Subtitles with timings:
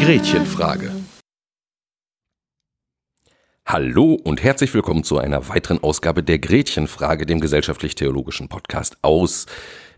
[0.00, 0.90] Gretchenfrage.
[3.64, 9.46] Hallo und herzlich willkommen zu einer weiteren Ausgabe der Gretchenfrage, dem gesellschaftlich-theologischen Podcast aus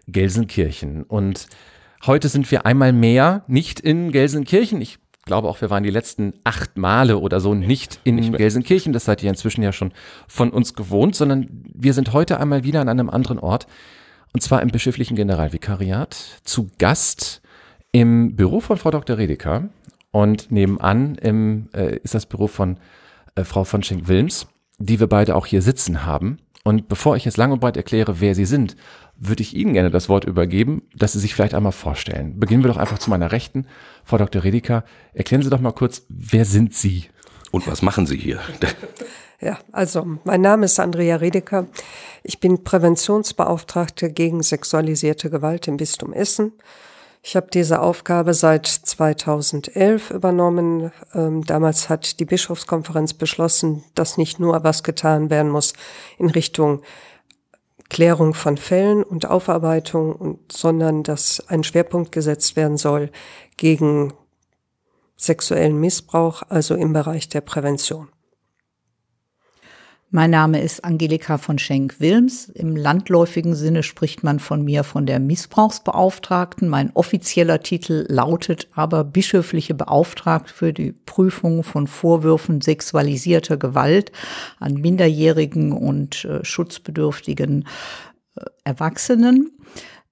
[0.06, 1.04] Gelsenkirchen.
[1.04, 1.46] Und
[2.06, 4.80] heute sind wir einmal mehr nicht in Gelsenkirchen.
[4.80, 8.92] Ich glaube auch, wir waren die letzten acht Male oder so nicht in nicht Gelsenkirchen.
[8.92, 9.92] Das seid ihr inzwischen ja schon
[10.26, 13.66] von uns gewohnt, sondern wir sind heute einmal wieder an einem anderen Ort.
[14.32, 17.42] Und zwar im bischöflichen Generalvikariat zu Gast
[17.92, 19.18] im Büro von Frau Dr.
[19.18, 19.68] Redeker.
[20.10, 22.78] Und nebenan im, äh, ist das Büro von
[23.34, 24.46] äh, Frau von Schenk-Wilms,
[24.78, 26.38] die wir beide auch hier sitzen haben.
[26.64, 28.76] Und bevor ich jetzt lang und breit erkläre, wer Sie sind,
[29.16, 32.38] würde ich Ihnen gerne das Wort übergeben, dass Sie sich vielleicht einmal vorstellen.
[32.38, 33.66] Beginnen wir doch einfach zu meiner Rechten.
[34.04, 34.42] Frau Dr.
[34.44, 37.04] Redeker, erklären Sie doch mal kurz, wer sind Sie?
[37.50, 38.40] Und was machen Sie hier?
[39.44, 41.66] Ja, also mein Name ist Andrea Redeker.
[42.22, 46.52] Ich bin Präventionsbeauftragte gegen sexualisierte Gewalt im Bistum Essen
[47.24, 50.90] ich habe diese Aufgabe seit 2011 übernommen.
[51.14, 55.72] Ähm, damals hat die Bischofskonferenz beschlossen, dass nicht nur was getan werden muss
[56.18, 56.82] in Richtung
[57.92, 63.10] Klärung von Fällen und Aufarbeitung, und, sondern dass ein Schwerpunkt gesetzt werden soll
[63.58, 64.14] gegen
[65.14, 68.08] sexuellen Missbrauch, also im Bereich der Prävention.
[70.14, 72.50] Mein Name ist Angelika von Schenk-Wilms.
[72.50, 76.68] Im landläufigen Sinne spricht man von mir von der Missbrauchsbeauftragten.
[76.68, 84.12] Mein offizieller Titel lautet aber bischöfliche Beauftragte für die Prüfung von Vorwürfen sexualisierter Gewalt
[84.60, 87.66] an minderjährigen und äh, schutzbedürftigen
[88.36, 89.50] äh, Erwachsenen.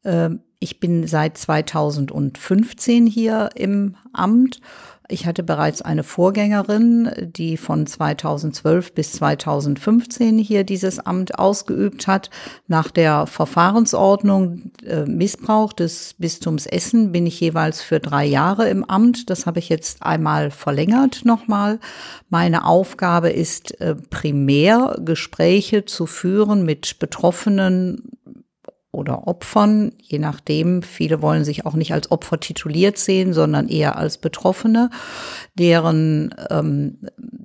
[0.03, 4.63] Äh, ich bin seit 2015 hier im Amt
[5.11, 12.31] ich hatte bereits eine Vorgängerin, die von 2012 bis 2015 hier dieses Amt ausgeübt hat.
[12.69, 18.85] Nach der Verfahrensordnung äh, Missbrauch des Bistums Essen bin ich jeweils für drei Jahre im
[18.85, 19.31] Amt.
[19.31, 21.81] Das habe ich jetzt einmal verlängert nochmal.
[22.29, 28.11] Meine Aufgabe ist äh, primär Gespräche zu führen mit Betroffenen
[28.93, 30.83] oder Opfern, je nachdem.
[30.83, 34.91] Viele wollen sich auch nicht als Opfer tituliert sehen, sondern eher als Betroffene,
[35.55, 36.99] deren ähm,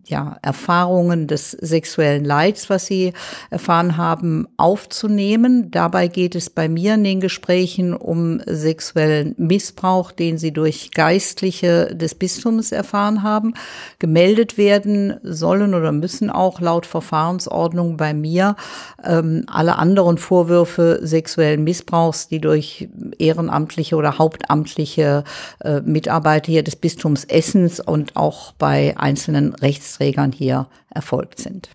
[0.05, 3.13] ja, Erfahrungen des sexuellen Leids, was sie
[3.49, 5.71] erfahren haben, aufzunehmen.
[5.71, 11.95] Dabei geht es bei mir in den Gesprächen um sexuellen Missbrauch, den sie durch Geistliche
[11.95, 13.53] des Bistums erfahren haben.
[13.99, 18.55] Gemeldet werden sollen oder müssen auch laut Verfahrensordnung bei mir
[19.03, 22.87] ähm, alle anderen Vorwürfe sexuell sexuellen Missbrauchs, die durch
[23.17, 25.23] ehrenamtliche oder hauptamtliche
[25.59, 29.53] äh, Mitarbeiter hier des Bistums Essens und auch bei einzelnen
[29.95, 31.69] Rechtsträgern hier erfolgt sind.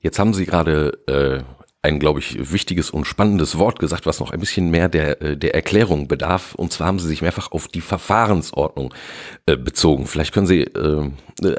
[0.00, 1.42] Jetzt haben Sie gerade äh,
[1.82, 5.36] ein, glaube ich, wichtiges und spannendes Wort gesagt, was noch ein bisschen mehr der, äh,
[5.36, 6.54] der Erklärung bedarf.
[6.54, 8.94] Und zwar haben Sie sich mehrfach auf die Verfahrensordnung
[9.46, 10.06] äh, bezogen.
[10.06, 11.10] Vielleicht können Sie äh,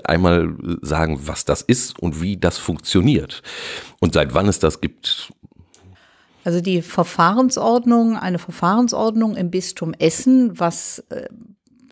[0.04, 3.42] einmal sagen, was das ist und wie das funktioniert
[4.00, 5.32] und seit wann es das gibt
[6.44, 11.28] also die Verfahrensordnung, eine Verfahrensordnung im Bistum Essen, was äh,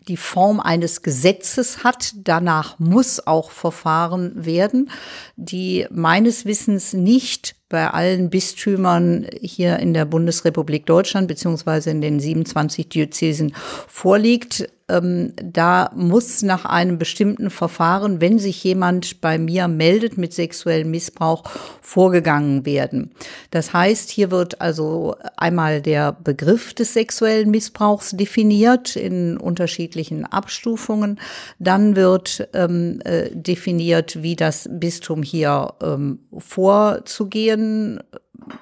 [0.10, 2.14] die Form eines Gesetzes hat.
[2.16, 4.90] Danach muss auch verfahren werden,
[5.38, 12.20] die meines Wissens nicht bei allen Bistümern hier in der Bundesrepublik Deutschland beziehungsweise in den
[12.20, 13.54] 27 Diözesen
[13.88, 14.68] vorliegt.
[14.90, 20.92] Ähm, da muss nach einem bestimmten Verfahren, wenn sich jemand bei mir meldet mit sexuellem
[20.92, 21.44] Missbrauch,
[21.82, 23.12] vorgegangen werden.
[23.52, 31.20] Das heißt, hier wird also einmal der Begriff des sexuellen Missbrauchs definiert in unterschiedlichen Abstufungen.
[31.60, 38.00] Dann wird ähm, äh, definiert, wie das Bistum hier ähm, vorzugehen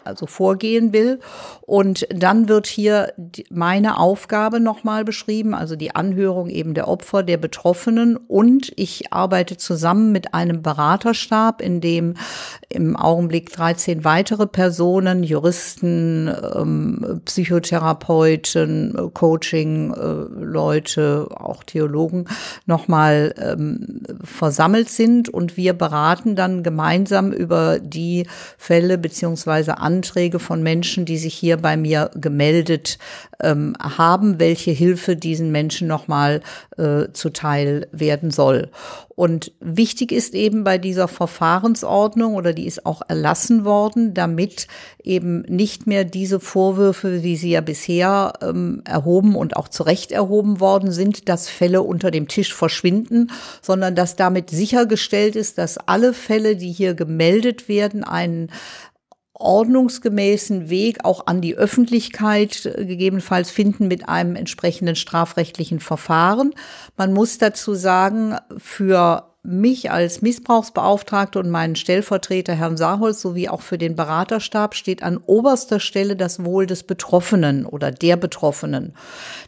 [0.04, 1.20] also vorgehen will.
[1.62, 3.14] Und dann wird hier
[3.50, 8.18] meine Aufgabe nochmal beschrieben, also die Anhörung eben der Opfer, der Betroffenen.
[8.18, 12.16] Und ich arbeite zusammen mit einem Beraterstab, in dem
[12.70, 22.26] im Augenblick 13 weitere Personen, Juristen, ähm, Psychotherapeuten, Coaching-Leute, äh, auch Theologen
[22.66, 25.30] nochmal ähm, versammelt sind.
[25.30, 31.34] Und wir beraten dann gemeinsam über die Fälle beziehungsweise beziehungsweise Anträge von Menschen, die sich
[31.34, 32.98] hier bei mir gemeldet
[33.42, 36.42] ähm, haben, welche Hilfe diesen Menschen nochmal
[36.78, 38.70] äh, zuteil werden soll.
[39.16, 44.68] Und wichtig ist eben bei dieser Verfahrensordnung oder die ist auch erlassen worden, damit
[45.04, 50.12] eben nicht mehr diese Vorwürfe, wie sie ja bisher ähm, erhoben und auch zu Recht
[50.12, 53.32] erhoben worden sind, dass Fälle unter dem Tisch verschwinden,
[53.62, 58.50] sondern dass damit sichergestellt ist, dass alle Fälle, die hier gemeldet werden, einen
[59.40, 66.54] ordnungsgemäßen Weg auch an die Öffentlichkeit äh, gegebenenfalls finden mit einem entsprechenden strafrechtlichen Verfahren.
[66.96, 73.62] Man muss dazu sagen, für mich als Missbrauchsbeauftragte und meinen Stellvertreter Herrn Saholz sowie auch
[73.62, 78.94] für den Beraterstab steht an oberster Stelle das Wohl des Betroffenen oder der Betroffenen.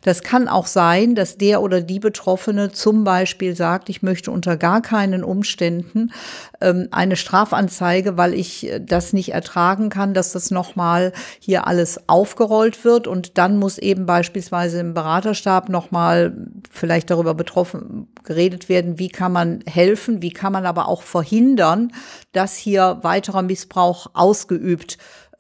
[0.04, 4.56] Das kann auch sein, dass der oder die Betroffene zum Beispiel sagt, ich möchte unter
[4.56, 6.14] gar keinen Umständen
[6.62, 12.08] ähm, eine Strafanzeige, weil ich äh, das nicht ertragen kann, dass das nochmal hier alles
[12.08, 16.38] aufgerollt wird und dann muss eben beispielsweise im Beraterstab nochmal
[16.72, 21.02] vielleicht darüber betroffen geredet werden, wie kann man helfen, helfen, wie kann man aber auch
[21.02, 21.92] verhindern,
[22.32, 24.98] dass hier weiterer Missbrauch ausgeübt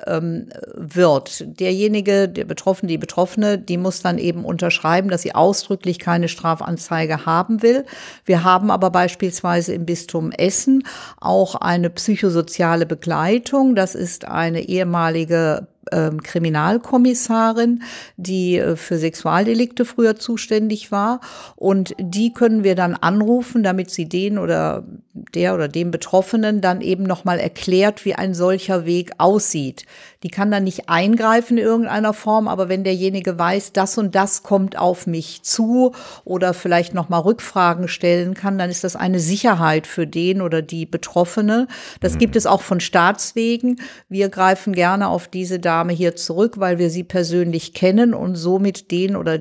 [0.07, 1.60] ähm, wird.
[1.60, 7.25] Derjenige, der Betroffene, die Betroffene, die muss dann eben unterschreiben, dass sie ausdrücklich keine Strafanzeige
[7.25, 7.86] haben will.
[8.25, 10.84] Wir haben aber beispielsweise im Bistum Essen
[11.19, 13.75] auch eine psychosoziale Begleitung.
[13.75, 17.84] Das ist eine ehemalige ähm, Kriminalkommissarin,
[18.18, 21.22] die äh, für Sexualdelikte früher zuständig war.
[21.56, 24.84] Und die können wir dann anrufen, damit sie den oder
[25.14, 29.86] der oder dem Betroffenen dann eben nochmal erklärt, wie ein solcher Weg aussieht.
[30.24, 34.44] Die kann dann nicht eingreifen in irgendeiner Form, aber wenn derjenige weiß, das und das
[34.44, 35.94] kommt auf mich zu
[36.25, 40.86] oder vielleicht nochmal Rückfragen stellen kann, dann ist das eine Sicherheit für den oder die
[40.86, 41.68] Betroffene.
[42.01, 42.18] Das mhm.
[42.19, 43.80] gibt es auch von Staatswegen.
[44.10, 48.92] Wir greifen gerne auf diese Dame hier zurück, weil wir sie persönlich kennen und somit
[48.92, 49.39] den oder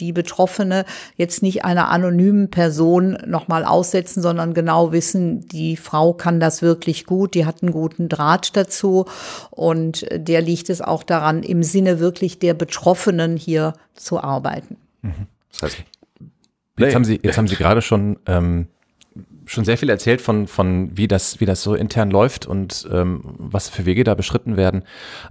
[0.00, 0.84] die Betroffene
[1.16, 7.06] jetzt nicht einer anonymen Person nochmal aussetzen, sondern genau wissen, die Frau kann das wirklich
[7.06, 9.06] gut, die hat einen guten Draht dazu
[9.50, 14.76] und der liegt es auch daran, im Sinne wirklich der Betroffenen hier zu arbeiten.
[15.02, 15.26] Mhm.
[15.52, 15.84] Das heißt,
[16.78, 18.68] jetzt haben Sie, jetzt haben Sie gerade schon ähm,
[19.50, 23.22] schon sehr viel erzählt von, von wie das, wie das so intern läuft und ähm,
[23.24, 24.84] was für Wege da beschritten werden.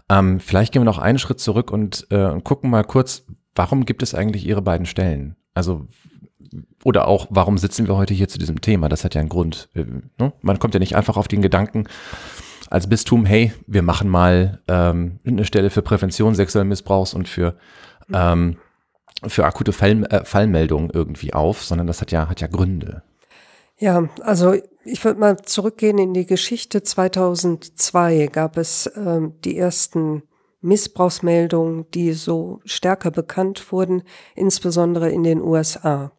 [0.09, 3.85] Ähm, vielleicht gehen wir noch einen Schritt zurück und, äh, und gucken mal kurz, warum
[3.85, 5.35] gibt es eigentlich Ihre beiden Stellen?
[5.53, 5.85] Also
[6.83, 8.89] oder auch, warum sitzen wir heute hier zu diesem Thema?
[8.89, 9.69] Das hat ja einen Grund.
[9.73, 10.33] Ne?
[10.41, 11.85] Man kommt ja nicht einfach auf den Gedanken
[12.69, 17.55] als Bistum, hey, wir machen mal ähm, eine Stelle für Prävention sexuellen Missbrauchs und für
[18.13, 18.57] ähm,
[19.27, 23.03] für akute Fall, äh, Fallmeldungen irgendwie auf, sondern das hat ja hat ja Gründe.
[23.77, 24.53] Ja, also
[24.83, 26.83] ich würde mal zurückgehen in die Geschichte.
[26.83, 30.23] 2002 gab es ähm, die ersten
[30.61, 34.03] Missbrauchsmeldungen, die so stärker bekannt wurden,
[34.35, 36.11] insbesondere in den USA.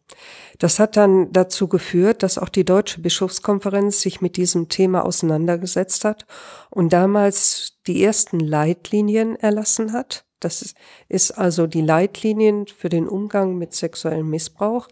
[0.58, 6.04] Das hat dann dazu geführt, dass auch die Deutsche Bischofskonferenz sich mit diesem Thema auseinandergesetzt
[6.04, 6.26] hat
[6.70, 10.24] und damals die ersten Leitlinien erlassen hat.
[10.40, 10.74] Das
[11.08, 14.88] ist also die Leitlinien für den Umgang mit sexuellem Missbrauch.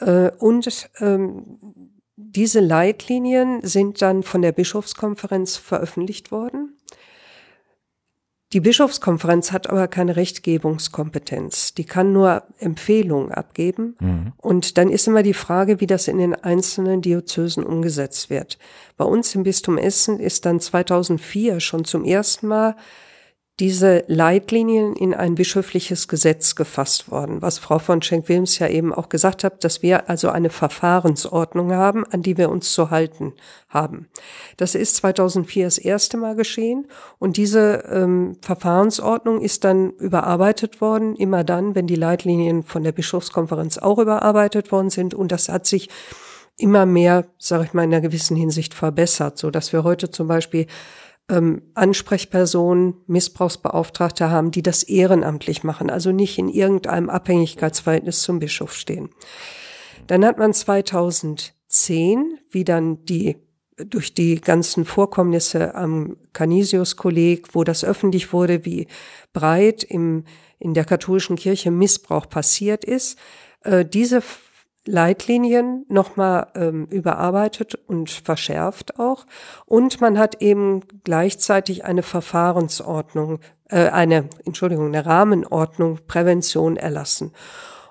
[0.00, 1.58] Äh, und ähm,
[2.16, 6.73] diese Leitlinien sind dann von der Bischofskonferenz veröffentlicht worden.
[8.54, 11.74] Die Bischofskonferenz hat aber keine Rechtgebungskompetenz.
[11.74, 13.96] Die kann nur Empfehlungen abgeben.
[13.98, 14.32] Mhm.
[14.36, 18.58] Und dann ist immer die Frage, wie das in den einzelnen Diözesen umgesetzt wird.
[18.96, 22.76] Bei uns im Bistum Essen ist dann 2004 schon zum ersten Mal
[23.60, 29.08] diese Leitlinien in ein bischöfliches Gesetz gefasst worden, was Frau von Schenk-Wilms ja eben auch
[29.08, 33.32] gesagt hat, dass wir also eine Verfahrensordnung haben, an die wir uns zu halten
[33.68, 34.08] haben.
[34.56, 36.88] Das ist 2004 das erste Mal geschehen
[37.20, 42.92] und diese ähm, Verfahrensordnung ist dann überarbeitet worden, immer dann, wenn die Leitlinien von der
[42.92, 45.88] Bischofskonferenz auch überarbeitet worden sind und das hat sich
[46.56, 50.28] immer mehr, sage ich mal, in einer gewissen Hinsicht verbessert, so dass wir heute zum
[50.28, 50.66] Beispiel
[51.30, 58.74] ähm, Ansprechpersonen, Missbrauchsbeauftragte haben, die das ehrenamtlich machen, also nicht in irgendeinem Abhängigkeitsverhältnis zum Bischof
[58.74, 59.10] stehen.
[60.06, 63.36] Dann hat man 2010, wie dann die
[63.76, 68.86] durch die ganzen Vorkommnisse am Canisius-Kolleg, wo das öffentlich wurde, wie
[69.32, 70.24] breit im,
[70.58, 73.18] in der katholischen Kirche Missbrauch passiert ist,
[73.62, 74.22] äh, diese
[74.86, 79.26] Leitlinien nochmal ähm, überarbeitet und verschärft auch.
[79.66, 87.32] Und man hat eben gleichzeitig eine Verfahrensordnung, äh, eine, Entschuldigung, eine Rahmenordnung Prävention erlassen.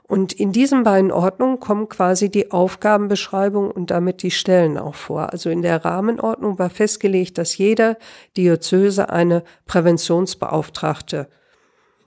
[0.03, 5.31] Und in diesen beiden Ordnungen kommen quasi die Aufgabenbeschreibung und damit die Stellen auch vor.
[5.31, 7.97] Also in der Rahmenordnung war festgelegt, dass jede
[8.37, 11.29] Diözese eine Präventionsbeauftragte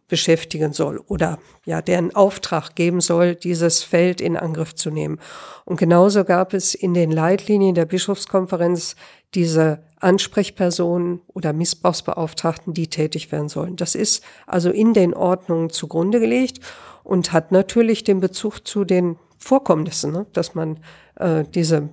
[0.09, 5.19] beschäftigen soll oder ja, deren Auftrag geben soll, dieses Feld in Angriff zu nehmen.
[5.65, 8.95] Und genauso gab es in den Leitlinien der Bischofskonferenz
[9.35, 13.77] diese Ansprechpersonen oder Missbrauchsbeauftragten, die tätig werden sollen.
[13.77, 16.61] Das ist also in den Ordnungen zugrunde gelegt
[17.03, 20.27] und hat natürlich den Bezug zu den Vorkommnissen, ne?
[20.33, 20.79] dass man
[21.17, 21.89] äh, diese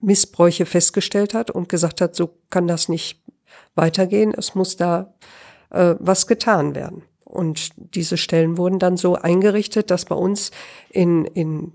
[0.00, 3.22] Missbräuche festgestellt hat und gesagt hat, so kann das nicht
[3.74, 5.14] weitergehen, es muss da
[5.70, 7.02] äh, was getan werden.
[7.30, 10.50] Und diese Stellen wurden dann so eingerichtet, dass bei uns
[10.90, 11.72] in, in,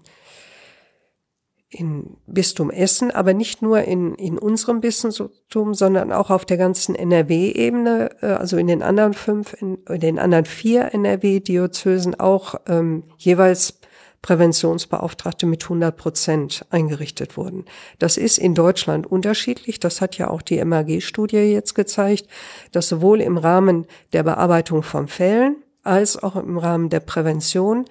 [1.69, 6.95] in Bistum Essen, aber nicht nur in, in unserem Bistum, sondern auch auf der ganzen
[6.95, 13.03] NRW-Ebene, äh, also in den anderen fünf, in, in den anderen vier NRW-Diözesen auch ähm,
[13.17, 13.79] jeweils
[14.25, 17.65] Präventionsbeauftragte mit 100 Prozent eingerichtet wurden.
[17.99, 19.79] Das ist in Deutschland unterschiedlich.
[19.79, 22.25] Das hat ja auch die MAG-Studie jetzt gezeigt,
[22.71, 27.85] dass sowohl im Rahmen der Bearbeitung von Fällen als auch im Rahmen der Prävention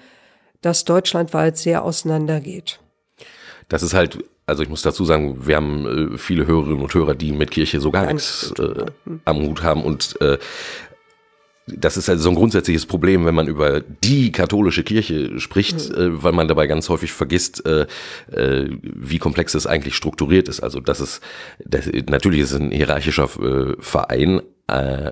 [0.60, 2.80] das deutschlandweit sehr auseinandergeht.
[3.68, 7.14] Das ist halt also ich muss dazu sagen, wir haben äh, viele Hörerinnen und Hörer,
[7.14, 8.84] die mit Kirche so gar nichts äh,
[9.24, 10.36] am Hut haben und äh,
[11.66, 15.94] das ist also so ein grundsätzliches Problem, wenn man über die katholische Kirche spricht, mhm.
[15.94, 17.86] äh, weil man dabei ganz häufig vergisst, äh,
[18.30, 20.60] äh, wie komplex es eigentlich strukturiert ist.
[20.60, 21.22] Also das ist
[21.64, 25.10] das, natürlich ist es ein hierarchischer äh, Verein, äh,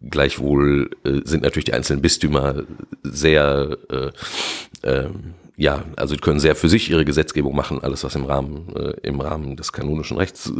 [0.00, 2.64] gleichwohl äh, sind natürlich die einzelnen Bistümer
[3.02, 3.76] sehr
[5.56, 9.54] ja, also können sehr für sich ihre Gesetzgebung machen, alles was im Rahmen im Rahmen
[9.54, 10.50] des kanonischen Rechts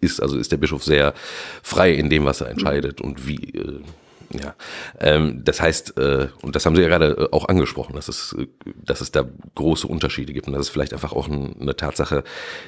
[0.00, 0.22] ist.
[0.22, 1.12] Also ist der Bischof sehr
[1.62, 3.80] frei in dem, was er entscheidet und wie
[4.42, 4.54] ja,
[5.00, 8.34] ähm, das heißt, äh, und das haben Sie ja gerade äh, auch angesprochen, dass es,
[8.38, 8.46] äh,
[8.84, 9.24] dass es da
[9.54, 12.24] große Unterschiede gibt und das ist vielleicht einfach auch ein, eine Tatsache,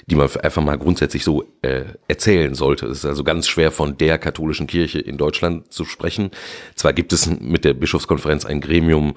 [0.06, 2.86] die man einfach mal grundsätzlich so äh, erzählen sollte.
[2.86, 6.30] Es ist also ganz schwer von der katholischen Kirche in Deutschland zu sprechen.
[6.74, 9.16] Zwar gibt es mit der Bischofskonferenz ein Gremium,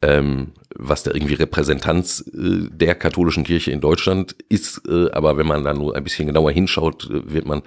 [0.00, 5.46] ähm, was da irgendwie Repräsentanz äh, der katholischen Kirche in Deutschland ist, äh, aber wenn
[5.46, 7.62] man da nur ein bisschen genauer hinschaut, äh, wird man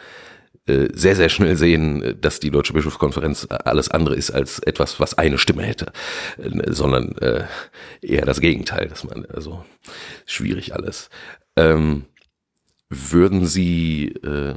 [0.67, 5.37] sehr, sehr schnell sehen, dass die Deutsche Bischofskonferenz alles andere ist als etwas, was eine
[5.39, 5.91] Stimme hätte,
[6.37, 7.45] äh, sondern äh,
[8.01, 9.65] eher das Gegenteil, dass man, also
[10.25, 11.09] schwierig alles.
[11.55, 12.05] Ähm,
[12.89, 14.55] würden Sie, äh,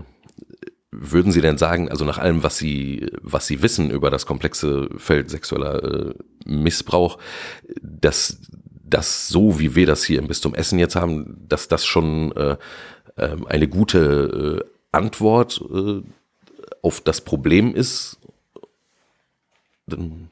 [0.90, 4.90] würden Sie denn sagen, also nach allem, was Sie, was Sie wissen über das komplexe
[4.98, 7.18] Feld sexueller äh, Missbrauch,
[7.80, 8.38] dass
[8.84, 12.56] das so, wie wir das hier im Bistum Essen jetzt haben, dass das schon äh,
[13.16, 16.02] ähm, eine gute äh, Antwort äh,
[16.82, 18.18] auf das Problem ist,
[19.86, 20.30] dann,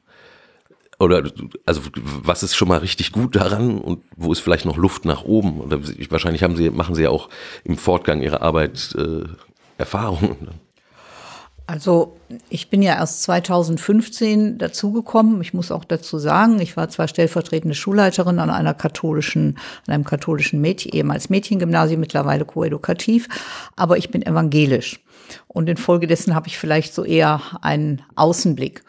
[0.98, 1.30] oder
[1.66, 5.24] also was ist schon mal richtig gut daran und wo ist vielleicht noch Luft nach
[5.24, 5.60] oben?
[5.60, 7.28] Oder wahrscheinlich haben sie, machen sie ja auch
[7.64, 9.24] im Fortgang ihrer Arbeit äh,
[9.78, 10.48] Erfahrungen.
[11.66, 12.16] Also
[12.48, 15.40] ich bin ja erst 2015 dazugekommen.
[15.40, 20.04] Ich muss auch dazu sagen, ich war zwar stellvertretende Schulleiterin an einer katholischen, an einem
[20.04, 23.28] katholischen Mädchen, ehemals Mädchengymnasium, mittlerweile koedukativ,
[23.76, 25.00] aber ich bin evangelisch.
[25.48, 28.82] Und infolgedessen habe ich vielleicht so eher einen Außenblick.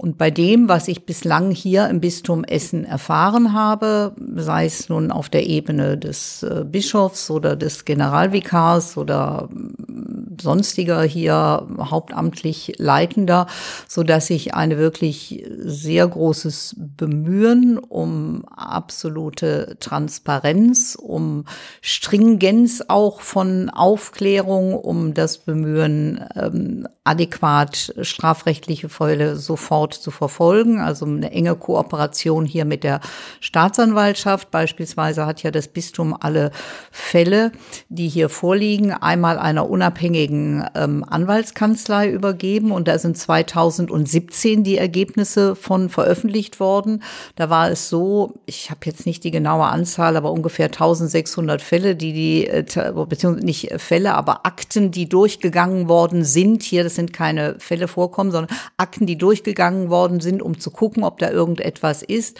[0.00, 5.12] Und bei dem, was ich bislang hier im Bistum Essen erfahren habe, sei es nun
[5.12, 13.46] auf der Ebene des äh, Bischofs oder des Generalvikars oder mm, sonstiger hier hauptamtlich Leitender,
[13.88, 21.44] so dass ich eine wirklich sehr großes Bemühen um absolute Transparenz, um
[21.82, 30.80] Stringenz auch von Aufklärung, um das Bemühen, ähm, adäquat strafrechtliche Fälle sofort zu verfolgen.
[30.80, 33.00] Also eine enge Kooperation hier mit der
[33.40, 34.50] Staatsanwaltschaft.
[34.50, 36.50] Beispielsweise hat ja das Bistum alle
[36.90, 37.52] Fälle,
[37.88, 42.72] die hier vorliegen, einmal einer unabhängigen ähm, Anwaltskanzlei übergeben.
[42.72, 47.02] Und da sind 2017 die Ergebnisse von veröffentlicht worden.
[47.36, 51.96] Da war es so, ich habe jetzt nicht die genaue Anzahl, aber ungefähr 1600 Fälle,
[51.96, 52.64] die die, äh,
[53.08, 56.62] beziehungsweise nicht Fälle, aber Akten, die durchgegangen worden sind.
[56.62, 61.04] Hier, das sind keine Fälle vorkommen, sondern Akten, die durchgegangen worden sind, um zu gucken,
[61.04, 62.38] ob da irgendetwas ist.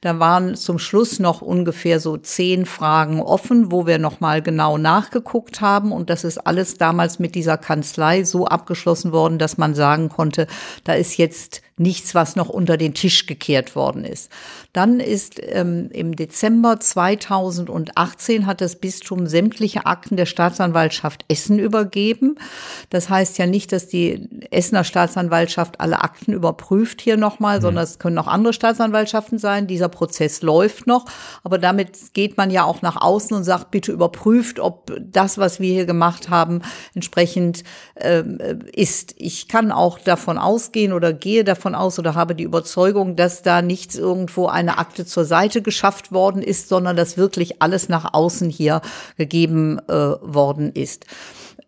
[0.00, 5.60] Da waren zum Schluss noch ungefähr so zehn Fragen offen, wo wir nochmal genau nachgeguckt
[5.60, 5.92] haben.
[5.92, 10.46] Und das ist alles damals mit dieser Kanzlei so abgeschlossen worden, dass man sagen konnte,
[10.84, 14.30] da ist jetzt nichts, was noch unter den Tisch gekehrt worden ist.
[14.72, 22.36] Dann ist ähm, im Dezember 2018 hat das Bistum sämtliche Akten der Staatsanwaltschaft Essen übergeben.
[22.90, 27.62] Das heißt ja nicht, dass die Essener Staatsanwaltschaft alle Akten überprüft hier nochmal, mhm.
[27.62, 29.66] sondern es können auch andere Staatsanwaltschaften sein.
[29.66, 31.06] Dieser Prozess läuft noch,
[31.44, 35.60] aber damit geht man ja auch nach außen und sagt, bitte überprüft, ob das, was
[35.60, 36.60] wir hier gemacht haben,
[36.94, 37.64] entsprechend
[37.96, 38.38] ähm,
[38.72, 39.14] ist.
[39.16, 43.62] Ich kann auch davon ausgehen oder gehe davon aus oder habe die Überzeugung, dass da
[43.62, 48.50] nichts irgendwo eine Akte zur Seite geschafft worden ist, sondern dass wirklich alles nach außen
[48.50, 48.80] hier
[49.16, 51.06] gegeben äh, worden ist.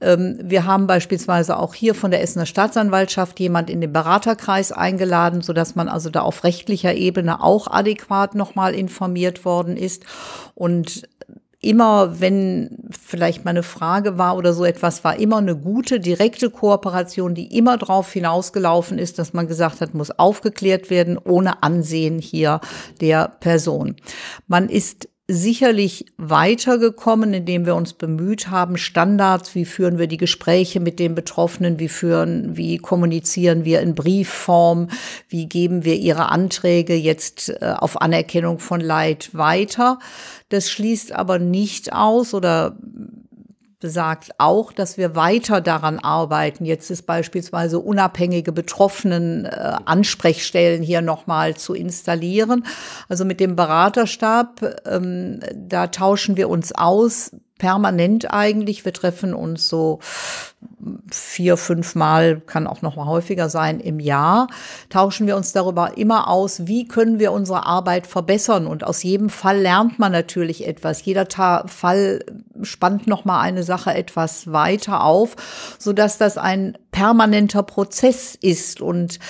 [0.02, 5.40] Ähm, wir haben beispielsweise auch hier von der Essener Staatsanwaltschaft jemand in den Beraterkreis eingeladen,
[5.40, 10.04] so dass man also da auf rechtlicher Ebene auch adäquat nochmal informiert worden ist.
[10.54, 11.08] Und
[11.62, 16.50] immer, wenn vielleicht mal eine Frage war oder so etwas, war immer eine gute, direkte
[16.50, 22.18] Kooperation, die immer darauf hinausgelaufen ist, dass man gesagt hat, muss aufgeklärt werden, ohne Ansehen
[22.18, 22.60] hier
[23.00, 23.96] der Person.
[24.48, 30.78] Man ist sicherlich weitergekommen, indem wir uns bemüht haben, Standards, wie führen wir die Gespräche
[30.78, 34.88] mit den Betroffenen, wie führen, wie kommunizieren wir in Briefform,
[35.28, 39.98] wie geben wir ihre Anträge jetzt äh, auf Anerkennung von Leid weiter.
[40.50, 42.76] Das schließt aber nicht aus oder
[43.82, 46.64] besagt auch, dass wir weiter daran arbeiten.
[46.64, 52.64] Jetzt ist beispielsweise unabhängige Betroffenen äh, Ansprechstellen hier nochmal zu installieren.
[53.08, 58.84] Also mit dem Beraterstab, ähm, da tauschen wir uns aus, permanent eigentlich.
[58.84, 60.00] Wir treffen uns so
[61.12, 64.48] vier, fünf Mal, kann auch noch mal häufiger sein im Jahr,
[64.88, 68.66] tauschen wir uns darüber immer aus, wie können wir unsere Arbeit verbessern.
[68.66, 71.04] Und aus jedem Fall lernt man natürlich etwas.
[71.04, 72.24] Jeder Ta Fall
[72.62, 75.36] spannt noch mal eine Sache etwas weiter auf,
[75.78, 79.20] so dass das ein permanenter Prozess ist und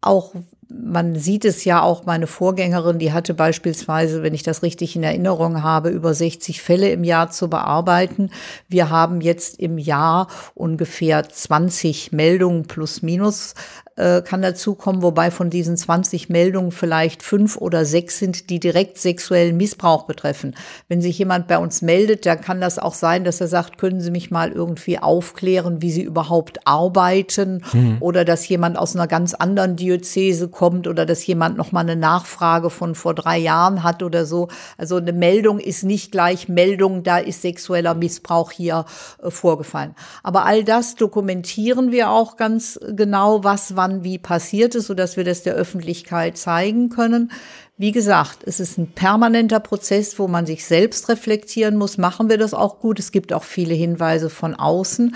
[0.00, 0.32] auch
[0.70, 5.02] man sieht es ja auch, meine Vorgängerin, die hatte beispielsweise, wenn ich das richtig in
[5.02, 8.30] Erinnerung habe, über 60 Fälle im Jahr zu bearbeiten.
[8.68, 13.54] Wir haben jetzt im Jahr ungefähr 20 Meldungen plus minus
[13.98, 18.98] äh, kann dazukommen, wobei von diesen 20 Meldungen vielleicht fünf oder sechs sind, die direkt
[18.98, 20.54] sexuellen Missbrauch betreffen.
[20.86, 24.00] Wenn sich jemand bei uns meldet, dann kann das auch sein, dass er sagt, können
[24.00, 27.96] Sie mich mal irgendwie aufklären, wie Sie überhaupt arbeiten mhm.
[27.98, 31.96] oder dass jemand aus einer ganz anderen Diözese kommt oder dass jemand noch mal eine
[31.96, 34.46] Nachfrage von vor drei Jahren hat oder so.
[34.76, 38.84] Also eine Meldung ist nicht gleich Meldung, da ist sexueller Missbrauch hier
[39.20, 39.96] äh, vorgefallen.
[40.22, 45.16] Aber all das dokumentieren wir auch ganz genau, was wann wann wie passiert ist, sodass
[45.16, 47.32] wir das der Öffentlichkeit zeigen können.
[47.76, 51.98] Wie gesagt, es ist ein permanenter Prozess, wo man sich selbst reflektieren muss.
[51.98, 52.98] Machen wir das auch gut?
[52.98, 55.14] Es gibt auch viele Hinweise von außen.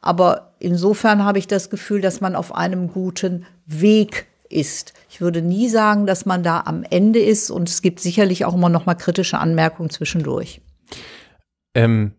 [0.00, 4.92] Aber insofern habe ich das Gefühl, dass man auf einem guten Weg ist.
[5.10, 7.50] Ich würde nie sagen, dass man da am Ende ist.
[7.50, 10.60] Und es gibt sicherlich auch immer noch mal kritische Anmerkungen zwischendurch.
[11.74, 12.12] Ähm,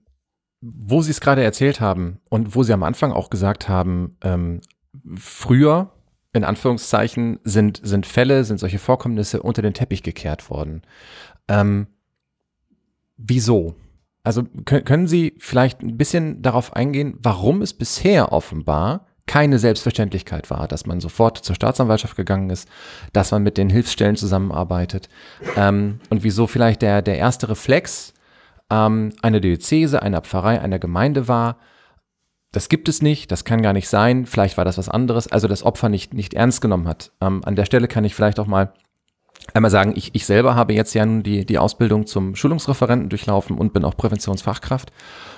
[0.62, 4.60] wo Sie es gerade erzählt haben und wo Sie am Anfang auch gesagt haben, ähm,
[5.15, 5.94] früher
[6.36, 10.82] in Anführungszeichen, sind, sind Fälle, sind solche Vorkommnisse unter den Teppich gekehrt worden.
[11.48, 11.88] Ähm,
[13.15, 13.76] wieso?
[14.21, 20.67] Also können Sie vielleicht ein bisschen darauf eingehen, warum es bisher offenbar keine Selbstverständlichkeit war,
[20.67, 22.67] dass man sofort zur Staatsanwaltschaft gegangen ist,
[23.13, 25.08] dass man mit den Hilfsstellen zusammenarbeitet
[25.56, 28.13] ähm, und wieso vielleicht der, der erste Reflex
[28.69, 31.58] ähm, eine Diözese, einer Pfarrei, einer Gemeinde war,
[32.56, 35.50] das gibt es nicht, das kann gar nicht sein, vielleicht war das was anderes, also
[35.50, 37.12] das Opfer nicht, nicht ernst genommen hat.
[37.20, 38.72] Ähm, an der Stelle kann ich vielleicht auch mal
[39.54, 43.58] einmal sagen, ich, ich selber habe jetzt ja nun die, die Ausbildung zum Schulungsreferenten durchlaufen
[43.58, 44.94] und bin auch Präventionsfachkraft.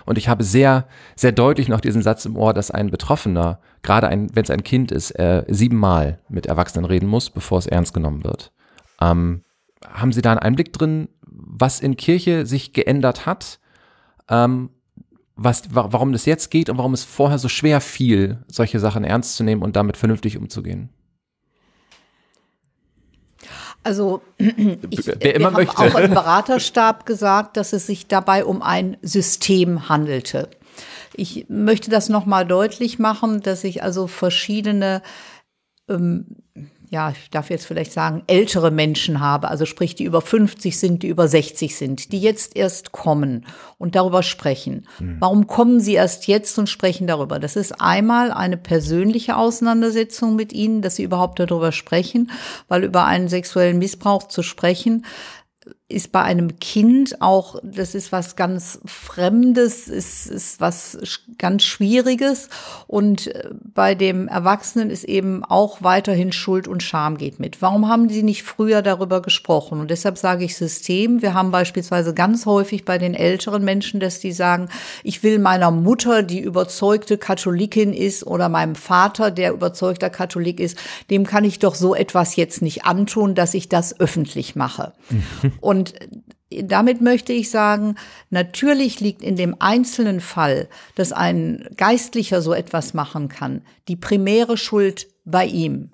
[0.05, 4.07] Und ich habe sehr, sehr deutlich noch diesen Satz im Ohr, dass ein Betroffener, gerade
[4.07, 7.95] ein, wenn es ein Kind ist, äh, siebenmal mit Erwachsenen reden muss, bevor es ernst
[7.95, 8.51] genommen wird.
[9.01, 9.43] Ähm,
[9.91, 13.59] haben Sie da einen Einblick drin, was in Kirche sich geändert hat?
[14.29, 14.69] Ähm,
[15.37, 19.37] was, warum das jetzt geht und warum es vorher so schwer fiel, solche Sachen ernst
[19.37, 20.89] zu nehmen und damit vernünftig umzugehen.
[23.83, 25.77] Also ich, Wer immer wir möchte.
[25.77, 30.49] haben auch im Beraterstab gesagt, dass es sich dabei um ein System handelte.
[31.13, 35.01] Ich möchte das nochmal deutlich machen, dass ich also verschiedene
[35.87, 36.25] ähm,
[36.89, 41.03] ja, ich darf jetzt vielleicht sagen, ältere Menschen habe, also sprich, die über 50 sind,
[41.03, 43.45] die über 60 sind, die jetzt erst kommen
[43.77, 44.87] und darüber sprechen.
[44.99, 45.17] Mhm.
[45.19, 47.39] Warum kommen sie erst jetzt und sprechen darüber?
[47.39, 52.31] Das ist einmal eine persönliche Auseinandersetzung mit ihnen, dass sie überhaupt darüber sprechen,
[52.69, 55.05] weil über einen sexuellen Missbrauch zu sprechen
[55.89, 60.97] ist bei einem Kind auch, das ist was ganz Fremdes, ist, ist was
[61.37, 62.49] ganz Schwieriges.
[62.87, 67.61] Und äh, bei dem Erwachsenen ist eben auch weiterhin Schuld und Scham geht mit.
[67.61, 69.79] Warum haben Sie nicht früher darüber gesprochen?
[69.79, 71.21] Und deshalb sage ich System.
[71.21, 74.67] Wir haben beispielsweise ganz häufig bei den älteren Menschen, dass die sagen,
[75.03, 80.77] ich will meiner Mutter, die überzeugte Katholikin ist, oder meinem Vater, der überzeugter Katholik ist,
[81.09, 84.91] dem kann ich doch so etwas jetzt nicht antun, dass ich das öffentlich mache.
[85.61, 85.93] Und Und
[86.49, 87.95] damit möchte ich sagen,
[88.31, 94.57] natürlich liegt in dem einzelnen Fall, dass ein Geistlicher so etwas machen kann, die primäre
[94.57, 95.91] Schuld bei ihm.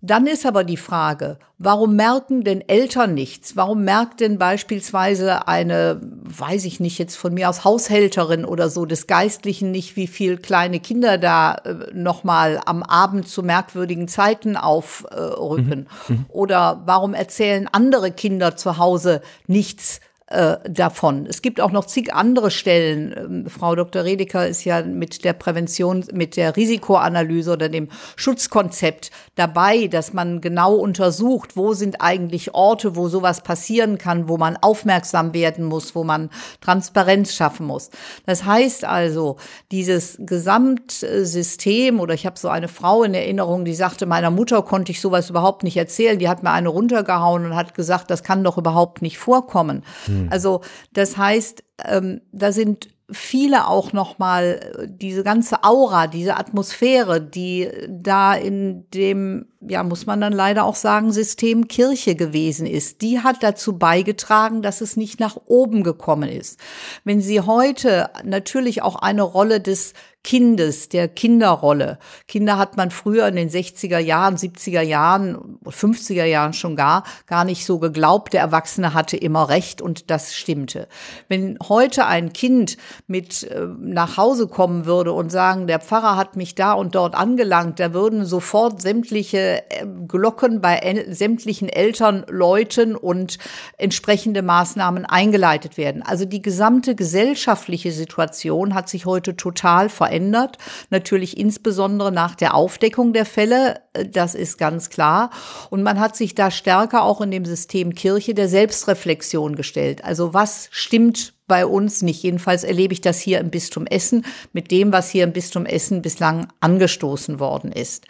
[0.00, 3.56] Dann ist aber die Frage, warum merken denn Eltern nichts?
[3.56, 8.86] Warum merkt denn beispielsweise eine, weiß ich nicht, jetzt von mir aus Haushälterin oder so
[8.86, 14.56] des Geistlichen nicht, wie viel kleine Kinder da äh, nochmal am Abend zu merkwürdigen Zeiten
[14.56, 15.88] aufrücken?
[16.08, 16.14] Mhm.
[16.14, 16.24] Mhm.
[16.28, 20.00] Oder warum erzählen andere Kinder zu Hause nichts?
[20.30, 21.26] Äh, davon.
[21.26, 23.12] Es gibt auch noch zig andere Stellen.
[23.16, 24.04] Ähm, Frau Dr.
[24.04, 30.40] Redeker ist ja mit der Prävention, mit der Risikoanalyse oder dem Schutzkonzept dabei, dass man
[30.40, 35.96] genau untersucht, wo sind eigentlich Orte, wo sowas passieren kann, wo man aufmerksam werden muss,
[35.96, 37.90] wo man Transparenz schaffen muss.
[38.24, 39.36] Das heißt also,
[39.72, 44.92] dieses Gesamtsystem oder ich habe so eine Frau in Erinnerung, die sagte, meiner Mutter konnte
[44.92, 46.20] ich sowas überhaupt nicht erzählen.
[46.20, 49.82] Die hat mir eine runtergehauen und hat gesagt, das kann doch überhaupt nicht vorkommen.
[50.04, 50.19] Hm.
[50.24, 50.32] Mhm.
[50.32, 57.20] Also das heißt, ähm, da sind viele auch noch mal diese ganze Aura, diese Atmosphäre,
[57.20, 63.02] die da in dem ja muss man dann leider auch sagen System Kirche gewesen ist,
[63.02, 66.58] die hat dazu beigetragen, dass es nicht nach oben gekommen ist.
[67.04, 71.98] Wenn Sie heute natürlich auch eine Rolle des Kindes, der Kinderrolle.
[72.28, 77.46] Kinder hat man früher in den 60er Jahren, 70er Jahren, 50er Jahren schon gar, gar
[77.46, 78.34] nicht so geglaubt.
[78.34, 80.88] Der Erwachsene hatte immer recht und das stimmte.
[81.28, 86.36] Wenn heute ein Kind mit äh, nach Hause kommen würde und sagen, der Pfarrer hat
[86.36, 92.26] mich da und dort angelangt, da würden sofort sämtliche äh, Glocken bei el sämtlichen Eltern
[92.28, 93.38] läuten und
[93.78, 96.02] entsprechende Maßnahmen eingeleitet werden.
[96.02, 100.58] Also die gesamte gesellschaftliche Situation hat sich heute total verändert verändert.
[100.90, 105.30] Natürlich insbesondere nach der Aufdeckung der Fälle, äh, das ist ganz klar.
[105.70, 110.04] Und man hat sich da stärker auch in dem System Kirche der Selbstreflexion gestellt.
[110.04, 112.22] Also was stimmt bei uns nicht.
[112.22, 116.00] Jedenfalls erlebe ich das hier im Bistum Essen mit dem, was hier im Bistum Essen
[116.00, 118.06] bislang angestoßen worden ist.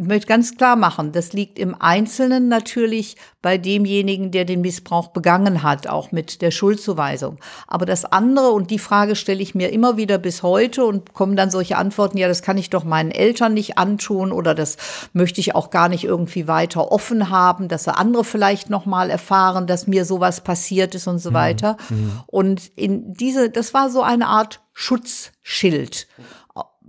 [0.00, 5.08] Ich möchte ganz klar machen, das liegt im Einzelnen natürlich bei demjenigen, der den Missbrauch
[5.08, 7.36] begangen hat, auch mit der Schuldzuweisung.
[7.66, 11.36] Aber das andere, und die Frage stelle ich mir immer wieder bis heute und kommen
[11.36, 14.78] dann solche Antworten, ja, das kann ich doch meinen Eltern nicht antun oder das
[15.12, 19.66] möchte ich auch gar nicht irgendwie weiter offen haben, dass andere vielleicht noch mal erfahren,
[19.66, 21.34] dass mir sowas passiert ist und so mhm.
[21.34, 21.76] weiter.
[21.90, 22.12] Mhm.
[22.26, 26.08] Und in diese, das war so eine Art Schutzschild.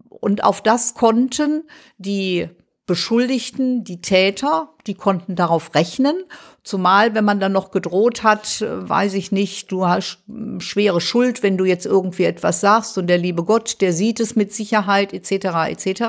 [0.08, 1.64] Und auf das konnten
[1.98, 2.48] die
[2.92, 6.26] Beschuldigten, die Täter, die konnten darauf rechnen.
[6.62, 11.00] Zumal, wenn man dann noch gedroht hat, äh, weiß ich nicht, du hast hm, schwere
[11.00, 14.52] Schuld, wenn du jetzt irgendwie etwas sagst und der liebe Gott, der sieht es mit
[14.52, 15.70] Sicherheit etc.
[15.70, 16.04] etc.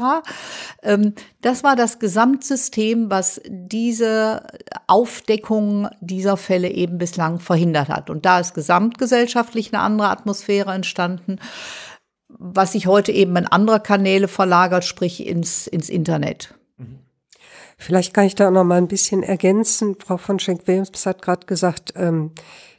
[0.83, 4.45] Ähm, das war das Gesamtsystem, was diese
[4.89, 8.11] Aufdeckung dieser Fälle eben bislang verhindert hat.
[8.11, 11.39] Und da ist gesamtgesellschaftlich eine andere Atmosphäre entstanden
[12.39, 16.55] was sich heute eben in andere Kanäle verlagert, sprich ins, ins Internet.
[17.83, 19.97] Vielleicht kann ich da noch mal ein bisschen ergänzen.
[19.99, 22.31] Frau von Schenk-Wilms hat gerade gesagt, ähm,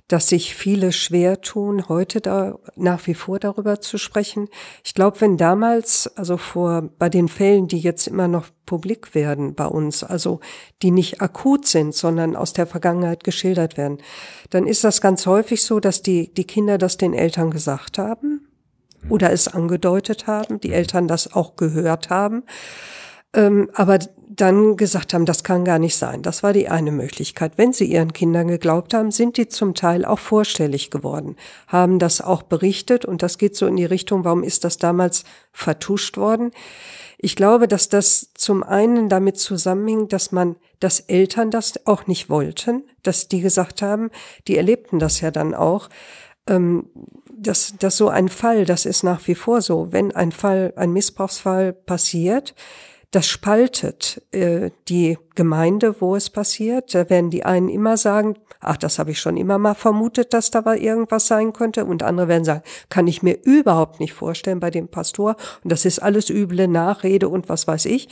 [0.07, 4.47] dass sich viele schwer tun, heute da nach wie vor darüber zu sprechen.
[4.81, 9.55] Ich glaube, wenn damals, also vor bei den Fällen, die jetzt immer noch publik werden
[9.55, 10.39] bei uns, also
[10.81, 13.97] die nicht akut sind, sondern aus der Vergangenheit geschildert werden,
[14.51, 18.47] dann ist das ganz häufig so, dass die die Kinder das den Eltern gesagt haben
[19.09, 22.43] oder es angedeutet haben, die Eltern das auch gehört haben
[23.33, 23.99] ähm, aber
[24.35, 26.21] dann gesagt haben, das kann gar nicht sein.
[26.23, 27.53] Das war die eine Möglichkeit.
[27.57, 31.35] Wenn sie ihren Kindern geglaubt haben, sind die zum Teil auch vorstellig geworden,
[31.67, 35.23] haben das auch berichtet und das geht so in die Richtung, warum ist das damals
[35.51, 36.51] vertuscht worden?
[37.17, 42.29] Ich glaube, dass das zum einen damit zusammenhing, dass man, dass Eltern das auch nicht
[42.29, 44.09] wollten, dass die gesagt haben,
[44.47, 45.89] die erlebten das ja dann auch,
[46.47, 46.89] ähm,
[47.31, 50.91] dass, dass so ein Fall, das ist nach wie vor so, wenn ein Fall, ein
[50.91, 52.55] Missbrauchsfall passiert,
[53.13, 56.95] das spaltet äh, die Gemeinde, wo es passiert.
[56.95, 60.49] Da werden die einen immer sagen, ach, das habe ich schon immer mal vermutet, dass
[60.49, 61.85] da mal irgendwas sein könnte.
[61.85, 65.35] Und andere werden sagen, kann ich mir überhaupt nicht vorstellen bei dem Pastor.
[65.63, 68.09] Und das ist alles üble Nachrede und was weiß ich.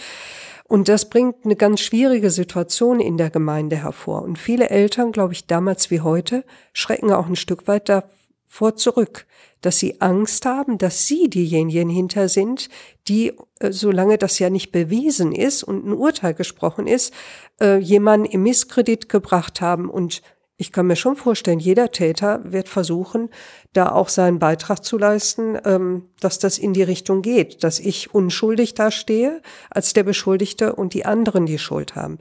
[0.68, 4.22] Und das bringt eine ganz schwierige Situation in der Gemeinde hervor.
[4.22, 9.26] Und viele Eltern, glaube ich, damals wie heute, schrecken auch ein Stück weit davor zurück,
[9.62, 12.70] dass sie Angst haben, dass sie diejenigen hinter sind,
[13.08, 17.14] die, äh, solange das ja nicht bewiesen ist und ein Urteil gesprochen ist,
[17.62, 20.22] äh, jemanden im Misskredit gebracht haben und
[20.62, 23.32] ich kann mir schon vorstellen, jeder Täter wird versuchen,
[23.74, 28.14] da auch seinen Beitrag zu leisten, ähm, dass das in die Richtung geht, dass ich
[28.14, 32.20] unschuldig dastehe als der Beschuldigte und die anderen die Schuld haben.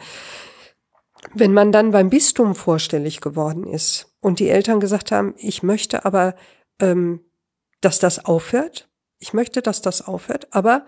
[1.35, 6.07] Wenn man dann beim Bistum vorstellig geworden ist und die Eltern gesagt haben, ich möchte
[6.07, 6.35] aber,
[6.81, 7.21] ähm,
[7.81, 8.89] dass das aufhört,
[9.19, 10.87] ich möchte, dass das aufhört, aber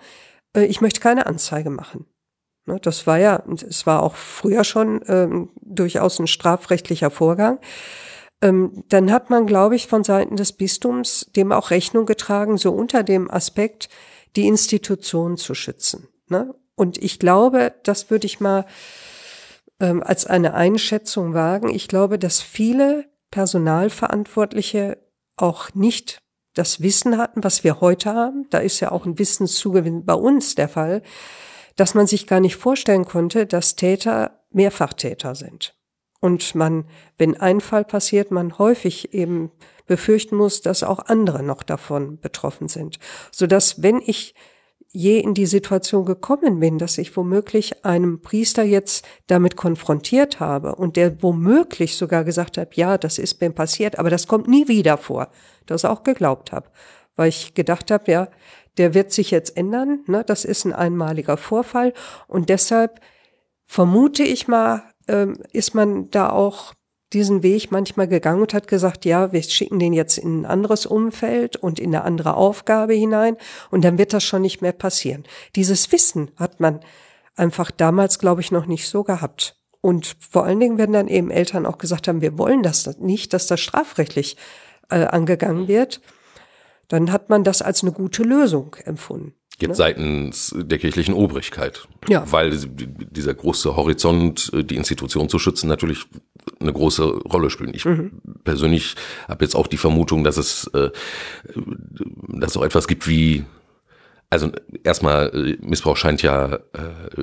[0.57, 2.07] äh, ich möchte keine Anzeige machen.
[2.65, 7.59] Ne, das war ja, es war auch früher schon ähm, durchaus ein strafrechtlicher Vorgang.
[8.41, 12.73] Ähm, dann hat man, glaube ich, von Seiten des Bistums dem auch Rechnung getragen, so
[12.73, 13.89] unter dem Aspekt,
[14.37, 16.09] die Institution zu schützen.
[16.29, 16.55] Ne?
[16.75, 18.65] Und ich glaube, das würde ich mal
[19.81, 21.69] ähm, als eine Einschätzung wagen.
[21.69, 24.99] Ich glaube, dass viele Personalverantwortliche
[25.37, 26.22] auch nicht
[26.55, 28.47] das Wissen hatten, was wir heute haben.
[28.51, 31.03] Da ist ja auch ein Wissenszugewinn bei uns der Fall
[31.77, 35.75] dass man sich gar nicht vorstellen konnte, dass Täter Mehrfachtäter sind.
[36.21, 36.85] Und man,
[37.19, 39.51] wenn ein Fall passiert, man häufig eben
[39.87, 42.99] befürchten muss, dass auch andere noch davon betroffen sind.
[43.33, 44.35] Sodass, wenn ich
[44.93, 50.75] je in die Situation gekommen bin, dass ich womöglich einem Priester jetzt damit konfrontiert habe
[50.75, 54.69] und der womöglich sogar gesagt hat, ja, das ist mir passiert, aber das kommt nie
[54.69, 55.29] wieder vor,
[55.65, 56.69] das auch geglaubt habe,
[57.17, 58.29] weil ich gedacht habe, ja,
[58.79, 60.01] der wird sich jetzt ändern.
[60.07, 60.25] Ne?
[60.25, 61.93] Das ist ein einmaliger Vorfall.
[62.27, 63.01] Und deshalb
[63.65, 66.75] vermute ich mal, ähm, ist man da auch
[67.13, 70.87] diesen Weg manchmal gegangen und hat gesagt, ja, wir schicken den jetzt in ein anderes
[70.87, 73.37] Umfeld und in eine andere Aufgabe hinein
[73.71, 75.25] und dann wird das schon nicht mehr passieren.
[75.57, 76.81] Dieses Wissen hat man
[77.37, 79.57] einfach damals, glaube ich, noch nicht so gehabt.
[79.81, 83.33] Und vor allen Dingen, wenn dann eben Eltern auch gesagt haben, wir wollen das nicht,
[83.33, 84.37] dass das strafrechtlich
[84.91, 86.01] äh, angegangen wird,
[86.89, 89.35] dann hat man das als eine gute Lösung empfunden.
[89.59, 89.75] Jetzt ne?
[89.75, 91.89] seitens der kirchlichen Obrigkeit.
[92.09, 92.31] Ja.
[92.31, 96.05] Weil dieser große Horizont, äh, die Institution zu schützen, natürlich
[96.61, 97.75] eine große Rolle spielt.
[97.75, 98.21] Ich mhm.
[98.45, 98.95] persönlich
[99.29, 100.91] habe jetzt auch die Vermutung, dass es, äh,
[102.29, 103.45] dass auch etwas gibt wie
[104.31, 104.51] also
[104.83, 106.61] erstmal äh, Missbrauch scheint ja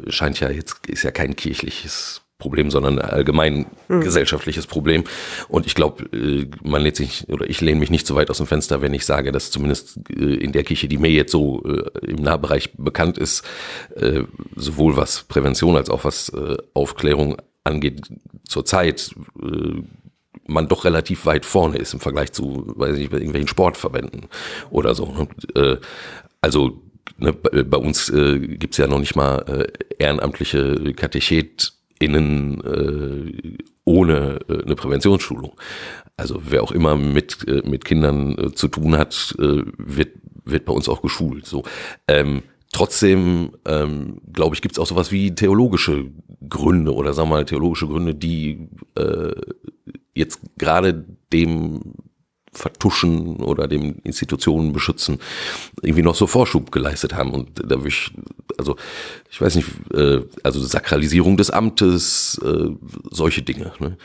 [0.09, 3.99] scheint ja jetzt ist ja kein kirchliches Problem, sondern ein allgemein mhm.
[3.99, 5.03] gesellschaftliches Problem.
[5.49, 8.37] Und ich glaube, äh, man lädt sich oder ich lehne mich nicht so weit aus
[8.37, 11.61] dem Fenster, wenn ich sage, dass zumindest äh, in der Kirche, die mir jetzt so
[11.65, 13.43] äh, im Nahbereich bekannt ist,
[14.55, 16.31] sowohl was Prävention als auch was
[16.73, 17.35] Aufklärung
[17.69, 18.01] angeht,
[18.43, 19.15] zurzeit
[20.45, 24.27] man doch relativ weit vorne ist im Vergleich zu, weiß ich nicht, irgendwelchen Sportverbänden
[24.71, 25.27] oder so.
[26.41, 26.81] Also
[27.17, 34.39] ne, bei uns äh, gibt's ja noch nicht mal äh, ehrenamtliche Katechet innen äh, ohne
[34.47, 35.59] äh, eine Präventionsschulung.
[36.17, 40.09] Also wer auch immer mit äh, mit Kindern äh, zu tun hat, äh, wird
[40.45, 41.45] wird bei uns auch geschult.
[41.45, 41.63] So.
[42.07, 46.05] Ähm, trotzdem ähm, glaube ich, gibt es auch sowas wie theologische
[46.47, 49.33] Gründe oder sagen wir mal theologische Gründe, die äh,
[50.13, 51.93] jetzt gerade dem
[52.51, 55.19] vertuschen oder dem Institutionen beschützen,
[55.81, 57.31] irgendwie noch so Vorschub geleistet haben.
[57.31, 58.11] Und da würde ich,
[58.57, 58.75] also
[59.29, 62.69] ich weiß nicht, äh, also Sakralisierung des Amtes, äh,
[63.11, 63.71] solche Dinge.
[63.79, 63.97] Ne?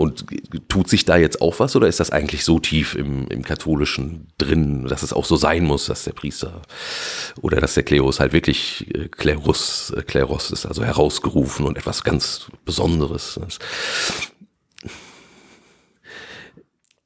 [0.00, 0.26] Und
[0.68, 4.28] tut sich da jetzt auch was oder ist das eigentlich so tief im, im Katholischen
[4.38, 6.62] drin, dass es auch so sein muss, dass der Priester
[7.40, 12.04] oder dass der Klerus halt wirklich äh, Klerus, äh, Kleros ist, also herausgerufen und etwas
[12.04, 13.40] ganz Besonderes.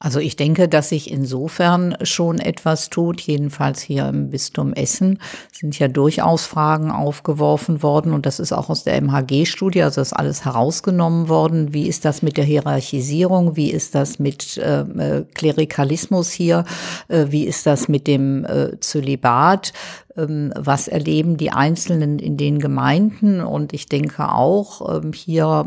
[0.03, 5.21] Also ich denke, dass sich insofern schon etwas tut, jedenfalls hier im Bistum Essen
[5.53, 10.12] sind ja durchaus Fragen aufgeworfen worden und das ist auch aus der MHG-Studie, also ist
[10.12, 11.73] alles herausgenommen worden.
[11.73, 13.55] Wie ist das mit der Hierarchisierung?
[13.55, 16.65] Wie ist das mit äh, äh Klerikalismus hier?
[17.07, 19.73] Äh, wie ist das mit dem äh, Zölibat?
[20.16, 23.40] Ähm, was erleben die Einzelnen in den Gemeinden.
[23.40, 25.66] Und ich denke auch ähm, hier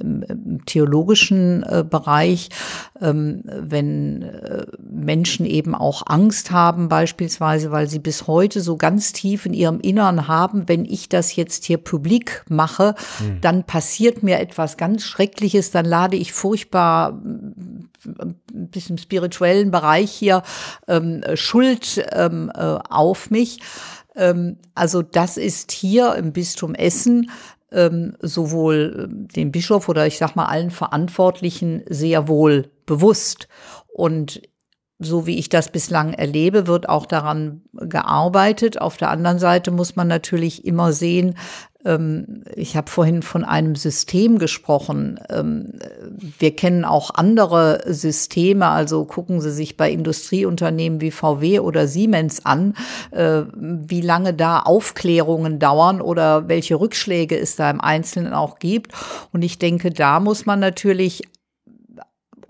[0.00, 0.24] im,
[0.64, 2.48] theologischen äh, Bereich,
[3.00, 9.12] ähm, wenn äh, Menschen eben auch Angst haben, beispielsweise, weil sie bis heute so ganz
[9.12, 13.40] tief in ihrem Innern haben, wenn ich das jetzt hier publik mache, hm.
[13.42, 17.20] dann passiert mir etwas ganz Schreckliches, dann lade ich furchtbar
[18.06, 20.42] ein bisschen spirituellen Bereich hier
[20.88, 23.60] ähm, Schuld ähm, äh, auf mich.
[24.14, 27.30] Ähm, also das ist hier im Bistum Essen
[27.72, 33.48] ähm, sowohl ähm, dem Bischof oder ich sag mal allen Verantwortlichen sehr wohl bewusst.
[33.88, 34.42] Und
[35.02, 38.80] so wie ich das bislang erlebe, wird auch daran gearbeitet.
[38.80, 41.34] Auf der anderen Seite muss man natürlich immer sehen,
[41.84, 45.18] ähm, ich habe vorhin von einem System gesprochen.
[45.28, 45.78] Ähm,
[46.38, 52.44] wir kennen auch andere Systeme, also gucken Sie sich bei Industrieunternehmen wie VW oder Siemens
[52.46, 52.74] an,
[53.10, 58.92] äh, wie lange da Aufklärungen dauern oder welche Rückschläge es da im Einzelnen auch gibt.
[59.32, 61.22] Und ich denke, da muss man natürlich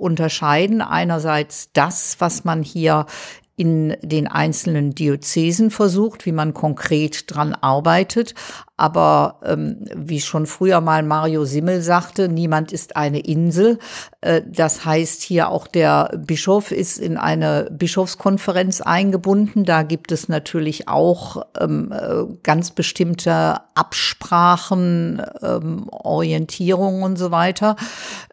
[0.02, 0.82] unterscheiden.
[0.82, 3.06] Einerseits das, was man hier
[3.54, 8.34] in den einzelnen Diözesen versucht, wie man konkret dran arbeitet.
[8.78, 13.78] Aber ähm, wie schon früher mal Mario Simmel sagte, niemand ist eine Insel.
[14.22, 19.64] Äh, das heißt, hier auch der Bischof ist in eine Bischofskonferenz eingebunden.
[19.64, 27.76] Da gibt es natürlich auch ähm, äh, ganz bestimmte Absprachen, ähm, Orientierungen und so weiter,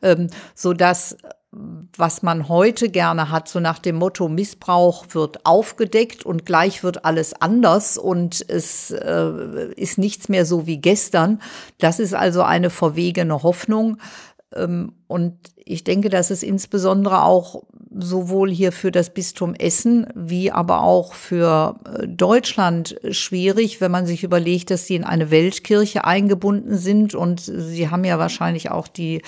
[0.02, 1.18] ähm, so dass
[1.52, 7.06] was man heute gerne hat, so nach dem Motto Missbrauch wird aufgedeckt und gleich wird
[7.06, 11.42] alles anders und es äh, ist nichts mehr so wie gestern.
[11.80, 13.98] Das ist also eine verwegene Hoffnung.
[14.56, 17.64] Ähm, und ich denke, dass es insbesondere auch
[17.98, 24.06] sowohl hier für das Bistum Essen wie aber auch für äh, Deutschland schwierig, wenn man
[24.06, 28.88] sich überlegt, dass sie in eine Weltkirche eingebunden sind und sie haben ja wahrscheinlich auch
[28.88, 29.24] die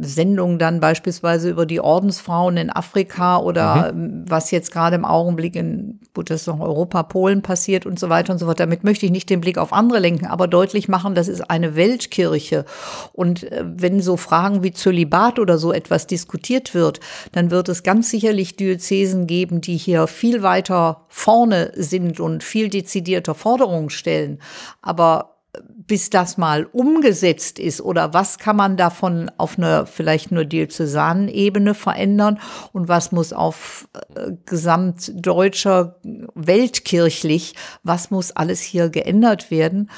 [0.00, 4.24] Sendungen dann beispielsweise über die Ordensfrauen in Afrika oder mhm.
[4.28, 8.32] was jetzt gerade im Augenblick in, gut, das noch Europa, Polen passiert und so weiter
[8.32, 8.60] und so fort.
[8.60, 11.76] Damit möchte ich nicht den Blick auf andere lenken, aber deutlich machen, das ist eine
[11.76, 12.64] Weltkirche.
[13.12, 17.00] Und äh, wenn so Fragen wie Zölibat oder so etwas diskutiert wird,
[17.32, 22.68] dann wird es ganz sicherlich Diözesen geben, die hier viel weiter vorne sind und viel
[22.68, 24.38] dezidierter Forderungen stellen.
[24.80, 25.31] Aber
[25.92, 31.28] bis das mal umgesetzt ist oder was kann man davon auf einer vielleicht nur diözesanen
[31.28, 32.40] Ebene verändern
[32.72, 35.96] und was muss auf äh, gesamtdeutscher,
[36.34, 39.90] weltkirchlich, was muss alles hier geändert werden?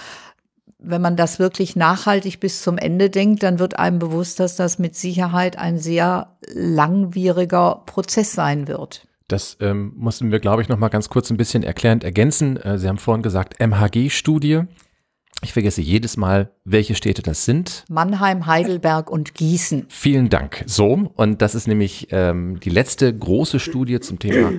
[0.81, 4.81] Wenn man das wirklich nachhaltig bis zum Ende denkt, dann wird einem bewusst, dass das
[4.81, 9.07] mit Sicherheit ein sehr langwieriger Prozess sein wird.
[9.29, 12.57] Das ähm, mussten wir, glaube ich, noch mal ganz kurz ein bisschen erklärend ergänzen.
[12.57, 14.63] Äh, Sie haben vorhin gesagt, MHG-Studie.
[15.45, 17.85] Ich vergesse jedes Mal, welche Städte das sind.
[17.91, 19.85] Mannheim, Heidelberg und Gießen.
[19.91, 20.65] Vielen Dank.
[20.67, 24.53] So, und das ist nämlich ähm, die letzte große Studie zum Thema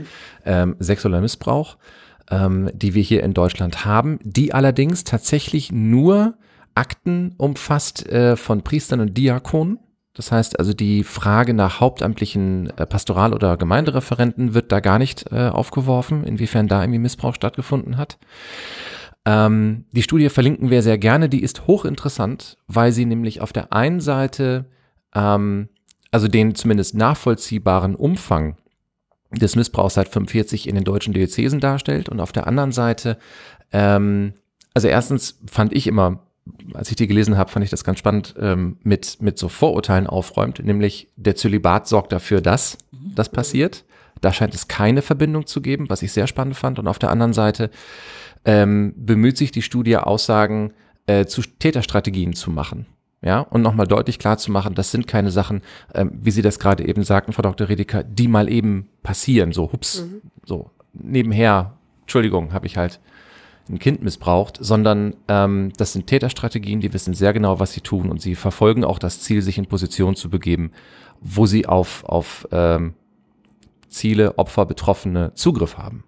[0.45, 1.77] ähm, sexueller Missbrauch,
[2.29, 6.35] ähm, die wir hier in Deutschland haben, die allerdings tatsächlich nur
[6.75, 9.79] Akten umfasst äh, von Priestern und Diakonen.
[10.13, 15.31] Das heißt also, die Frage nach hauptamtlichen äh, Pastoral- oder Gemeindereferenten wird da gar nicht
[15.31, 18.19] äh, aufgeworfen, inwiefern da irgendwie Missbrauch stattgefunden hat.
[19.25, 23.73] Ähm, die Studie verlinken wir sehr gerne, die ist hochinteressant, weil sie nämlich auf der
[23.73, 24.65] einen Seite,
[25.13, 25.69] ähm,
[26.11, 28.57] also den zumindest nachvollziehbaren Umfang
[29.31, 33.17] des Missbrauchs seit 45 in den deutschen Diözesen darstellt und auf der anderen Seite,
[33.71, 34.33] ähm,
[34.73, 36.19] also erstens fand ich immer,
[36.73, 40.05] als ich die gelesen habe, fand ich das ganz spannend, ähm, mit, mit so Vorurteilen
[40.05, 42.77] aufräumt, nämlich der Zölibat sorgt dafür, dass
[43.15, 43.85] das passiert.
[44.21, 46.79] Da scheint es keine Verbindung zu geben, was ich sehr spannend fand.
[46.79, 47.69] Und auf der anderen Seite
[48.45, 50.73] ähm, bemüht sich die Studie Aussagen
[51.07, 52.85] äh, zu Täterstrategien zu machen.
[53.21, 55.63] Ja, und nochmal deutlich klar zu machen, das sind keine Sachen,
[55.95, 57.67] ähm, wie Sie das gerade eben sagten, Frau Dr.
[57.69, 60.21] Redeker, die mal eben passieren, so hups, mhm.
[60.45, 62.99] so nebenher, Entschuldigung, habe ich halt
[63.67, 68.11] ein Kind missbraucht, sondern ähm, das sind Täterstrategien, die wissen sehr genau, was sie tun
[68.11, 70.71] und sie verfolgen auch das Ziel, sich in Position zu begeben,
[71.19, 72.93] wo sie auf, auf ähm,
[73.89, 76.03] Ziele, Opfer, Betroffene Zugriff haben.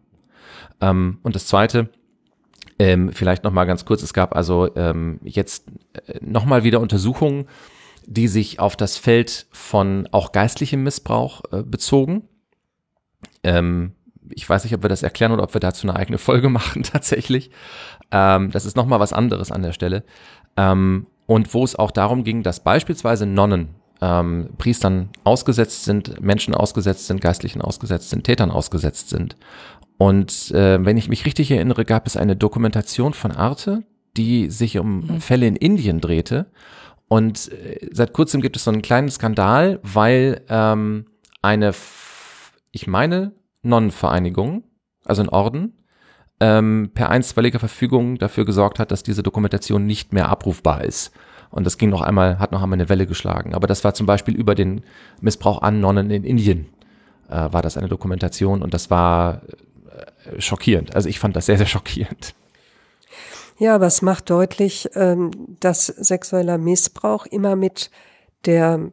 [0.81, 1.89] Ähm, und das Zweite,
[2.79, 5.67] ähm, vielleicht noch mal ganz kurz, es gab also ähm, jetzt
[6.07, 7.47] äh, noch mal wieder Untersuchungen,
[8.05, 12.23] die sich auf das Feld von auch geistlichem Missbrauch äh, bezogen.
[13.43, 13.93] Ähm,
[14.29, 16.83] ich weiß nicht, ob wir das erklären oder ob wir dazu eine eigene Folge machen
[16.83, 17.51] tatsächlich.
[18.11, 20.03] Ähm, das ist noch mal was anderes an der Stelle.
[20.55, 26.53] Ähm, und wo es auch darum ging, dass beispielsweise Nonnen ähm, Priestern ausgesetzt sind, Menschen
[26.53, 29.35] ausgesetzt sind, Geistlichen ausgesetzt sind, Tätern ausgesetzt sind.
[29.97, 33.83] Und äh, wenn ich mich richtig erinnere, gab es eine Dokumentation von Arte,
[34.15, 35.21] die sich um mhm.
[35.21, 36.47] Fälle in Indien drehte.
[37.07, 41.05] Und äh, seit kurzem gibt es so einen kleinen Skandal, weil ähm,
[41.41, 41.73] eine,
[42.71, 43.33] ich meine,
[43.63, 44.63] Nonnenvereinigung,
[45.05, 45.73] also ein Orden,
[46.39, 51.11] ähm, per einstweiliger Verfügung dafür gesorgt hat, dass diese Dokumentation nicht mehr abrufbar ist.
[51.49, 53.55] Und das ging noch einmal, hat noch einmal eine Welle geschlagen.
[53.55, 54.81] Aber das war zum Beispiel über den
[55.21, 56.67] Missbrauch an Nonnen in Indien,
[57.29, 59.41] äh, war das eine Dokumentation und das war
[60.39, 60.95] schockierend.
[60.95, 62.33] Also ich fand das sehr, sehr schockierend.
[63.59, 67.89] Ja, aber es macht deutlich, ähm, dass sexueller Missbrauch immer mit
[68.45, 68.91] der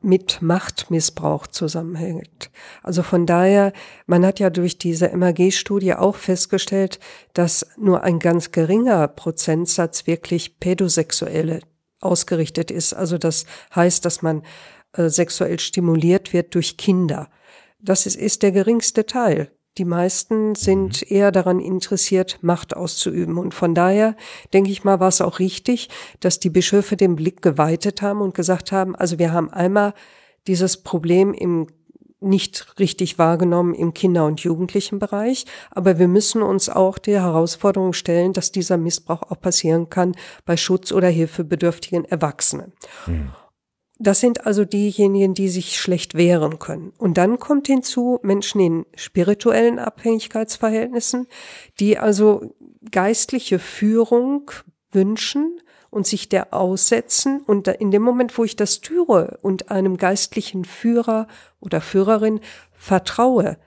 [0.00, 2.50] mit Machtmissbrauch zusammenhängt.
[2.82, 3.72] Also von daher,
[4.06, 6.98] man hat ja durch diese MAG-Studie auch festgestellt,
[7.34, 11.60] dass nur ein ganz geringer Prozentsatz wirklich pädosexuelle
[12.00, 12.94] ausgerichtet ist.
[12.94, 14.42] Also das heißt, dass man
[14.94, 17.28] äh, sexuell stimuliert wird durch Kinder.
[17.78, 19.50] Das ist, ist der geringste Teil.
[19.80, 21.16] Die meisten sind mhm.
[21.16, 23.38] eher daran interessiert, Macht auszuüben.
[23.38, 24.14] Und von daher,
[24.52, 25.88] denke ich mal, war es auch richtig,
[26.20, 29.94] dass die Bischöfe den Blick geweitet haben und gesagt haben, also wir haben einmal
[30.46, 31.68] dieses Problem im
[32.22, 35.46] nicht richtig wahrgenommen im Kinder- und Jugendlichenbereich.
[35.70, 40.14] Aber wir müssen uns auch der Herausforderung stellen, dass dieser Missbrauch auch passieren kann
[40.44, 42.74] bei Schutz- oder hilfebedürftigen Erwachsenen.
[43.06, 43.30] Mhm.
[44.02, 46.94] Das sind also diejenigen, die sich schlecht wehren können.
[46.96, 51.26] Und dann kommt hinzu Menschen in spirituellen Abhängigkeitsverhältnissen,
[51.78, 52.54] die also
[52.90, 54.50] geistliche Führung
[54.90, 57.42] wünschen und sich der aussetzen.
[57.42, 61.26] Und in dem Moment, wo ich das türe und einem geistlichen Führer
[61.60, 62.40] oder Führerin
[62.72, 63.58] vertraue,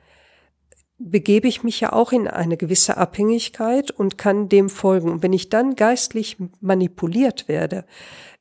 [0.97, 5.11] begebe ich mich ja auch in eine gewisse Abhängigkeit und kann dem folgen.
[5.11, 7.86] Und wenn ich dann geistlich manipuliert werde,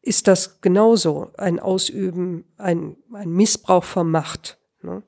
[0.03, 4.59] ist das genauso ein Ausüben, ein, ein Missbrauch von Macht.
[4.83, 5.03] Ne?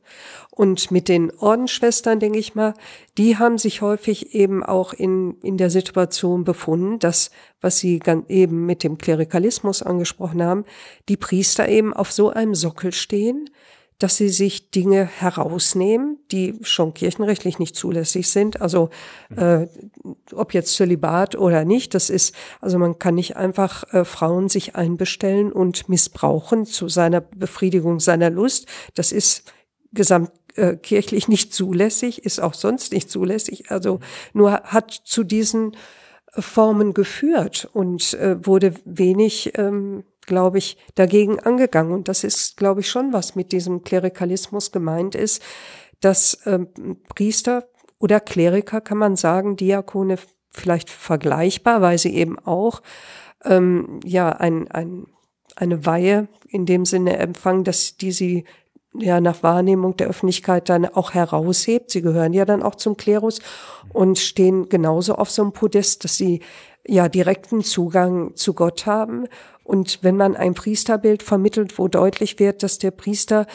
[0.50, 2.74] Und mit den Ordensschwestern, denke ich mal,
[3.18, 7.30] die haben sich häufig eben auch in, in der Situation befunden, dass,
[7.60, 10.64] was sie eben mit dem Klerikalismus angesprochen haben,
[11.08, 13.50] die Priester eben auf so einem Sockel stehen,
[13.98, 18.60] dass sie sich Dinge herausnehmen, die schon kirchenrechtlich nicht zulässig sind.
[18.60, 18.90] Also
[19.36, 19.66] äh,
[20.32, 24.74] ob jetzt Zölibat oder nicht, das ist, also man kann nicht einfach äh, Frauen sich
[24.74, 28.66] einbestellen und missbrauchen zu seiner Befriedigung seiner Lust.
[28.94, 29.44] Das ist
[29.92, 33.70] gesamtkirchlich äh, nicht zulässig, ist auch sonst nicht zulässig.
[33.70, 34.00] Also
[34.32, 35.76] nur hat zu diesen
[36.36, 41.92] Formen geführt und äh, wurde wenig ähm, glaube ich, dagegen angegangen.
[41.92, 45.42] Und das ist, glaube ich, schon was mit diesem Klerikalismus gemeint ist,
[46.00, 46.68] dass ähm,
[47.14, 47.64] Priester
[47.98, 50.18] oder Kleriker, kann man sagen, Diakone
[50.50, 52.82] vielleicht vergleichbar, weil sie eben auch
[53.44, 55.06] ähm, ja ein, ein,
[55.56, 58.44] eine Weihe in dem Sinne empfangen, dass die sie
[58.96, 61.90] ja nach Wahrnehmung der Öffentlichkeit dann auch heraushebt.
[61.90, 63.40] Sie gehören ja dann auch zum Klerus
[63.92, 66.40] und stehen genauso auf so einem Podest, dass sie
[66.86, 69.26] ja direkten Zugang zu Gott haben
[69.64, 73.46] und wenn man ein Priesterbild vermittelt, wo deutlich wird, dass der Priester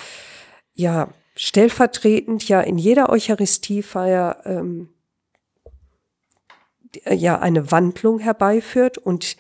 [0.74, 4.90] ja stellvertretend ja in jeder Eucharistiefeier ähm,
[7.10, 9.38] ja eine Wandlung herbeiführt und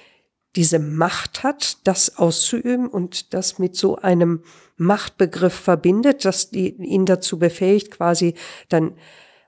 [0.55, 4.43] diese Macht hat, das auszuüben und das mit so einem
[4.77, 8.35] Machtbegriff verbindet, dass die, ihn dazu befähigt, quasi
[8.69, 8.95] dann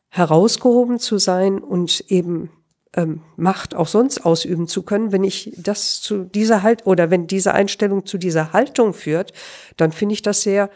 [0.10, 2.52] herausgehoben zu sein und eben
[2.96, 7.28] ähm, Macht auch sonst ausüben zu können, wenn ich das zu dieser Halt oder wenn
[7.28, 9.32] diese Einstellung zu dieser Haltung führt,
[9.78, 10.70] dann finde ich das sehr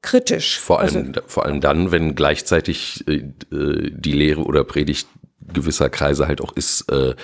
[0.00, 0.58] kritisch.
[0.58, 5.06] Vor allem, also, vor allem dann, wenn gleichzeitig äh, die Lehre oder Predigt
[5.52, 7.14] gewisser Kreise halt auch ist, äh,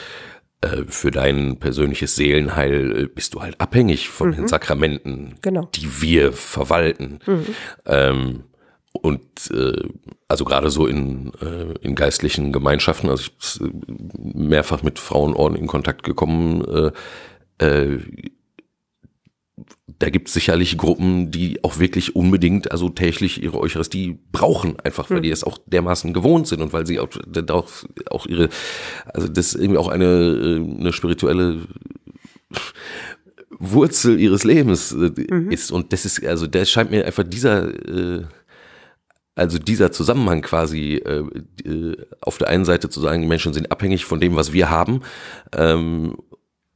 [0.60, 4.34] äh, für dein persönliches Seelenheil äh, bist du halt abhängig von mhm.
[4.34, 5.68] den Sakramenten, genau.
[5.74, 7.20] die wir verwalten.
[7.26, 7.46] Mhm.
[7.86, 8.44] Ähm,
[8.92, 9.88] und äh,
[10.28, 15.66] also gerade so in, äh, in geistlichen Gemeinschaften, also ich bin mehrfach mit Frauenorden in
[15.66, 17.98] Kontakt gekommen, äh, äh,
[19.98, 25.10] da gibt es sicherlich Gruppen, die auch wirklich unbedingt, also täglich ihre Eucharistie brauchen, einfach
[25.10, 25.22] weil mhm.
[25.22, 27.08] die es auch dermaßen gewohnt sind und weil sie auch,
[27.50, 27.68] auch,
[28.10, 28.48] auch ihre,
[29.06, 31.62] also das irgendwie auch eine, äh, eine spirituelle
[33.58, 35.50] Wurzel ihres Lebens äh, mhm.
[35.50, 35.72] ist.
[35.72, 38.24] Und das ist, also der scheint mir einfach dieser äh,
[39.38, 41.24] also dieser Zusammenhang quasi äh,
[41.64, 44.68] äh, auf der einen Seite zu sagen, die Menschen sind abhängig von dem, was wir
[44.68, 45.02] haben,
[45.52, 46.16] ähm,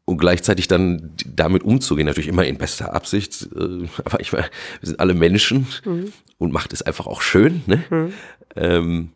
[0.04, 4.48] und gleichzeitig dann damit umzugehen, natürlich immer in bester Absicht, äh, aber ich meine,
[4.80, 6.12] wir sind alle Menschen mhm.
[6.38, 7.62] und macht es einfach auch schön.
[7.66, 7.84] Ne?
[7.90, 8.12] Mhm.
[8.56, 9.10] Ähm,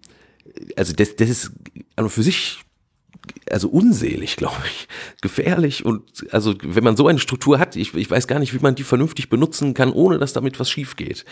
[0.77, 1.53] also das, das ist
[1.97, 2.61] an für sich
[3.51, 4.89] also unselig, glaube ich,
[5.21, 8.61] gefährlich und also wenn man so eine Struktur hat, ich, ich weiß gar nicht, wie
[8.61, 11.25] man die vernünftig benutzen kann, ohne dass damit was schief geht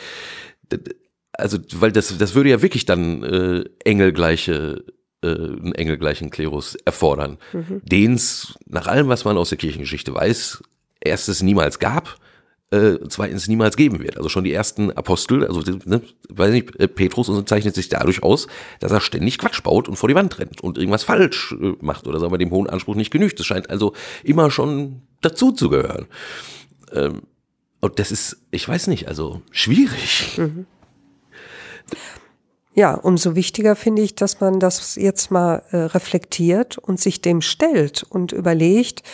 [1.39, 4.85] also, weil das, das würde ja wirklich dann äh, engelgleiche,
[5.23, 7.83] äh, einen engelgleichen Klerus erfordern, mhm.
[7.85, 10.63] den es nach allem, was man aus der Kirchengeschichte weiß,
[11.01, 12.19] erstes niemals gab,
[12.71, 14.17] äh, zweitens niemals geben wird.
[14.17, 18.47] Also schon die ersten Apostel, also ne, weiß nicht, äh, Petrus zeichnet sich dadurch aus,
[18.81, 22.07] dass er ständig Quatsch baut und vor die Wand rennt und irgendwas falsch äh, macht
[22.07, 23.39] oder sagen wir dem hohen Anspruch nicht genügt.
[23.39, 26.07] Das scheint also immer schon dazu zu gehören.
[26.93, 27.23] Ähm,
[27.81, 30.39] und das ist, ich weiß nicht, also schwierig.
[30.39, 30.65] Mhm.
[32.75, 37.41] Ja, umso wichtiger finde ich, dass man das jetzt mal äh, reflektiert und sich dem
[37.41, 39.05] stellt und überlegt,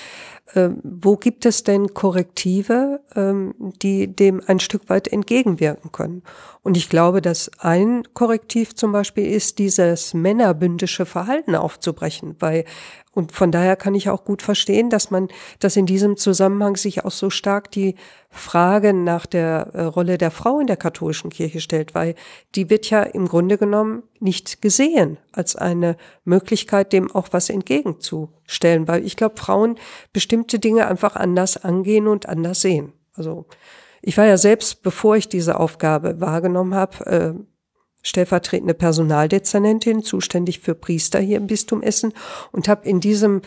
[0.54, 6.22] ähm, wo gibt es denn Korrektive, ähm, die dem ein Stück weit entgegenwirken können?
[6.62, 12.64] Und ich glaube, dass ein Korrektiv zum Beispiel ist, dieses männerbündische Verhalten aufzubrechen, weil
[13.12, 17.04] und von daher kann ich auch gut verstehen, dass man, dass in diesem Zusammenhang sich
[17.04, 17.96] auch so stark die
[18.28, 22.14] Frage nach der äh, Rolle der Frau in der katholischen Kirche stellt, weil
[22.54, 28.86] die wird ja im Grunde genommen nicht gesehen als eine Möglichkeit, dem auch was entgegenzustellen,
[28.86, 29.76] weil ich glaube, Frauen
[30.12, 32.92] bestimmte Dinge einfach anders angehen und anders sehen.
[33.14, 33.46] Also
[34.02, 37.34] ich war ja selbst, bevor ich diese Aufgabe wahrgenommen habe, äh,
[38.02, 42.12] stellvertretende Personaldezernentin, zuständig für Priester hier im Bistum Essen
[42.52, 43.42] und habe in diesem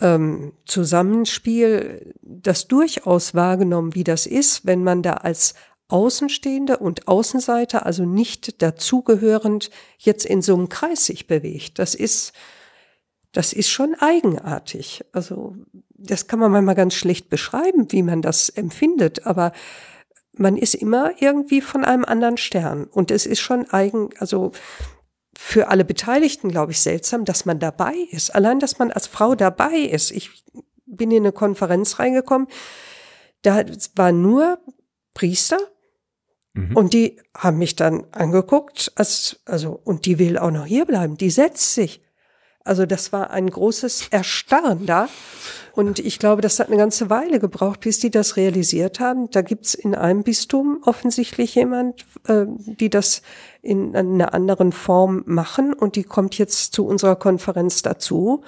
[0.00, 5.54] ähm, Zusammenspiel das durchaus wahrgenommen, wie das ist, wenn man da als
[5.88, 11.78] Außenstehende und Außenseiter, also nicht dazugehörend, jetzt in so einem Kreis sich bewegt.
[11.78, 12.32] Das ist,
[13.32, 15.04] das ist schon eigenartig.
[15.12, 15.54] Also,
[15.98, 19.52] das kann man manchmal ganz schlecht beschreiben, wie man das empfindet, aber
[20.32, 22.84] man ist immer irgendwie von einem anderen Stern.
[22.84, 24.52] Und es ist schon eigen, also
[25.36, 28.34] für alle Beteiligten, glaube ich, seltsam, dass man dabei ist.
[28.34, 30.10] Allein, dass man als Frau dabei ist.
[30.10, 30.44] Ich
[30.86, 32.48] bin in eine Konferenz reingekommen,
[33.42, 34.58] da waren nur
[35.14, 35.58] Priester
[36.54, 36.76] mhm.
[36.76, 41.16] und die haben mich dann angeguckt, als, also, und die will auch noch hier bleiben,
[41.16, 42.02] die setzt sich.
[42.66, 45.08] Also das war ein großes Erstarren da.
[45.72, 49.30] Und ich glaube, das hat eine ganze Weile gebraucht, bis die das realisiert haben.
[49.30, 53.22] Da gibt's in einem Bistum offensichtlich jemand, äh, die das
[53.62, 58.42] in einer anderen Form machen und die kommt jetzt zu unserer Konferenz dazu.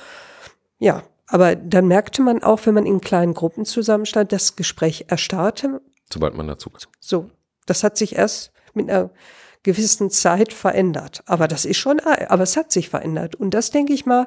[0.79, 5.81] Ja, aber dann merkte man auch, wenn man in kleinen Gruppen zusammenstand, das Gespräch erstarrte.
[6.11, 6.89] Sobald man dazu kommt.
[6.99, 7.31] So,
[7.67, 9.11] das hat sich erst mit einer
[9.63, 11.23] gewissen Zeit verändert.
[11.27, 13.35] Aber das ist schon, aber es hat sich verändert.
[13.35, 14.27] Und das denke ich mal,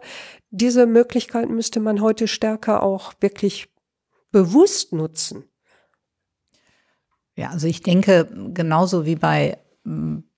[0.50, 3.70] diese Möglichkeit müsste man heute stärker auch wirklich
[4.32, 5.46] bewusst nutzen.
[7.36, 9.58] Ja, also ich denke, genauso wie bei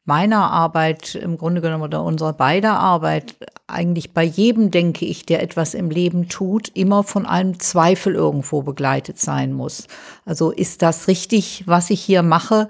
[0.06, 3.36] meiner Arbeit im Grunde genommen oder unserer beider Arbeit
[3.68, 8.62] eigentlich bei jedem, denke ich, der etwas im Leben tut, immer von einem Zweifel irgendwo
[8.62, 9.88] begleitet sein muss.
[10.26, 12.68] Also ist das richtig, was ich hier mache?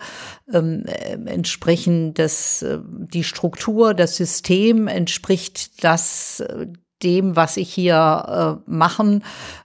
[0.52, 6.68] Ähm, äh, entsprechend das, äh, die Struktur, das System entspricht das äh,
[7.02, 9.24] dem, was ich hier äh, machen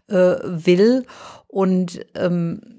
[0.09, 1.05] äh, will?
[1.47, 2.78] Und ähm,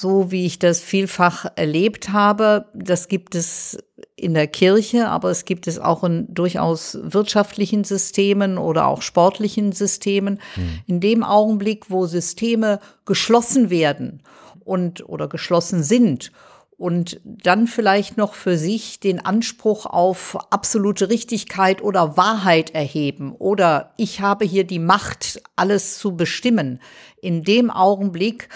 [0.00, 2.66] so wie ich das vielfach erlebt habe.
[2.74, 3.78] Das gibt es
[4.16, 9.72] in der Kirche, aber es gibt es auch in durchaus wirtschaftlichen Systemen oder auch sportlichen
[9.72, 10.40] Systemen.
[10.54, 10.80] Hm.
[10.86, 14.22] In dem Augenblick, wo Systeme geschlossen werden
[14.64, 16.32] und oder geschlossen sind
[16.78, 23.94] und dann vielleicht noch für sich den Anspruch auf absolute Richtigkeit oder Wahrheit erheben oder
[23.96, 26.80] ich habe hier die Macht, alles zu bestimmen.
[27.22, 28.50] In dem Augenblick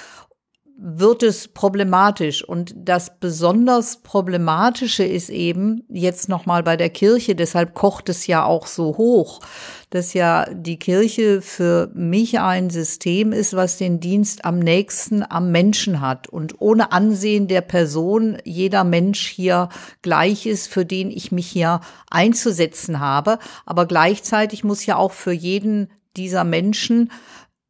[0.83, 2.43] wird es problematisch.
[2.43, 8.45] Und das besonders Problematische ist eben jetzt nochmal bei der Kirche, deshalb kocht es ja
[8.45, 9.41] auch so hoch,
[9.91, 15.53] dass ja die Kirche für mich ein System ist, was den Dienst am nächsten am
[15.53, 19.69] Menschen hat und ohne Ansehen der Person jeder Mensch hier
[20.01, 23.39] gleich ist, für den ich mich hier einzusetzen habe.
[23.67, 27.11] Aber gleichzeitig muss ja auch für jeden dieser Menschen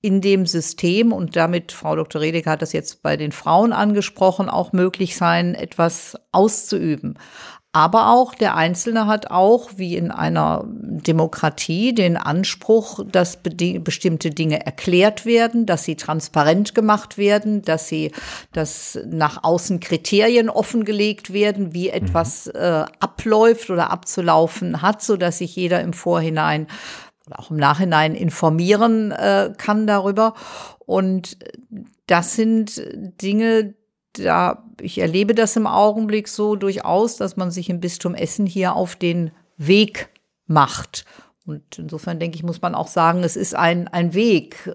[0.03, 2.23] in dem System und damit, Frau Dr.
[2.23, 7.19] Redeker hat das jetzt bei den Frauen angesprochen, auch möglich sein, etwas auszuüben.
[7.73, 14.67] Aber auch der Einzelne hat auch, wie in einer Demokratie, den Anspruch, dass bestimmte Dinge
[14.67, 18.11] erklärt werden, dass sie transparent gemacht werden, dass sie,
[18.53, 22.61] dass nach außen Kriterien offengelegt werden, wie etwas mhm.
[22.61, 26.67] äh, abläuft oder abzulaufen hat, so dass sich jeder im Vorhinein
[27.31, 30.35] oder auch im Nachhinein informieren äh, kann darüber.
[30.87, 31.39] Und
[32.07, 32.83] das sind
[33.23, 33.75] Dinge,
[34.15, 38.75] da ich erlebe das im Augenblick so durchaus, dass man sich im Bistum Essen hier
[38.75, 40.09] auf den Weg
[40.47, 41.05] macht.
[41.47, 44.75] Und insofern denke ich, muss man auch sagen, es ist ein, ein Weg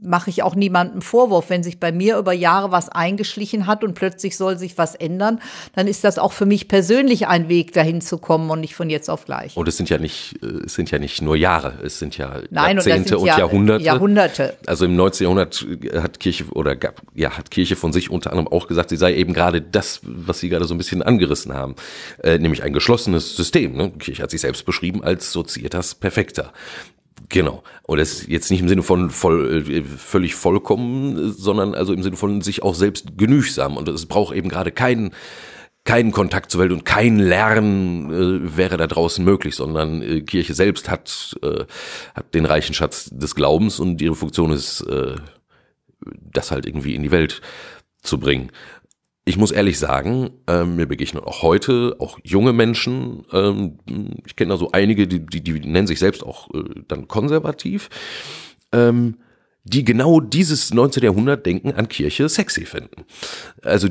[0.00, 1.50] mache ich auch niemandem Vorwurf.
[1.50, 5.40] Wenn sich bei mir über Jahre was eingeschlichen hat und plötzlich soll sich was ändern,
[5.74, 8.90] dann ist das auch für mich persönlich ein Weg, dahin zu kommen und nicht von
[8.90, 9.56] jetzt auf gleich.
[9.56, 12.40] Und es sind ja nicht, äh, es sind ja nicht nur Jahre, es sind ja
[12.50, 13.84] Nein, Jahrzehnte und, und, Jahrhunderte.
[13.84, 14.56] Jahrhunderte.
[14.66, 15.24] Also im 19.
[15.24, 18.96] Jahrhundert hat Kirche oder gab, ja, hat Kirche von sich unter anderem auch gesagt, sie
[18.96, 21.74] sei eben gerade das, was Sie gerade so ein bisschen angerissen haben,
[22.22, 23.76] äh, nämlich ein geschlossenes System.
[23.76, 23.90] Ne?
[23.98, 26.52] Kirche hat sich selbst beschrieben als Societas Perfecta.
[27.28, 27.62] Genau.
[27.82, 32.02] Und das ist jetzt nicht im Sinne von voll, äh, völlig vollkommen, sondern also im
[32.02, 33.76] Sinne von sich auch selbst genügsam.
[33.76, 35.12] Und es braucht eben gerade keinen
[35.84, 40.52] keinen Kontakt zur Welt und kein Lernen äh, wäre da draußen möglich, sondern äh, Kirche
[40.52, 41.64] selbst hat, äh,
[42.14, 45.16] hat den reichen Schatz des Glaubens und ihre Funktion ist, äh,
[46.30, 47.40] das halt irgendwie in die Welt
[48.02, 48.52] zu bringen.
[49.28, 53.26] Ich muss ehrlich sagen, äh, mir begegnen auch heute auch junge Menschen.
[53.30, 53.78] Ähm,
[54.24, 57.90] ich kenne da so einige, die, die, die nennen sich selbst auch äh, dann konservativ.
[58.72, 59.16] Ähm,
[59.64, 61.02] die genau dieses 19.
[61.02, 63.04] Jahrhundert Denken an Kirche sexy finden.
[63.60, 63.88] Also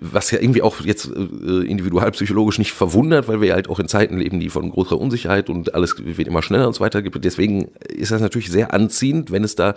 [0.00, 4.18] was ja irgendwie auch jetzt äh, individualpsychologisch nicht verwundert, weil wir halt auch in Zeiten
[4.18, 7.24] leben, die von großer Unsicherheit und alles wird immer schneller und so weiter gibt.
[7.24, 9.76] Deswegen ist das natürlich sehr anziehend, wenn es da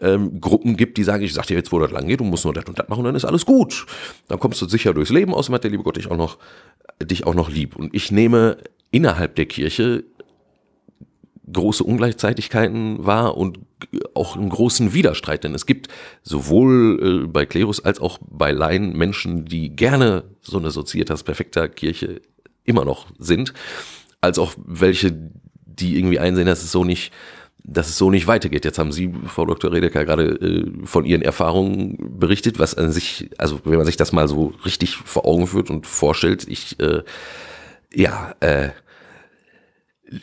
[0.00, 2.44] ähm, Gruppen gibt, die sagen, ich sag dir jetzt, wo das lang geht, du musst
[2.44, 3.86] nur das und das machen, dann ist alles gut.
[4.28, 6.38] Dann kommst du sicher durchs Leben, außerdem hat der liebe Gott dich auch noch,
[7.02, 7.76] dich auch noch lieb.
[7.76, 8.58] Und ich nehme
[8.90, 10.04] innerhalb der Kirche
[11.52, 13.60] große Ungleichzeitigkeiten wahr und
[14.14, 15.88] auch einen großen Widerstreit, denn es gibt
[16.22, 21.68] sowohl äh, bei Klerus als auch bei Laien Menschen, die gerne so eine Societas Perfekta
[21.68, 22.20] Kirche
[22.64, 23.52] immer noch sind,
[24.20, 25.12] als auch welche,
[25.64, 27.12] die irgendwie einsehen, dass es so nicht,
[27.68, 28.64] dass es so nicht weitergeht.
[28.64, 29.72] Jetzt haben Sie, Frau Dr.
[29.72, 34.12] Redeker, gerade äh, von Ihren Erfahrungen berichtet, was an sich, also wenn man sich das
[34.12, 37.02] mal so richtig vor Augen führt und vorstellt, ich, äh,
[37.92, 38.68] ja, äh,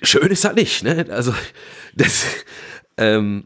[0.01, 1.05] schön ist das nicht, ne?
[1.09, 1.33] Also
[1.95, 2.25] das
[2.97, 3.45] ähm,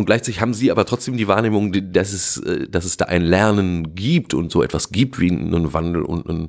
[0.00, 3.22] und gleichzeitig haben sie aber trotzdem die Wahrnehmung, dass es, äh, dass es da ein
[3.22, 6.48] Lernen gibt und so etwas gibt wie einen Wandel und einen,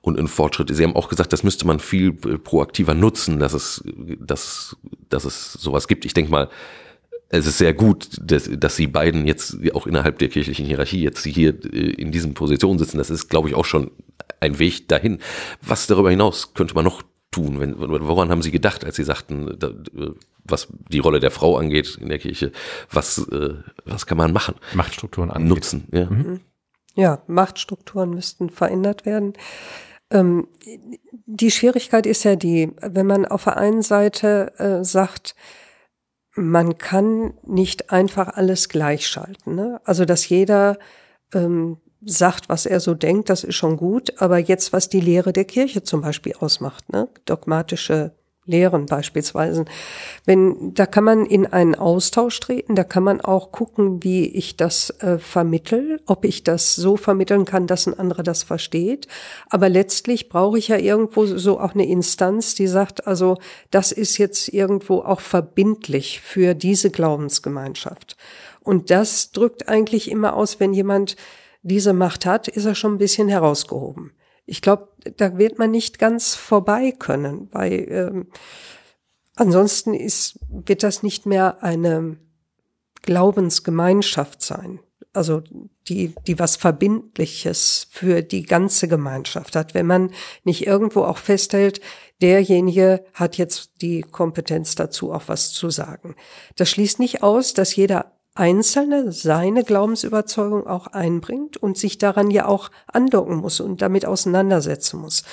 [0.00, 0.74] und einen Fortschritt.
[0.74, 3.82] Sie haben auch gesagt, das müsste man viel äh, proaktiver nutzen, dass es,
[4.20, 4.76] dass,
[5.08, 6.04] dass es sowas gibt.
[6.04, 6.48] Ich denke mal,
[7.30, 11.24] es ist sehr gut, dass, dass Sie beiden jetzt auch innerhalb der kirchlichen Hierarchie jetzt
[11.24, 12.98] hier äh, in diesen Positionen sitzen.
[12.98, 13.90] Das ist, glaube ich, auch schon
[14.40, 15.18] ein Weg dahin.
[15.62, 17.60] Was darüber hinaus könnte man noch tun?
[17.60, 19.56] Wenn, woran haben Sie gedacht, als Sie sagten,
[20.44, 22.52] was die Rolle der Frau angeht in der Kirche?
[22.90, 24.54] Was, äh, was kann man machen?
[24.74, 25.48] Machtstrukturen angeht.
[25.48, 26.06] Nutzen, ja.
[26.10, 26.40] Mhm.
[26.96, 29.34] Ja, Machtstrukturen müssten verändert werden.
[30.10, 30.48] Ähm,
[31.26, 35.34] die Schwierigkeit ist ja die, wenn man auf der einen Seite äh, sagt,
[36.34, 39.54] man kann nicht einfach alles gleichschalten.
[39.54, 39.80] Ne?
[39.84, 40.78] Also, dass jeder
[41.32, 44.20] ähm, sagt, was er so denkt, das ist schon gut.
[44.20, 47.08] Aber jetzt, was die Lehre der Kirche zum Beispiel ausmacht, ne?
[47.24, 48.14] dogmatische
[48.46, 49.64] Lehren beispielsweise.
[50.24, 54.56] Wenn, da kann man in einen Austausch treten, da kann man auch gucken, wie ich
[54.56, 59.06] das äh, vermittel, ob ich das so vermitteln kann, dass ein anderer das versteht.
[59.48, 63.36] Aber letztlich brauche ich ja irgendwo so auch eine Instanz, die sagt, also
[63.70, 68.16] das ist jetzt irgendwo auch verbindlich für diese Glaubensgemeinschaft.
[68.62, 71.16] Und das drückt eigentlich immer aus, wenn jemand
[71.62, 74.12] diese Macht hat, ist er schon ein bisschen herausgehoben.
[74.46, 78.26] Ich glaube, da wird man nicht ganz vorbei können, weil ähm,
[79.36, 82.18] ansonsten ist, wird das nicht mehr eine
[83.02, 84.80] Glaubensgemeinschaft sein.
[85.12, 85.42] Also
[85.88, 89.74] die, die was Verbindliches für die ganze Gemeinschaft hat.
[89.74, 90.12] Wenn man
[90.44, 91.80] nicht irgendwo auch festhält,
[92.22, 96.14] derjenige hat jetzt die Kompetenz dazu, auch was zu sagen.
[96.54, 102.46] Das schließt nicht aus, dass jeder Einzelne seine Glaubensüberzeugung auch einbringt und sich daran ja
[102.46, 105.24] auch andocken muss und damit auseinandersetzen muss.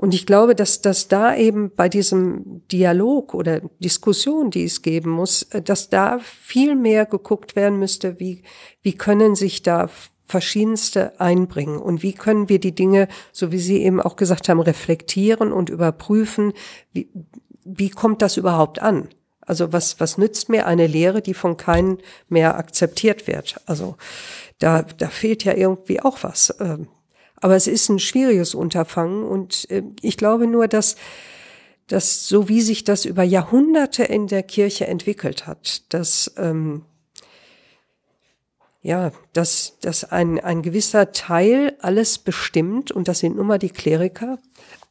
[0.00, 5.10] Und ich glaube, dass, dass da eben bei diesem Dialog oder Diskussion, die es geben
[5.10, 8.42] muss, äh, dass da viel mehr geguckt werden müsste, wie,
[8.80, 9.90] wie können sich da
[10.24, 14.60] verschiedenste einbringen und wie können wir die Dinge, so wie Sie eben auch gesagt haben,
[14.60, 16.54] reflektieren und überprüfen,
[16.92, 17.10] wie,
[17.64, 19.08] wie kommt das überhaupt an?
[19.50, 21.98] Also was, was nützt mir eine Lehre, die von keinem
[22.28, 23.60] mehr akzeptiert wird?
[23.66, 23.96] Also
[24.60, 26.54] da, da fehlt ja irgendwie auch was.
[26.60, 26.86] Ähm,
[27.34, 30.94] aber es ist ein schwieriges Unterfangen und äh, ich glaube nur, dass,
[31.88, 36.84] dass so wie sich das über Jahrhunderte in der Kirche entwickelt hat, dass ähm,
[38.82, 43.70] ja, dass, dass ein, ein gewisser Teil alles bestimmt und das sind nun mal die
[43.70, 44.38] Kleriker,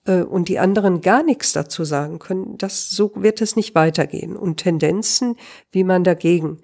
[0.06, 4.36] äh, und die anderen gar nichts dazu sagen können, das so wird es nicht weitergehen.
[4.36, 5.36] Und Tendenzen,
[5.72, 6.60] wie man dagegen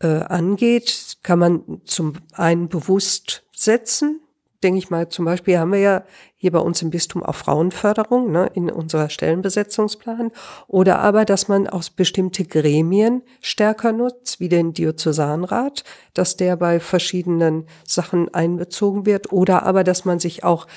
[0.00, 4.20] äh, angeht, kann man zum einen bewusst setzen.
[4.62, 6.04] Denke ich mal, zum Beispiel haben wir ja
[6.36, 10.30] hier bei uns im Bistum auch Frauenförderung ne, in unserer Stellenbesetzungsplan.
[10.68, 15.82] Oder aber, dass man aus bestimmte Gremien stärker nutzt, wie den Diözesanrat,
[16.14, 19.32] dass der bei verschiedenen Sachen einbezogen wird.
[19.32, 20.68] Oder aber, dass man sich auch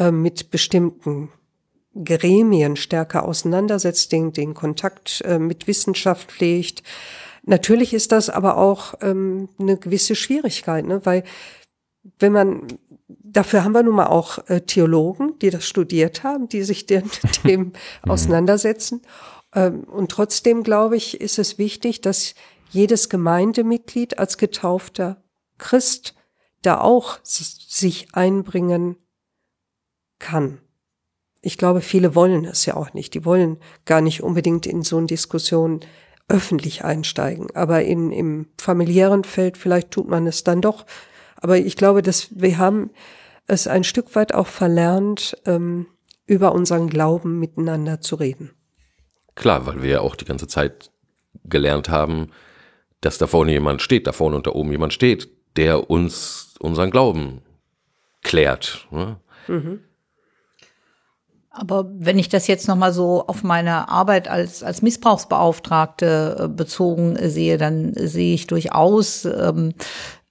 [0.00, 1.30] äh, mit bestimmten
[1.94, 6.82] Gremien stärker auseinandersetzt, den, den Kontakt äh, mit Wissenschaft pflegt.
[7.44, 11.04] Natürlich ist das aber auch ähm, eine gewisse Schwierigkeit, ne?
[11.04, 11.22] weil
[12.18, 12.66] wenn man
[13.08, 17.10] dafür haben wir nun mal auch äh, Theologen, die das studiert haben, die sich dem,
[17.44, 17.60] dem
[18.04, 18.10] mhm.
[18.10, 19.02] auseinandersetzen.
[19.54, 22.34] Ähm, und trotzdem glaube ich, ist es wichtig, dass
[22.70, 25.22] jedes Gemeindemitglied als getaufter
[25.58, 26.14] Christ
[26.62, 28.96] da auch sich einbringen
[30.20, 30.60] kann.
[31.42, 33.14] Ich glaube, viele wollen es ja auch nicht.
[33.14, 33.56] Die wollen
[33.86, 35.80] gar nicht unbedingt in so eine Diskussion
[36.28, 37.48] öffentlich einsteigen.
[37.54, 40.86] Aber in, im familiären Feld vielleicht tut man es dann doch.
[41.36, 42.90] Aber ich glaube, dass wir haben
[43.46, 45.86] es ein Stück weit auch verlernt, ähm,
[46.26, 48.52] über unseren Glauben miteinander zu reden.
[49.34, 50.92] Klar, weil wir ja auch die ganze Zeit
[51.44, 52.28] gelernt haben,
[53.00, 56.90] dass da vorne jemand steht, da vorne und da oben jemand steht, der uns unseren
[56.90, 57.42] Glauben
[58.22, 58.86] klärt.
[58.90, 59.18] Ne?
[59.48, 59.80] Mhm.
[61.60, 67.18] Aber wenn ich das jetzt nochmal so auf meine Arbeit als, als Missbrauchsbeauftragte äh, bezogen
[67.28, 69.74] sehe, dann sehe ich durchaus, ähm,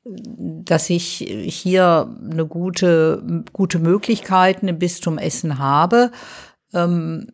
[0.04, 1.18] dass ich
[1.48, 6.10] hier eine gute, gute Möglichkeiten im Bistum Essen habe.
[6.74, 7.28] Ähm,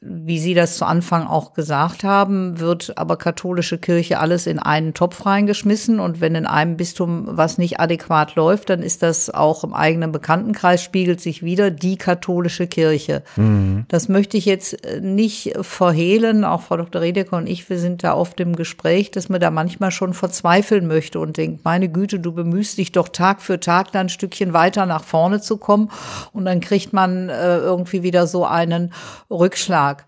[0.00, 4.94] wie Sie das zu Anfang auch gesagt haben, wird aber katholische Kirche alles in einen
[4.94, 5.98] Topf reingeschmissen.
[5.98, 10.12] Und wenn in einem Bistum was nicht adäquat läuft, dann ist das auch im eigenen
[10.12, 13.24] Bekanntenkreis, spiegelt sich wieder die katholische Kirche.
[13.34, 13.86] Mhm.
[13.88, 16.44] Das möchte ich jetzt äh, nicht verhehlen.
[16.44, 17.02] Auch Frau Dr.
[17.02, 20.86] Redeker und ich, wir sind da oft im Gespräch, dass man da manchmal schon verzweifeln
[20.86, 24.52] möchte und denkt, meine Güte, du bemühst dich doch Tag für Tag da ein Stückchen
[24.52, 25.90] weiter nach vorne zu kommen.
[26.32, 28.92] Und dann kriegt man äh, irgendwie wieder so einen
[29.28, 29.87] Rückschlag.
[29.88, 30.06] Tag.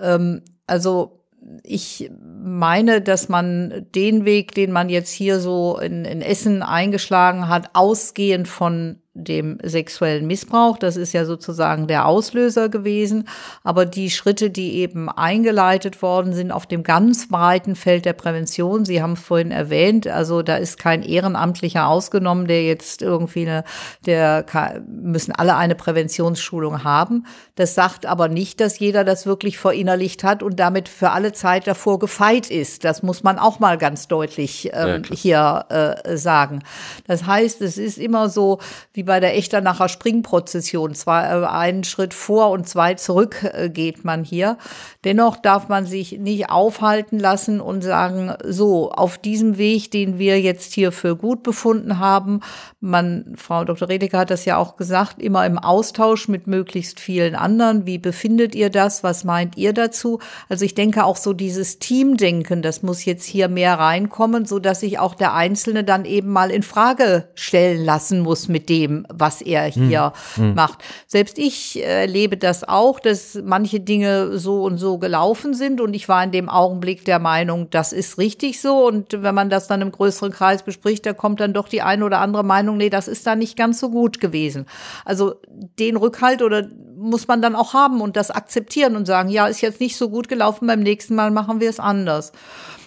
[0.00, 1.20] Ähm, also
[1.62, 7.48] ich meine, dass man den Weg, den man jetzt hier so in, in Essen eingeschlagen
[7.48, 10.76] hat, ausgehend von dem sexuellen Missbrauch.
[10.76, 13.28] Das ist ja sozusagen der Auslöser gewesen.
[13.62, 18.84] Aber die Schritte, die eben eingeleitet worden sind auf dem ganz breiten Feld der Prävention,
[18.84, 23.64] Sie haben es vorhin erwähnt, also da ist kein Ehrenamtlicher ausgenommen, der jetzt irgendwie eine,
[24.04, 24.44] der
[24.86, 27.26] müssen alle eine Präventionsschulung haben.
[27.54, 31.66] Das sagt aber nicht, dass jeder das wirklich verinnerlicht hat und damit für alle Zeit
[31.66, 32.84] davor gefeit ist.
[32.84, 36.62] Das muss man auch mal ganz deutlich ähm, ja, hier äh, sagen.
[37.06, 38.58] Das heißt, es ist immer so,
[38.92, 40.94] wie bei der Echternacher Springprozession.
[40.94, 44.58] Zwar äh, einen Schritt vor und zwei zurück äh, geht man hier.
[45.04, 50.40] Dennoch darf man sich nicht aufhalten lassen und sagen, so, auf diesem Weg, den wir
[50.40, 52.40] jetzt hier für gut befunden haben,
[52.80, 53.88] man, Frau Dr.
[53.88, 57.86] Redeker hat das ja auch gesagt, immer im Austausch mit möglichst vielen anderen.
[57.86, 59.02] Wie befindet ihr das?
[59.02, 60.20] Was meint ihr dazu?
[60.48, 64.80] Also ich denke auch so dieses Teamdenken, das muss jetzt hier mehr reinkommen, so dass
[64.80, 69.42] sich auch der Einzelne dann eben mal in Frage stellen lassen muss mit dem, was
[69.42, 69.88] er hm.
[69.88, 70.54] hier hm.
[70.54, 70.78] macht.
[71.06, 76.08] Selbst ich erlebe das auch, dass manche Dinge so und so gelaufen sind und ich
[76.08, 79.82] war in dem Augenblick der Meinung, das ist richtig so und wenn man das dann
[79.82, 83.08] im größeren Kreis bespricht, da kommt dann doch die eine oder andere Meinung, nee, das
[83.08, 84.66] ist da nicht ganz so gut gewesen.
[85.04, 85.36] Also
[85.78, 89.60] den Rückhalt oder muss man dann auch haben und das akzeptieren und sagen, ja, ist
[89.60, 92.32] jetzt nicht so gut gelaufen, beim nächsten Mal machen wir es anders.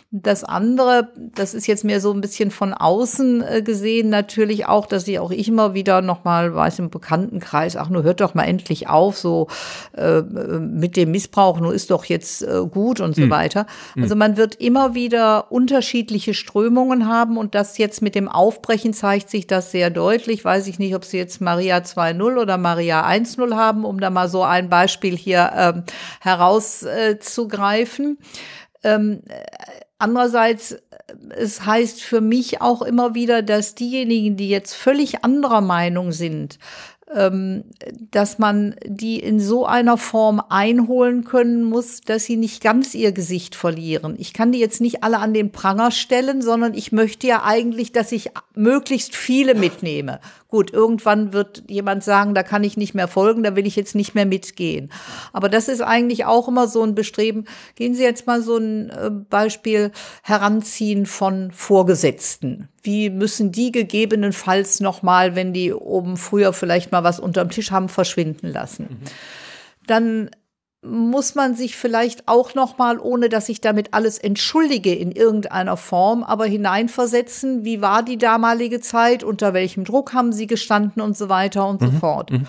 [0.10, 4.86] Das andere, das ist jetzt mehr so ein bisschen von außen äh, gesehen, natürlich auch,
[4.86, 8.46] dass ich auch ich immer wieder nochmal, weiß im Bekanntenkreis, ach, nur hört doch mal
[8.46, 9.50] endlich auf, so
[9.98, 13.32] äh, mit dem Missbrauch, nur ist doch jetzt äh, gut und so mhm.
[13.32, 13.66] weiter.
[13.96, 14.04] Hm.
[14.04, 19.30] Also man wird immer wieder unterschiedliche Strömungen haben und das jetzt mit dem Aufbrechen zeigt
[19.30, 20.46] sich das sehr deutlich.
[20.46, 24.30] Weiß ich nicht, ob Sie jetzt Maria 2.0 oder Maria 1.0 haben, um da mal
[24.30, 25.84] so ein Beispiel hier ähm,
[26.22, 28.20] herauszugreifen.
[28.84, 29.22] Ähm,
[30.00, 30.80] Andererseits, äh,
[31.36, 36.60] es heißt für mich auch immer wieder, dass diejenigen, die jetzt völlig anderer Meinung sind,
[37.14, 37.64] ähm,
[38.12, 43.14] dass man die in so einer Form einholen können muss, dass sie nicht ganz ihr
[43.14, 44.16] Gesicht verlieren.
[44.20, 47.94] Ich kann die jetzt nicht alle an den Pranger stellen, sondern ich möchte ja eigentlich,
[47.94, 50.20] dass ich möglichst viele mitnehme.
[50.50, 53.96] Gut, irgendwann wird jemand sagen, da kann ich nicht mehr folgen, da will ich jetzt
[53.96, 54.92] nicht mehr mitgehen.
[55.34, 57.46] Aber das ist eigentlich auch immer so ein Bestreben.
[57.76, 59.92] Gehen Sie jetzt mal so ein äh, Beispiel
[60.24, 62.70] heranziehen von Vorgesetzten.
[62.82, 67.90] Wie müssen die gegebenenfalls nochmal, wenn die oben früher vielleicht mal was unterm Tisch haben,
[67.90, 68.84] verschwinden lassen?
[68.90, 69.08] Mhm.
[69.86, 70.30] Dann
[70.90, 75.78] muss man sich vielleicht auch noch mal, ohne dass ich damit alles entschuldige in irgendeiner
[75.78, 81.18] Form, aber hineinversetzen, wie war die damalige Zeit, unter welchem Druck haben sie gestanden und
[81.18, 81.86] so weiter und mhm.
[81.86, 82.32] so fort.
[82.32, 82.48] Mhm.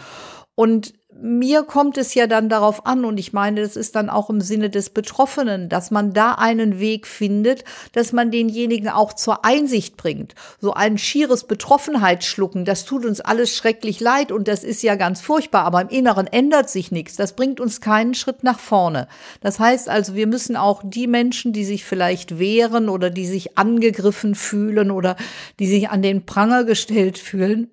[0.55, 4.29] Und mir kommt es ja dann darauf an, und ich meine, das ist dann auch
[4.29, 9.45] im Sinne des Betroffenen, dass man da einen Weg findet, dass man denjenigen auch zur
[9.45, 10.35] Einsicht bringt.
[10.61, 15.21] So ein schieres Betroffenheitsschlucken, das tut uns alles schrecklich leid und das ist ja ganz
[15.21, 17.17] furchtbar, aber im Inneren ändert sich nichts.
[17.17, 19.09] Das bringt uns keinen Schritt nach vorne.
[19.41, 23.57] Das heißt also, wir müssen auch die Menschen, die sich vielleicht wehren oder die sich
[23.57, 25.17] angegriffen fühlen oder
[25.59, 27.71] die sich an den Pranger gestellt fühlen,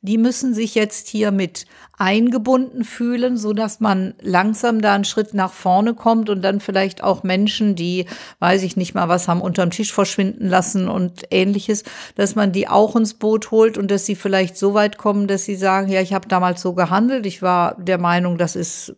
[0.00, 1.66] die müssen sich jetzt hier mit
[1.98, 7.02] eingebunden fühlen, so dass man langsam da einen Schritt nach vorne kommt und dann vielleicht
[7.02, 8.06] auch Menschen, die,
[8.40, 11.84] weiß ich nicht mal, was haben unterm Tisch verschwinden lassen und ähnliches,
[12.16, 15.44] dass man die auch ins Boot holt und dass sie vielleicht so weit kommen, dass
[15.44, 18.96] sie sagen, ja, ich habe damals so gehandelt, ich war der Meinung, das ist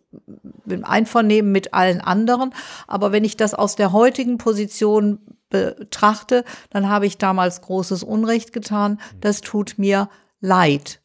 [0.67, 2.53] im Einvernehmen mit allen anderen,
[2.87, 5.19] aber wenn ich das aus der heutigen Position
[5.49, 8.99] betrachte, dann habe ich damals großes Unrecht getan.
[9.21, 10.09] Das tut mir
[10.45, 11.01] leid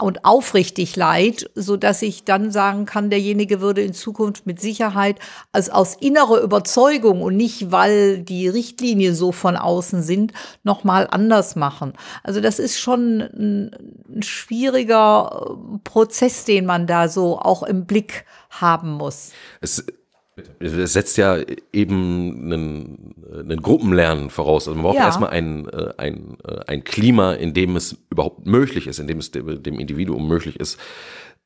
[0.00, 5.18] und aufrichtig leid, so dass ich dann sagen kann, derjenige würde in Zukunft mit Sicherheit
[5.50, 10.32] als aus innerer Überzeugung und nicht weil die Richtlinien so von außen sind,
[10.62, 11.94] noch mal anders machen.
[12.22, 18.92] Also das ist schon ein, schwieriger Prozess, den man da so auch im Blick haben
[18.92, 19.32] muss.
[19.60, 19.84] Es
[20.58, 21.38] es setzt ja
[21.72, 24.68] eben einen, einen Gruppenlernen voraus.
[24.68, 25.06] Also man braucht ja.
[25.06, 29.18] erstmal ein, äh, ein, äh, ein Klima, in dem es überhaupt möglich ist, in dem
[29.18, 30.78] es dem, dem Individuum möglich ist,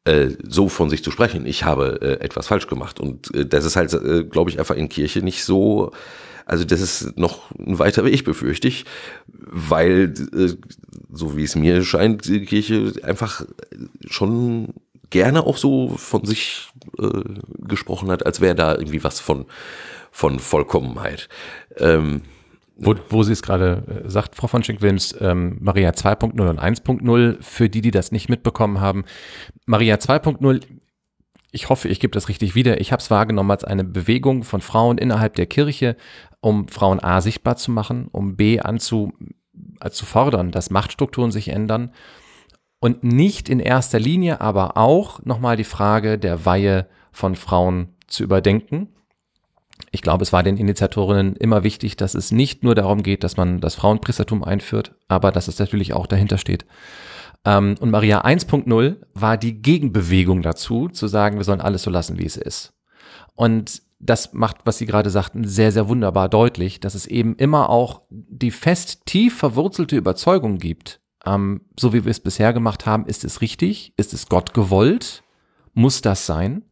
[0.05, 1.47] äh, so von sich zu sprechen.
[1.47, 3.01] Ich habe etwas falsch gemacht.
[3.01, 5.93] Und das ist halt, glaube ich, einfach in Kirche nicht so.
[6.45, 8.85] Also das ist noch ein weiter Weg, befürchte ich,
[9.27, 10.13] weil,
[11.13, 13.47] so wie es mir scheint, die Kirche einfach
[14.09, 14.75] schon
[15.13, 17.23] gerne auch so von sich äh,
[17.59, 19.47] gesprochen hat, als wäre da irgendwie was von,
[20.11, 21.29] von Vollkommenheit.
[21.77, 22.23] Ähm,
[22.77, 27.37] wo, wo sie es gerade äh, sagt, Frau von Schenk-Wilms, ähm, Maria 2.0 und 1.0,
[27.41, 29.05] für die, die das nicht mitbekommen haben.
[29.67, 30.63] Maria 2.0,
[31.53, 32.81] ich hoffe, ich gebe das richtig wieder.
[32.81, 35.97] Ich habe es wahrgenommen als eine Bewegung von Frauen innerhalb der Kirche,
[36.41, 39.13] um Frauen A sichtbar zu machen, um B anzu,
[39.81, 41.93] äh, zu fordern, dass Machtstrukturen sich ändern
[42.83, 48.25] und nicht in erster Linie aber auch nochmal die Frage der Weihe von Frauen zu
[48.25, 48.89] überdenken.
[49.93, 53.37] Ich glaube, es war den Initiatorinnen immer wichtig, dass es nicht nur darum geht, dass
[53.37, 56.67] man das Frauenpriestertum einführt, aber dass es natürlich auch dahinter steht.
[57.45, 62.19] Ähm, und Maria 1.0 war die Gegenbewegung dazu, zu sagen, wir sollen alles so lassen,
[62.19, 62.73] wie es ist.
[63.37, 67.71] Und das macht, was Sie gerade sagten, sehr, sehr wunderbar deutlich, dass es eben immer
[67.71, 73.07] auch die fest tief verwurzelte Überzeugung gibt, ähm, so wie wir es bisher gemacht haben,
[73.07, 73.93] ist es richtig?
[73.97, 75.23] Ist es Gott gewollt?
[75.75, 76.63] Muss das sein?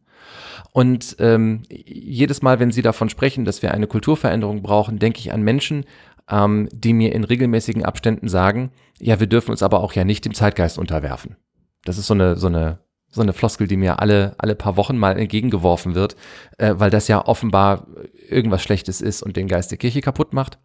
[0.73, 5.33] Und ähm, jedes Mal, wenn Sie davon sprechen, dass wir eine Kulturveränderung brauchen, denke ich
[5.33, 5.85] an Menschen,
[6.29, 10.23] ähm, die mir in regelmäßigen Abständen sagen, ja, wir dürfen uns aber auch ja nicht
[10.23, 11.35] dem Zeitgeist unterwerfen.
[11.83, 12.79] Das ist so eine, so eine,
[13.09, 16.15] so eine Floskel, die mir alle, alle paar Wochen mal entgegengeworfen wird,
[16.57, 17.87] äh, weil das ja offenbar
[18.29, 20.57] irgendwas Schlechtes ist und den Geist der Kirche kaputt macht.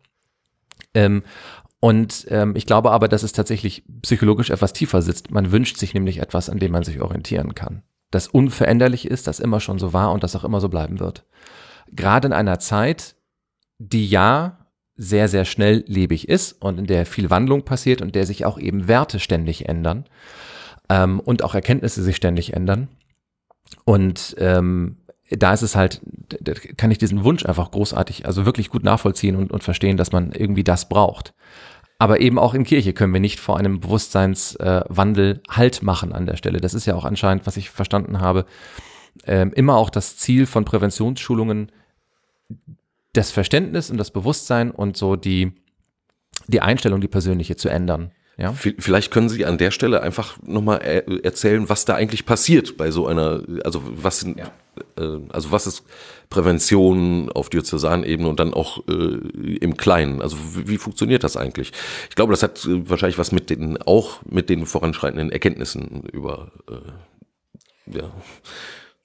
[0.95, 1.25] Ähm,
[1.81, 5.31] und ähm, ich glaube aber, dass es tatsächlich psychologisch etwas tiefer sitzt.
[5.31, 7.83] Man wünscht sich nämlich etwas, an dem man sich orientieren kann.
[8.11, 11.25] Das unveränderlich ist, das immer schon so war und das auch immer so bleiben wird.
[11.93, 13.17] Gerade in einer Zeit,
[13.79, 14.67] die ja
[14.97, 18.59] sehr, sehr schnell lebig ist und in der viel Wandlung passiert und der sich auch
[18.59, 20.07] eben Werte ständig ändern
[20.89, 22.89] ähm, und auch Erkenntnisse sich ständig ändern.
[23.85, 24.97] Und ähm,
[25.31, 26.01] da ist es halt,
[26.41, 30.13] da kann ich diesen Wunsch einfach großartig, also wirklich gut nachvollziehen und, und verstehen, dass
[30.13, 31.35] man irgendwie das braucht.
[31.99, 36.27] Aber eben auch in Kirche können wir nicht vor einem Bewusstseinswandel äh, Halt machen an
[36.27, 36.61] der Stelle.
[36.61, 38.45] Das ist ja auch anscheinend, was ich verstanden habe,
[39.25, 41.73] äh, immer auch das Ziel von Präventionsschulungen,
[43.15, 45.53] das Verständnis und das Bewusstsein und so die,
[46.49, 48.13] die Einstellung, die persönliche zu ändern.
[48.39, 48.53] Ja?
[48.53, 50.83] Vielleicht können Sie an der Stelle einfach nochmal
[51.23, 54.51] erzählen, was da eigentlich passiert bei so einer, also was, ja.
[54.99, 55.85] äh, also was ist
[56.29, 60.21] Prävention auf Diözesanebene und dann auch äh, im Kleinen?
[60.21, 61.73] Also wie, wie, funktioniert das eigentlich?
[62.11, 66.53] Ich glaube, das hat äh, wahrscheinlich was mit den, auch mit den voranschreitenden Erkenntnissen über,
[66.69, 68.13] äh, ja.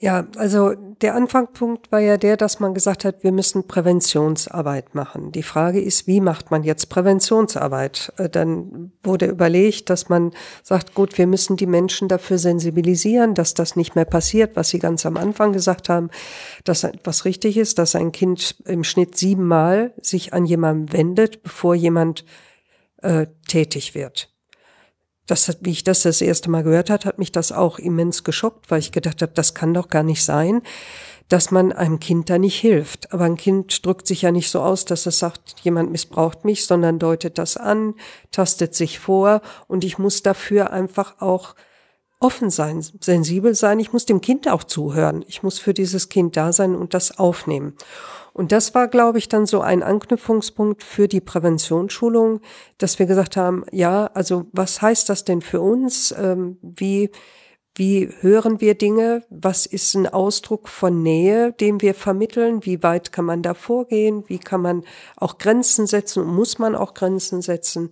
[0.03, 5.31] Ja, also der Anfangspunkt war ja der, dass man gesagt hat, wir müssen Präventionsarbeit machen.
[5.31, 8.11] Die Frage ist, wie macht man jetzt Präventionsarbeit?
[8.17, 10.31] Äh, dann wurde überlegt, dass man
[10.63, 14.79] sagt, gut, wir müssen die Menschen dafür sensibilisieren, dass das nicht mehr passiert, was Sie
[14.79, 16.09] ganz am Anfang gesagt haben,
[16.63, 21.75] dass etwas richtig ist, dass ein Kind im Schnitt siebenmal sich an jemanden wendet, bevor
[21.75, 22.25] jemand
[23.03, 24.30] äh, tätig wird
[25.31, 28.69] das, wie ich das das erste Mal gehört hat, hat mich das auch immens geschockt,
[28.69, 30.61] weil ich gedacht habe, das kann doch gar nicht sein,
[31.29, 33.13] dass man einem Kind da nicht hilft.
[33.13, 36.65] Aber ein Kind drückt sich ja nicht so aus, dass es sagt, jemand missbraucht mich,
[36.65, 37.95] sondern deutet das an,
[38.31, 41.55] tastet sich vor und ich muss dafür einfach auch
[42.19, 43.79] offen sein, sensibel sein.
[43.79, 45.23] Ich muss dem Kind auch zuhören.
[45.27, 47.75] Ich muss für dieses Kind da sein und das aufnehmen.
[48.33, 52.39] Und das war, glaube ich, dann so ein Anknüpfungspunkt für die Präventionsschulung,
[52.77, 56.13] dass wir gesagt haben, ja, also was heißt das denn für uns?
[56.17, 57.11] Ähm, wie,
[57.75, 59.23] wie hören wir Dinge?
[59.29, 62.65] Was ist ein Ausdruck von Nähe, den wir vermitteln?
[62.65, 64.25] Wie weit kann man da vorgehen?
[64.27, 64.83] Wie kann man
[65.15, 67.91] auch Grenzen setzen muss man auch Grenzen setzen?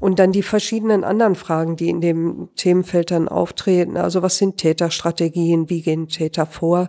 [0.00, 3.98] Und dann die verschiedenen anderen Fragen, die in dem Themenfeld dann auftreten.
[3.98, 5.68] Also was sind Täterstrategien?
[5.68, 6.88] Wie gehen Täter vor?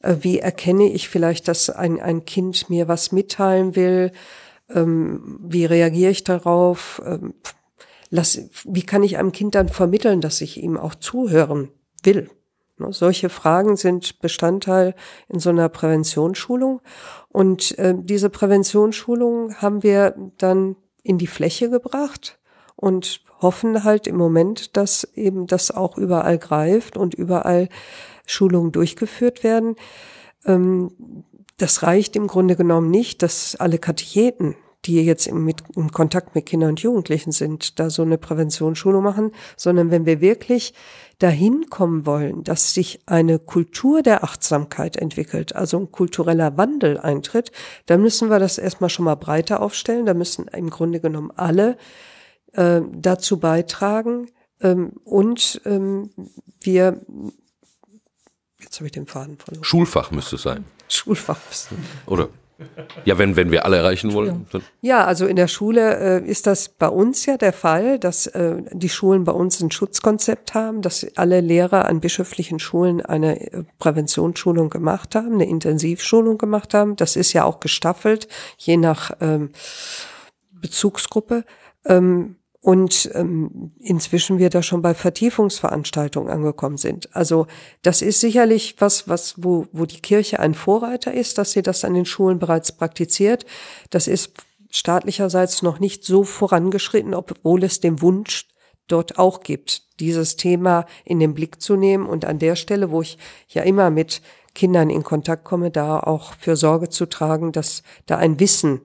[0.00, 4.12] Äh, wie erkenne ich vielleicht, dass ein, ein Kind mir was mitteilen will?
[4.72, 7.02] Ähm, wie reagiere ich darauf?
[7.04, 7.34] Ähm,
[8.10, 11.70] lass, wie kann ich einem Kind dann vermitteln, dass ich ihm auch zuhören
[12.04, 12.30] will.
[12.78, 14.94] Ne, solche Fragen sind Bestandteil
[15.28, 16.80] in so einer Präventionsschulung.
[17.28, 22.38] Und äh, diese Präventionsschulung haben wir dann in die Fläche gebracht
[22.76, 27.68] und hoffen halt im Moment, dass eben das auch überall greift und überall
[28.26, 29.76] Schulungen durchgeführt werden.
[30.46, 31.24] Ähm,
[31.58, 36.34] das reicht im Grunde genommen nicht, dass alle Katecheten die jetzt im, mit, im Kontakt
[36.34, 40.72] mit Kindern und Jugendlichen sind, da so eine Präventionsschulung machen, sondern wenn wir wirklich
[41.18, 47.52] dahin kommen wollen, dass sich eine Kultur der Achtsamkeit entwickelt, also ein kultureller Wandel eintritt,
[47.86, 50.06] dann müssen wir das erstmal schon mal breiter aufstellen.
[50.06, 51.76] Da müssen im Grunde genommen alle
[52.52, 54.30] äh, dazu beitragen.
[54.60, 56.10] Ähm, und ähm,
[56.60, 57.04] wir,
[58.60, 59.64] jetzt habe ich den Faden verloren.
[59.64, 60.64] Schulfach müsste es sein.
[60.88, 61.74] Schulfach müsste.
[62.06, 62.30] Oder?
[63.04, 64.46] Ja, wenn, wenn wir alle erreichen wollen.
[64.80, 68.62] Ja, also in der Schule äh, ist das bei uns ja der Fall, dass äh,
[68.72, 73.64] die Schulen bei uns ein Schutzkonzept haben, dass alle Lehrer an bischöflichen Schulen eine äh,
[73.78, 76.96] Präventionsschulung gemacht haben, eine Intensivschulung gemacht haben.
[76.96, 79.50] Das ist ja auch gestaffelt, je nach ähm,
[80.52, 81.44] Bezugsgruppe.
[81.86, 87.14] Ähm, und ähm, inzwischen wir da schon bei Vertiefungsveranstaltungen angekommen sind.
[87.16, 87.46] Also
[87.82, 91.84] das ist sicherlich was, was wo, wo die Kirche ein Vorreiter ist, dass sie das
[91.84, 93.46] an den Schulen bereits praktiziert.
[93.88, 94.32] Das ist
[94.70, 98.46] staatlicherseits noch nicht so vorangeschritten, obwohl es den Wunsch
[98.88, 103.00] dort auch gibt, dieses Thema in den Blick zu nehmen und an der Stelle, wo
[103.00, 104.20] ich ja immer mit
[104.54, 108.80] Kindern in Kontakt komme, da auch für Sorge zu tragen, dass da ein Wissen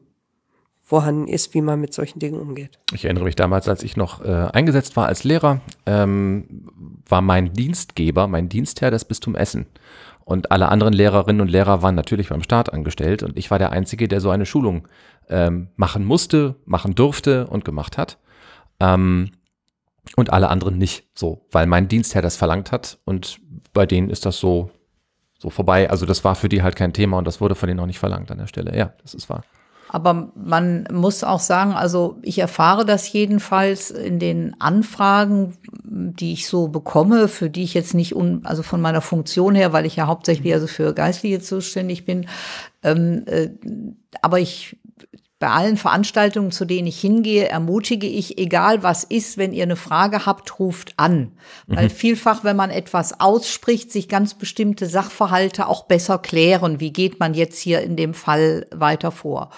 [0.86, 2.78] vorhanden ist, wie man mit solchen Dingen umgeht.
[2.94, 6.70] Ich erinnere mich damals, als ich noch äh, eingesetzt war als Lehrer, ähm,
[7.10, 9.66] war mein Dienstgeber, mein Dienstherr das Bistum Essen.
[10.26, 13.72] Und alle anderen Lehrerinnen und Lehrer waren natürlich beim Staat angestellt und ich war der
[13.72, 14.88] Einzige, der so eine Schulung
[15.28, 18.20] ähm, machen musste, machen durfte und gemacht hat.
[18.80, 19.32] Ähm,
[20.16, 23.40] und alle anderen nicht so, weil mein Dienstherr das verlangt hat und
[23.74, 24.70] bei denen ist das so,
[25.40, 25.90] so vorbei.
[25.90, 27.98] Also das war für die halt kein Thema und das wurde von denen auch nicht
[27.98, 28.78] verlangt an der Stelle.
[28.78, 29.44] Ja, das ist wahr.
[29.90, 36.48] Aber man muss auch sagen, also ich erfahre das jedenfalls in den Anfragen, die ich
[36.48, 39.96] so bekomme, für die ich jetzt nicht, un, also von meiner Funktion her, weil ich
[39.96, 42.28] ja hauptsächlich also für Geistliche zuständig bin.
[42.84, 43.50] Ähm, äh,
[44.22, 44.78] aber ich
[45.38, 49.76] bei allen Veranstaltungen, zu denen ich hingehe, ermutige ich, egal was ist, wenn ihr eine
[49.76, 51.34] Frage habt, ruft an.
[51.68, 51.90] Weil mhm.
[51.90, 56.80] vielfach, wenn man etwas ausspricht, sich ganz bestimmte Sachverhalte auch besser klären.
[56.80, 59.50] Wie geht man jetzt hier in dem Fall weiter vor?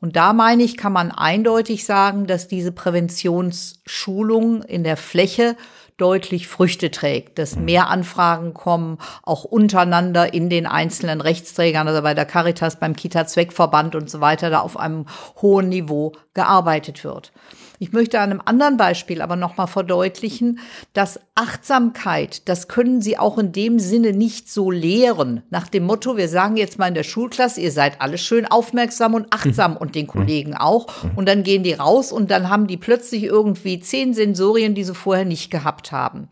[0.00, 5.56] Und da meine ich, kann man eindeutig sagen, dass diese Präventionsschulung in der Fläche
[5.96, 7.64] deutlich Früchte trägt, dass mhm.
[7.66, 13.94] mehr Anfragen kommen, auch untereinander in den einzelnen Rechtsträgern, also bei der Caritas, beim Kita-Zweckverband
[13.94, 15.06] und so weiter, da auf einem
[15.40, 17.32] hohen Niveau gearbeitet wird.
[17.78, 20.60] Ich möchte an einem anderen Beispiel aber nochmal verdeutlichen,
[20.92, 25.42] dass Achtsamkeit, das können Sie auch in dem Sinne nicht so lehren.
[25.50, 29.14] Nach dem Motto, wir sagen jetzt mal in der Schulklasse, ihr seid alle schön aufmerksam
[29.14, 29.76] und achtsam mhm.
[29.78, 30.86] und den Kollegen auch.
[31.16, 34.94] Und dann gehen die raus und dann haben die plötzlich irgendwie zehn Sensorien, die sie
[34.94, 36.28] vorher nicht gehabt haben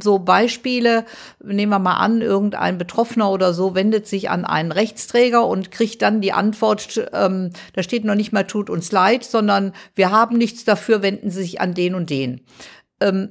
[0.00, 1.04] so Beispiele,
[1.42, 6.02] nehmen wir mal an, irgendein Betroffener oder so wendet sich an einen Rechtsträger und kriegt
[6.02, 10.38] dann die Antwort, ähm, da steht noch nicht mal tut uns leid, sondern wir haben
[10.38, 12.42] nichts dafür, wenden Sie sich an den und den.
[13.00, 13.30] Ähm,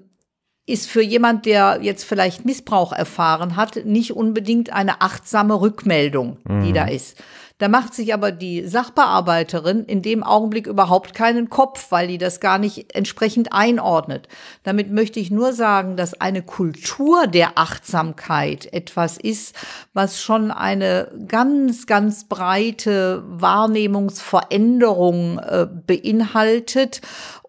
[0.67, 6.69] ist für jemand, der jetzt vielleicht Missbrauch erfahren hat, nicht unbedingt eine achtsame Rückmeldung, die
[6.69, 6.73] mhm.
[6.73, 7.17] da ist.
[7.61, 12.39] Da macht sich aber die Sachbearbeiterin in dem Augenblick überhaupt keinen Kopf, weil die das
[12.39, 14.27] gar nicht entsprechend einordnet.
[14.63, 19.55] Damit möchte ich nur sagen, dass eine Kultur der Achtsamkeit etwas ist,
[19.93, 27.01] was schon eine ganz, ganz breite Wahrnehmungsveränderung äh, beinhaltet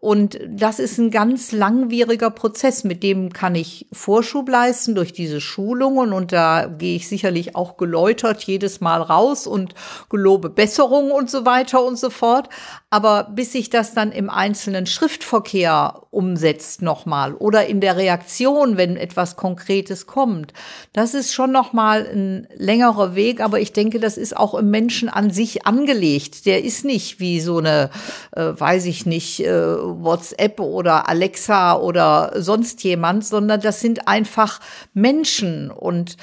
[0.04, 5.40] und das ist ein ganz langwieriger Prozess, mit dem kann ich Vorschub leisten durch diese
[5.40, 6.12] Schulungen.
[6.12, 9.76] Und da gehe ich sicherlich auch geläutert jedes Mal raus und
[10.10, 12.48] gelobe Besserung und so weiter und so fort.
[12.90, 18.96] Aber bis sich das dann im einzelnen Schriftverkehr umsetzt nochmal oder in der Reaktion, wenn
[18.96, 20.52] etwas Konkretes kommt,
[20.92, 23.40] das ist schon nochmal ein längerer Weg.
[23.40, 26.44] Aber ich denke, das ist auch im Menschen an sich angelegt.
[26.44, 27.90] Der ist nicht wie so eine,
[28.32, 34.60] äh, weiß ich nicht, äh, WhatsApp oder Alexa oder sonst jemand, sondern das sind einfach
[34.94, 36.16] Menschen und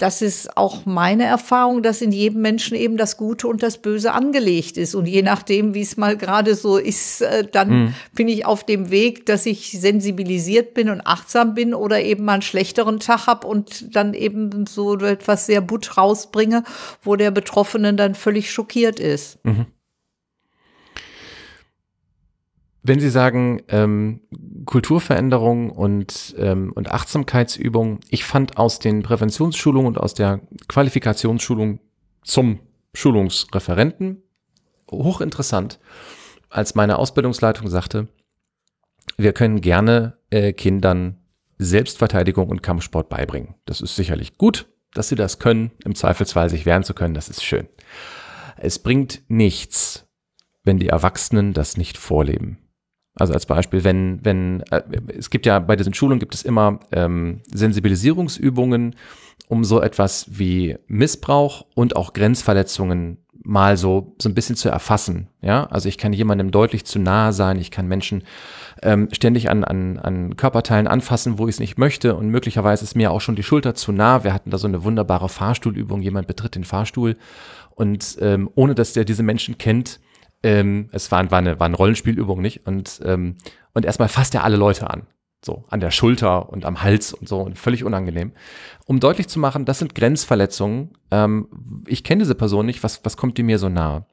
[0.00, 4.12] das ist auch meine Erfahrung, dass in jedem Menschen eben das Gute und das Böse
[4.12, 4.94] angelegt ist.
[4.94, 7.94] Und je nachdem, wie es mal gerade so ist, äh, dann mhm.
[8.14, 12.34] bin ich auf dem Weg, dass ich sensibilisiert bin und achtsam bin oder eben mal
[12.34, 16.64] einen schlechteren Tag habe und dann eben so etwas sehr butt rausbringe,
[17.02, 19.44] wo der Betroffene dann völlig schockiert ist.
[19.44, 19.66] Mhm.
[22.82, 24.20] Wenn Sie sagen ähm,
[24.64, 31.80] Kulturveränderung und, ähm, und Achtsamkeitsübung, ich fand aus den Präventionsschulungen und aus der Qualifikationsschulung
[32.22, 32.60] zum
[32.94, 34.22] Schulungsreferenten
[34.90, 35.78] hochinteressant,
[36.48, 38.08] als meine Ausbildungsleitung sagte,
[39.16, 41.18] wir können gerne äh, Kindern
[41.58, 43.54] Selbstverteidigung und Kampfsport beibringen.
[43.66, 47.28] Das ist sicherlich gut, dass sie das können, im Zweifelsfall sich wehren zu können, das
[47.28, 47.68] ist schön.
[48.56, 50.08] Es bringt nichts,
[50.64, 52.58] wenn die Erwachsenen das nicht vorleben.
[53.20, 54.80] Also als Beispiel, wenn, wenn, äh,
[55.18, 58.96] es gibt ja bei diesen Schulungen gibt es immer ähm, Sensibilisierungsübungen,
[59.48, 65.28] um so etwas wie Missbrauch und auch Grenzverletzungen mal so, so ein bisschen zu erfassen.
[65.42, 68.24] Ja, also ich kann jemandem deutlich zu nahe sein, ich kann Menschen
[68.82, 72.96] ähm, ständig an, an, an Körperteilen anfassen, wo ich es nicht möchte und möglicherweise ist
[72.96, 74.24] mir auch schon die Schulter zu nah.
[74.24, 77.16] Wir hatten da so eine wunderbare Fahrstuhlübung, jemand betritt den Fahrstuhl
[77.74, 80.00] und ähm, ohne dass der diese Menschen kennt,
[80.42, 82.66] ähm, es war, war, eine, war eine Rollenspielübung, nicht?
[82.66, 83.36] Und, ähm,
[83.74, 85.06] und erstmal fasst er alle Leute an.
[85.42, 88.32] So, an der Schulter und am Hals und so, und völlig unangenehm.
[88.84, 90.90] Um deutlich zu machen, das sind Grenzverletzungen.
[91.10, 94.04] Ähm, ich kenne diese Person nicht, was, was kommt die mir so nahe?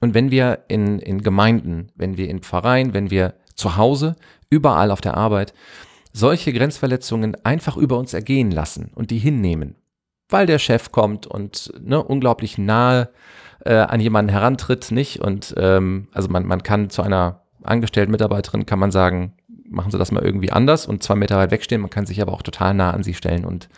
[0.00, 4.16] Und wenn wir in, in Gemeinden, wenn wir in Pfarreien, wenn wir zu Hause,
[4.48, 5.52] überall auf der Arbeit,
[6.12, 9.76] solche Grenzverletzungen einfach über uns ergehen lassen und die hinnehmen,
[10.28, 13.10] weil der Chef kommt und ne, unglaublich nahe
[13.64, 15.20] äh, an jemanden herantritt, nicht?
[15.20, 19.34] Und ähm, also man, man kann zu einer angestellten Mitarbeiterin kann man sagen,
[19.68, 21.80] machen Sie das mal irgendwie anders und zwei Meter weit wegstehen.
[21.80, 23.68] Man kann sich aber auch total nah an sie stellen und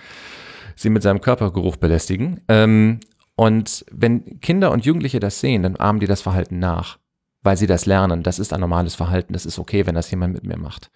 [0.76, 2.40] sie mit seinem Körpergeruch belästigen.
[2.48, 3.00] Ähm,
[3.34, 6.98] und wenn Kinder und Jugendliche das sehen, dann ahmen die das Verhalten nach,
[7.42, 8.22] weil sie das lernen.
[8.22, 9.32] Das ist ein normales Verhalten.
[9.32, 10.90] Das ist okay, wenn das jemand mit mir macht.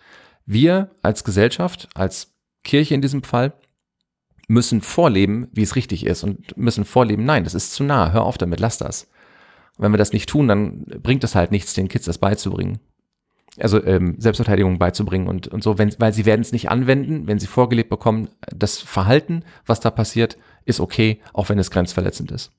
[0.45, 3.53] Wir als Gesellschaft, als Kirche in diesem Fall,
[4.49, 8.25] müssen vorleben, wie es richtig ist und müssen vorleben, nein, das ist zu nah, hör
[8.25, 9.09] auf damit, lass das.
[9.77, 12.79] Und wenn wir das nicht tun, dann bringt es halt nichts, den Kids das beizubringen.
[13.59, 17.39] Also ähm, Selbstverteidigung beizubringen und, und so, wenn, weil sie werden es nicht anwenden, wenn
[17.39, 20.37] sie vorgelebt bekommen, das Verhalten, was da passiert,
[20.67, 22.53] ist okay, auch wenn es grenzverletzend ist.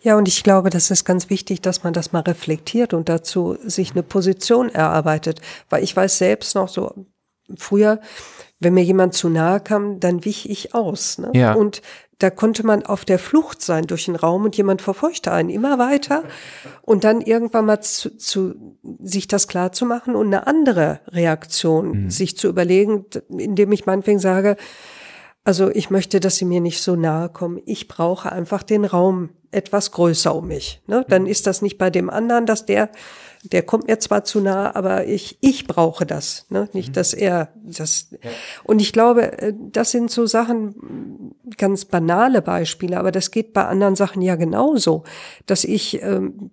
[0.00, 3.56] Ja, und ich glaube, das ist ganz wichtig, dass man das mal reflektiert und dazu
[3.64, 5.40] sich eine Position erarbeitet.
[5.70, 7.06] Weil ich weiß selbst noch so,
[7.56, 8.00] früher,
[8.60, 11.18] wenn mir jemand zu nahe kam, dann wich ich aus.
[11.18, 11.30] Ne?
[11.34, 11.54] Ja.
[11.54, 11.82] Und
[12.18, 15.78] da konnte man auf der Flucht sein durch den Raum und jemand verfolgte einen immer
[15.78, 16.22] weiter
[16.82, 22.04] und dann irgendwann mal zu, zu sich das klar zu machen und eine andere Reaktion
[22.04, 22.10] mhm.
[22.10, 24.56] sich zu überlegen, indem ich meinetwegen sage,
[25.44, 27.60] also ich möchte, dass sie mir nicht so nahe kommen.
[27.66, 30.82] Ich brauche einfach den Raum etwas größer um mich.
[30.86, 31.04] Ne?
[31.08, 32.90] Dann ist das nicht bei dem anderen, dass der
[33.44, 36.68] der kommt mir zwar zu nah, aber ich, ich brauche das, ne?
[36.72, 36.92] nicht, mhm.
[36.92, 38.08] dass er das.
[38.12, 38.30] Ja.
[38.62, 43.64] Und ich glaube, äh, das sind so Sachen, ganz banale Beispiele, aber das geht bei
[43.64, 45.02] anderen Sachen ja genauso,
[45.46, 46.50] dass ich ähm,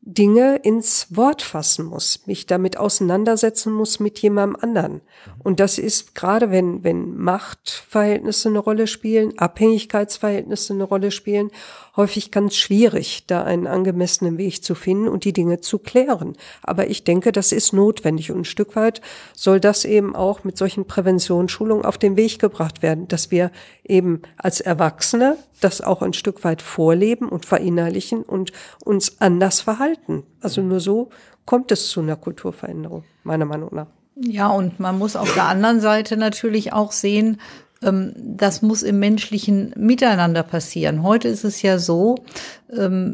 [0.00, 5.00] Dinge ins Wort fassen muss, mich damit auseinandersetzen muss mit jemandem anderen.
[5.42, 11.50] Und das ist gerade wenn, wenn Machtverhältnisse eine Rolle spielen, Abhängigkeitsverhältnisse eine Rolle spielen,
[11.96, 16.36] häufig ganz schwierig, da einen angemessenen Weg zu finden und die Dinge zu klären.
[16.62, 19.02] Aber ich denke, das ist notwendig und ein Stück weit
[19.34, 23.50] soll das eben auch mit solchen Präventionsschulungen auf den Weg gebracht werden, dass wir
[23.84, 28.52] eben als Erwachsene das auch ein Stück weit vorleben und verinnerlichen und
[28.84, 30.24] uns anders verhalten.
[30.40, 31.10] Also nur so
[31.44, 33.86] kommt es zu einer Kulturveränderung, meiner Meinung nach.
[34.16, 37.38] Ja, und man muss auf der anderen Seite natürlich auch sehen,
[37.82, 41.02] ähm, das muss im menschlichen Miteinander passieren.
[41.02, 42.16] Heute ist es ja so,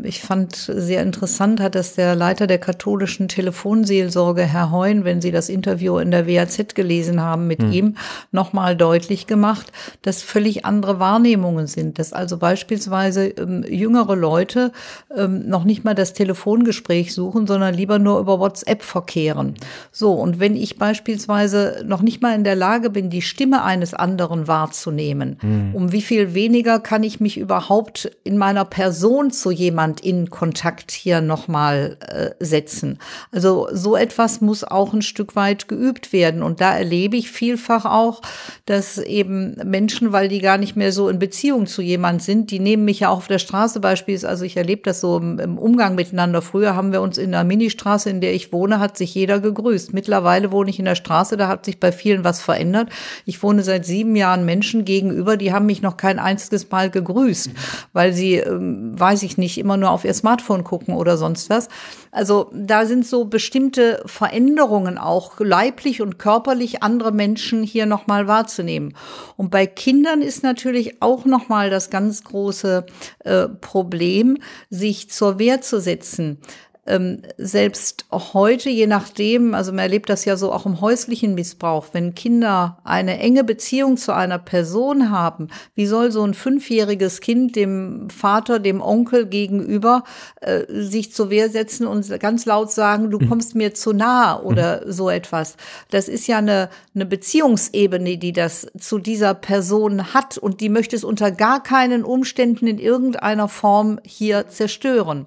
[0.03, 5.31] ich fand sehr interessant, hat das der Leiter der katholischen Telefonseelsorge, Herr Heun, wenn Sie
[5.31, 7.73] das Interview in der WAZ gelesen haben mit hm.
[7.73, 7.97] ihm,
[8.33, 9.71] nochmal deutlich gemacht,
[10.03, 12.01] dass völlig andere Wahrnehmungen sind.
[12.01, 14.73] Dass also beispielsweise ähm, jüngere Leute
[15.17, 19.55] ähm, noch nicht mal das Telefongespräch suchen, sondern lieber nur über WhatsApp verkehren.
[19.93, 23.95] So, und wenn ich beispielsweise noch nicht mal in der Lage bin, die Stimme eines
[23.95, 25.39] anderen wahrzunehmen?
[25.41, 25.75] Mhm.
[25.75, 30.91] Um wie viel weniger kann ich mich überhaupt in meiner Person zu jemand in Kontakt
[30.91, 32.99] hier nochmal äh, setzen?
[33.31, 36.43] Also so etwas muss auch ein Stück weit geübt werden.
[36.43, 38.23] Und da erlebe ich vielfach auch,
[38.65, 42.59] dass eben Menschen, weil die gar nicht mehr so in Beziehung zu jemand sind, die
[42.59, 45.59] nehmen mich ja auch auf der Straße beispielsweise, also ich erlebe das so im, im
[45.59, 46.41] Umgang miteinander.
[46.41, 49.93] Früher haben wir uns in der Ministraße, in der ich wohne, hat sich jeder gegrüßt.
[49.93, 52.89] Mittlerweile wohne ich in der Straße, da hat sich bei vielen was verändert.
[53.27, 57.51] Ich wohne seit sieben Jahren Menschen gegenüber, die haben mich noch kein einziges Mal gegrüßt,
[57.93, 61.69] weil sie, ähm, weiß ich nicht, immer nur auf ihr Smartphone gucken oder sonst was.
[62.11, 68.95] Also da sind so bestimmte Veränderungen auch leiblich und körperlich andere Menschen hier nochmal wahrzunehmen.
[69.37, 72.87] Und bei Kindern ist natürlich auch nochmal das ganz große
[73.21, 74.39] äh, Problem,
[74.71, 76.39] sich zur Wehr zu setzen
[76.87, 81.87] ähm, selbst heute, je nachdem, also man erlebt das ja so auch im häuslichen Missbrauch,
[81.93, 87.57] wenn Kinder eine enge Beziehung zu einer Person haben, wie soll so ein fünfjähriges Kind
[87.57, 90.05] dem Vater, dem Onkel gegenüber
[90.41, 93.29] äh, sich zur Wehr setzen und ganz laut sagen, du mhm.
[93.29, 94.93] kommst mir zu nah oder mhm.
[94.93, 95.57] so etwas.
[95.91, 100.97] Das ist ja eine, eine Beziehungsebene, die das zu dieser Person hat und die möchte
[100.97, 105.27] es unter gar keinen Umständen in irgendeiner Form hier zerstören.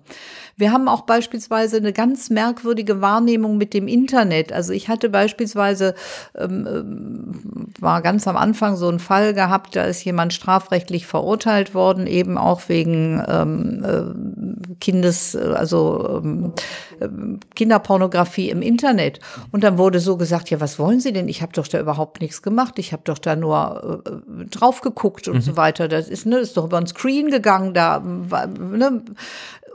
[0.59, 4.51] Wir haben auch beispielsweise eine ganz merkwürdige Wahrnehmung mit dem Internet.
[4.51, 5.93] Also ich hatte beispielsweise,
[6.35, 11.75] ähm, ähm, war ganz am Anfang so ein Fall gehabt, da ist jemand strafrechtlich verurteilt
[11.75, 16.53] worden, eben auch wegen ähm, äh, Kindes, also ähm,
[16.99, 17.07] äh,
[17.53, 19.19] Kinderpornografie im Internet.
[19.51, 21.29] Und dann wurde so gesagt, ja, was wollen Sie denn?
[21.29, 22.79] Ich habe doch da überhaupt nichts gemacht.
[22.79, 25.41] Ich habe doch da nur äh, drauf geguckt und mhm.
[25.41, 25.87] so weiter.
[25.87, 27.75] Das ist, ne, ist doch über ein Screen gegangen.
[27.75, 29.03] Da, ne,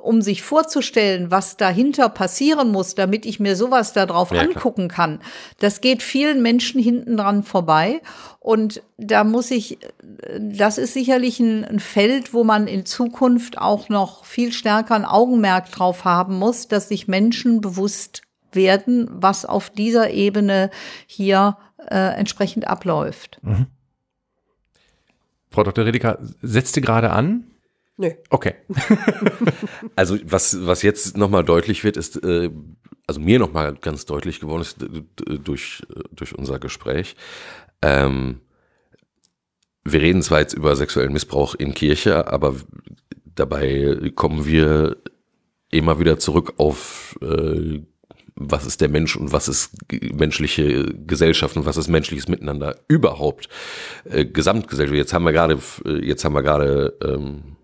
[0.03, 5.21] um sich vorzustellen, was dahinter passieren muss, damit ich mir sowas darauf ja, angucken kann,
[5.59, 8.03] das geht vielen Menschen hinten dran vorbei.
[8.41, 9.79] Und da muss ich,
[10.39, 15.05] das ist sicherlich ein, ein, Feld, wo man in Zukunft auch noch viel stärker ein
[15.05, 20.71] Augenmerk drauf haben muss, dass sich Menschen bewusst werden, was auf dieser Ebene
[21.07, 21.57] hier
[21.89, 23.39] äh, entsprechend abläuft.
[23.43, 23.67] Mhm.
[25.51, 25.85] Frau Dr.
[25.85, 27.45] Redeker setzte gerade an.
[28.03, 28.11] Nö.
[28.31, 28.55] Okay.
[29.97, 32.51] also was, was jetzt nochmal deutlich wird, ist, äh,
[33.07, 34.79] also mir nochmal ganz deutlich geworden ist
[35.25, 37.15] durch, durch unser Gespräch.
[37.81, 38.41] Ähm,
[39.85, 42.57] wir reden zwar jetzt über sexuellen Missbrauch in Kirche, aber
[43.37, 44.97] dabei kommen wir
[45.71, 47.83] immer wieder zurück auf äh,
[48.35, 53.49] was ist der Mensch und was ist menschliche Gesellschaft und was ist menschliches Miteinander überhaupt
[54.05, 54.97] äh, Gesamtgesellschaft.
[54.97, 55.59] Jetzt haben wir gerade
[56.01, 57.62] jetzt haben wir gerade ähm, äh,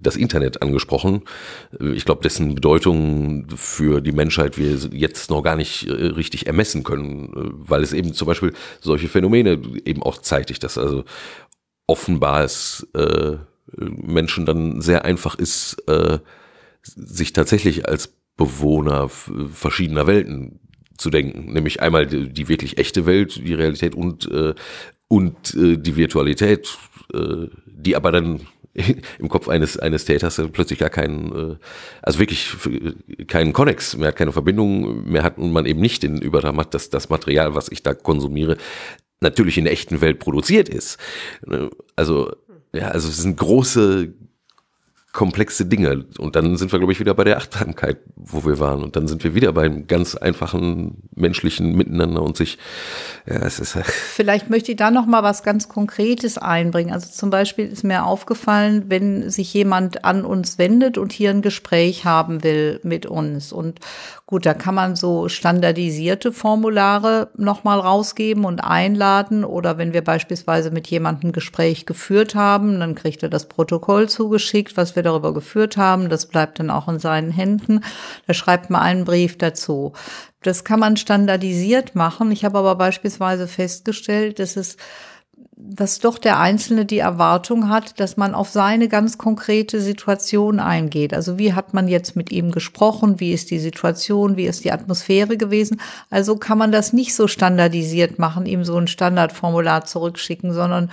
[0.00, 1.22] das Internet angesprochen.
[1.80, 6.46] Äh, ich glaube, dessen Bedeutung für die Menschheit wir jetzt noch gar nicht äh, richtig
[6.46, 11.04] ermessen können, weil es eben zum Beispiel solche Phänomene eben auch zeitigt, dass also
[11.86, 13.36] offenbar es äh,
[13.76, 16.18] Menschen dann sehr einfach ist, äh,
[16.82, 20.60] sich tatsächlich als Bewohner verschiedener Welten
[20.96, 24.54] zu denken, nämlich einmal die, die wirklich echte Welt, die Realität und äh,
[25.08, 26.76] und äh, die Virtualität,
[27.12, 28.40] äh, die aber dann
[29.18, 31.56] im Kopf eines, eines Täters plötzlich gar keinen, äh,
[32.02, 32.56] also wirklich
[33.28, 36.74] keinen Konnex mehr hat, keine Verbindung mehr hat und man eben nicht den Übertragen hat,
[36.74, 38.56] dass das Material, was ich da konsumiere,
[39.20, 40.98] natürlich in der echten Welt produziert ist.
[41.96, 42.32] Also,
[42.72, 44.12] ja, also es sind große,
[45.14, 46.04] komplexe Dinge.
[46.18, 48.82] Und dann sind wir, glaube ich, wieder bei der Achtsamkeit, wo wir waren.
[48.82, 52.58] Und dann sind wir wieder beim ganz einfachen menschlichen Miteinander und sich,
[53.24, 53.78] ja, es ist.
[53.84, 56.92] Vielleicht möchte ich da noch mal was ganz Konkretes einbringen.
[56.92, 61.42] Also zum Beispiel ist mir aufgefallen, wenn sich jemand an uns wendet und hier ein
[61.42, 63.52] Gespräch haben will mit uns.
[63.52, 63.78] Und
[64.26, 69.44] gut, da kann man so standardisierte Formulare noch mal rausgeben und einladen.
[69.44, 74.08] Oder wenn wir beispielsweise mit jemandem ein Gespräch geführt haben, dann kriegt er das Protokoll
[74.08, 76.08] zugeschickt, was wir darüber geführt haben.
[76.08, 77.80] Das bleibt dann auch in seinen Händen.
[78.26, 79.92] Da schreibt man einen Brief dazu.
[80.42, 82.30] Das kann man standardisiert machen.
[82.32, 84.76] Ich habe aber beispielsweise festgestellt, dass es
[85.56, 91.14] dass doch der Einzelne die Erwartung hat, dass man auf seine ganz konkrete Situation eingeht.
[91.14, 93.20] Also wie hat man jetzt mit ihm gesprochen?
[93.20, 94.36] Wie ist die Situation?
[94.36, 95.80] Wie ist die Atmosphäre gewesen?
[96.10, 100.90] Also kann man das nicht so standardisiert machen, ihm so ein Standardformular zurückschicken, sondern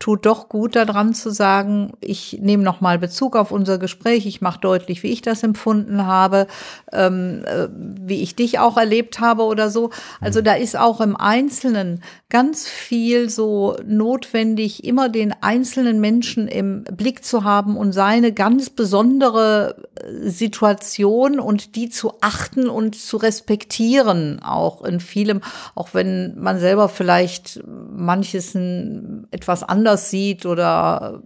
[0.00, 4.58] tut doch gut daran zu sagen, ich nehme nochmal Bezug auf unser Gespräch, ich mache
[4.58, 6.46] deutlich, wie ich das empfunden habe,
[6.90, 9.90] ähm, äh, wie ich dich auch erlebt habe oder so.
[10.20, 16.84] Also da ist auch im Einzelnen ganz viel so notwendig, immer den einzelnen Menschen im
[16.84, 23.18] Blick zu haben und seine ganz besondere äh, Situation und die zu achten und zu
[23.18, 25.42] respektieren, auch in vielem,
[25.74, 28.54] auch wenn man selber vielleicht manches
[29.30, 31.22] etwas anders sieht oder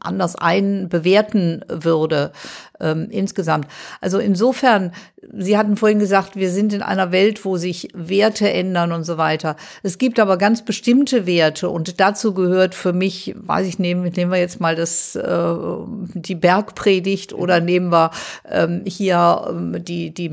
[0.00, 2.32] anders einbewerten würde
[2.80, 3.66] ähm, insgesamt.
[4.00, 4.92] Also insofern,
[5.32, 9.18] Sie hatten vorhin gesagt, wir sind in einer Welt, wo sich Werte ändern und so
[9.18, 9.56] weiter.
[9.82, 14.30] Es gibt aber ganz bestimmte Werte und dazu gehört für mich, weiß ich, nehmen, nehmen
[14.30, 15.54] wir jetzt mal das, äh,
[16.14, 18.10] die Bergpredigt oder nehmen wir
[18.48, 20.30] ähm, hier ähm, die, die,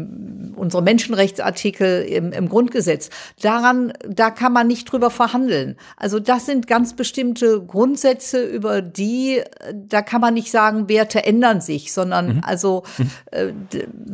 [0.56, 3.10] unsere Menschenrechtsartikel im, im Grundgesetz.
[3.42, 5.76] Daran, da kann man nicht drüber verhandeln.
[5.98, 9.42] Also das sind ganz bestimmte Grundsätze, über die,
[9.74, 12.42] da kann man nicht sagen, Werte ändern sich, sondern Mhm.
[12.44, 12.84] Also
[13.32, 13.48] äh,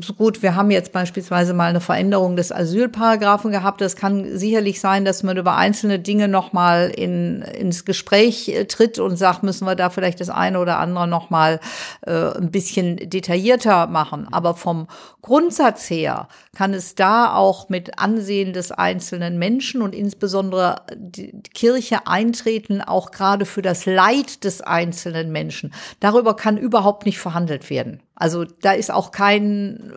[0.02, 3.82] so gut, wir haben jetzt beispielsweise mal eine Veränderung des Asylparagraphen gehabt.
[3.82, 9.00] Das kann sicherlich sein, dass man über einzelne Dinge nochmal in, ins Gespräch äh, tritt
[9.00, 11.60] und sagt, müssen wir da vielleicht das eine oder andere nochmal
[12.06, 14.28] äh, ein bisschen detaillierter machen.
[14.32, 14.88] Aber vom
[15.22, 22.08] Grundsatz her kann es da auch mit Ansehen des einzelnen Menschen und insbesondere die Kirche
[22.08, 25.74] eintreten, auch gerade für das Leid des einzelnen Menschen.
[26.00, 28.02] Darüber kann überhaupt nicht verhandelt werden.
[28.20, 29.92] Also da ist auch kein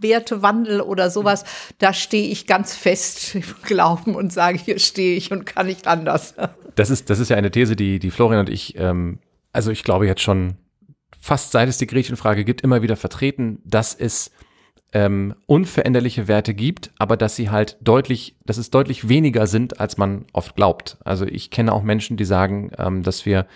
[0.00, 1.44] Wertewandel oder sowas.
[1.78, 5.86] Da stehe ich ganz fest im Glauben und sage, hier stehe ich und kann nicht
[5.86, 6.34] anders.
[6.74, 9.20] Das ist, das ist ja eine These, die, die Florian und ich, ähm,
[9.52, 10.56] also ich glaube jetzt schon
[11.20, 14.30] fast seit es die Gretchenfrage gibt, immer wieder vertreten, dass es
[14.96, 19.98] ähm, unveränderliche Werte gibt, aber dass sie halt deutlich, dass es deutlich weniger sind, als
[19.98, 20.96] man oft glaubt.
[21.04, 23.46] Also ich kenne auch Menschen, die sagen, ähm, dass wir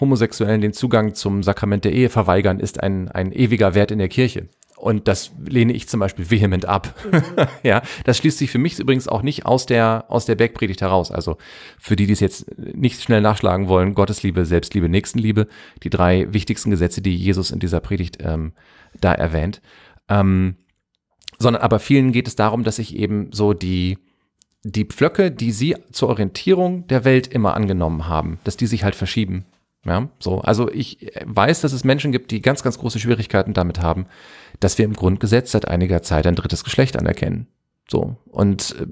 [0.00, 4.08] Homosexuellen den Zugang zum Sakrament der Ehe verweigern, ist ein, ein ewiger Wert in der
[4.08, 4.48] Kirche.
[4.76, 6.92] Und das lehne ich zum Beispiel vehement ab.
[7.08, 7.22] Mhm.
[7.62, 11.12] ja, das schließt sich für mich übrigens auch nicht aus der, aus der Bergpredigt heraus.
[11.12, 11.36] Also
[11.78, 15.46] für die, die es jetzt nicht schnell nachschlagen wollen, Gottesliebe, Selbstliebe, Nächstenliebe,
[15.84, 18.54] die drei wichtigsten Gesetze, die Jesus in dieser Predigt ähm,
[19.00, 19.60] da erwähnt.
[20.08, 20.56] Ähm,
[21.40, 23.98] sondern aber vielen geht es darum, dass sich eben so die,
[24.62, 28.94] die Pflöcke, die sie zur Orientierung der Welt immer angenommen haben, dass die sich halt
[28.94, 29.46] verschieben.
[29.86, 30.40] Ja, so.
[30.42, 34.06] Also ich weiß, dass es Menschen gibt, die ganz, ganz große Schwierigkeiten damit haben,
[34.60, 37.46] dass wir im Grundgesetz seit einiger Zeit ein drittes Geschlecht anerkennen.
[37.88, 38.16] So.
[38.26, 38.86] Und äh,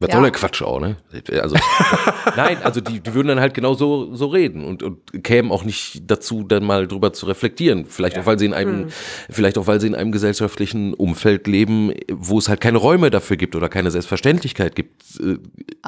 [0.00, 0.14] was ja.
[0.14, 0.96] toller Quatsch auch, ne?
[1.42, 1.56] Also,
[2.36, 5.62] nein, also die, die würden dann halt genau so, so reden und, und kämen auch
[5.62, 7.84] nicht dazu, dann mal drüber zu reflektieren.
[7.84, 8.22] Vielleicht ja.
[8.22, 8.88] auch, weil sie in einem, hm.
[9.28, 13.36] vielleicht auch, weil sie in einem gesellschaftlichen Umfeld leben, wo es halt keine Räume dafür
[13.36, 15.36] gibt oder keine Selbstverständlichkeit gibt, äh,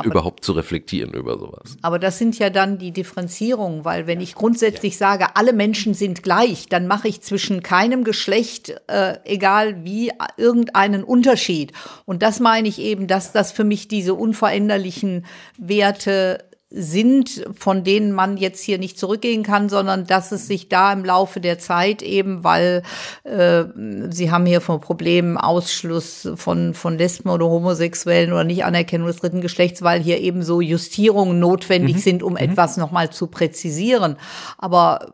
[0.05, 1.79] überhaupt zu reflektieren über sowas.
[1.81, 4.99] Aber das sind ja dann die Differenzierungen, weil wenn ich grundsätzlich ja.
[4.99, 11.03] sage, alle Menschen sind gleich, dann mache ich zwischen keinem Geschlecht, äh, egal wie, irgendeinen
[11.03, 11.73] Unterschied.
[12.05, 15.25] Und das meine ich eben, dass das für mich die diese unveränderlichen
[15.59, 16.39] Werte
[16.75, 21.05] sind, von denen man jetzt hier nicht zurückgehen kann, sondern dass es sich da im
[21.05, 22.83] Laufe der Zeit eben, weil
[23.25, 23.65] äh,
[24.11, 29.41] Sie haben hier von Problemen Ausschluss von, von Lesben oder Homosexuellen oder Nichtanerkennung des dritten
[29.41, 32.01] Geschlechts, weil hier eben so Justierungen notwendig mhm.
[32.01, 32.39] sind, um mhm.
[32.39, 34.17] etwas nochmal zu präzisieren.
[34.57, 35.13] Aber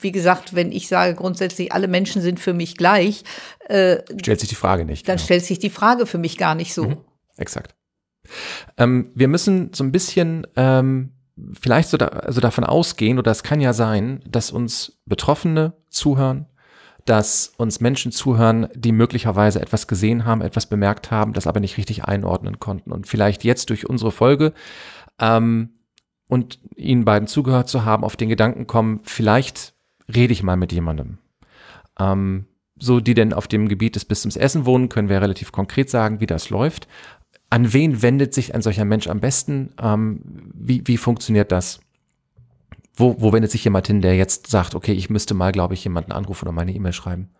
[0.00, 3.22] wie gesagt, wenn ich sage grundsätzlich, alle Menschen sind für mich gleich,
[3.68, 5.08] äh, stellt sich die Frage nicht.
[5.08, 5.24] Dann genau.
[5.24, 6.84] stellt sich die Frage für mich gar nicht so.
[6.84, 6.96] Mhm.
[7.36, 7.76] Exakt.
[8.76, 11.12] Ähm, wir müssen so ein bisschen ähm,
[11.52, 16.46] vielleicht so da, also davon ausgehen, oder es kann ja sein, dass uns Betroffene zuhören,
[17.04, 21.76] dass uns Menschen zuhören, die möglicherweise etwas gesehen haben, etwas bemerkt haben, das aber nicht
[21.76, 24.52] richtig einordnen konnten und vielleicht jetzt durch unsere Folge
[25.20, 25.70] ähm,
[26.28, 29.74] und Ihnen beiden zugehört zu haben, auf den Gedanken kommen, vielleicht
[30.12, 31.18] rede ich mal mit jemandem.
[31.98, 32.46] Ähm,
[32.78, 36.20] so, die denn auf dem Gebiet des Bistums Essen wohnen, können wir relativ konkret sagen,
[36.20, 36.88] wie das läuft
[37.56, 39.70] an wen wendet sich ein solcher Mensch am besten?
[39.82, 40.20] Ähm,
[40.52, 41.80] wie, wie funktioniert das?
[42.94, 45.82] Wo, wo wendet sich jemand hin, der jetzt sagt, okay, ich müsste mal, glaube ich,
[45.82, 47.30] jemanden anrufen oder meine E-Mail schreiben?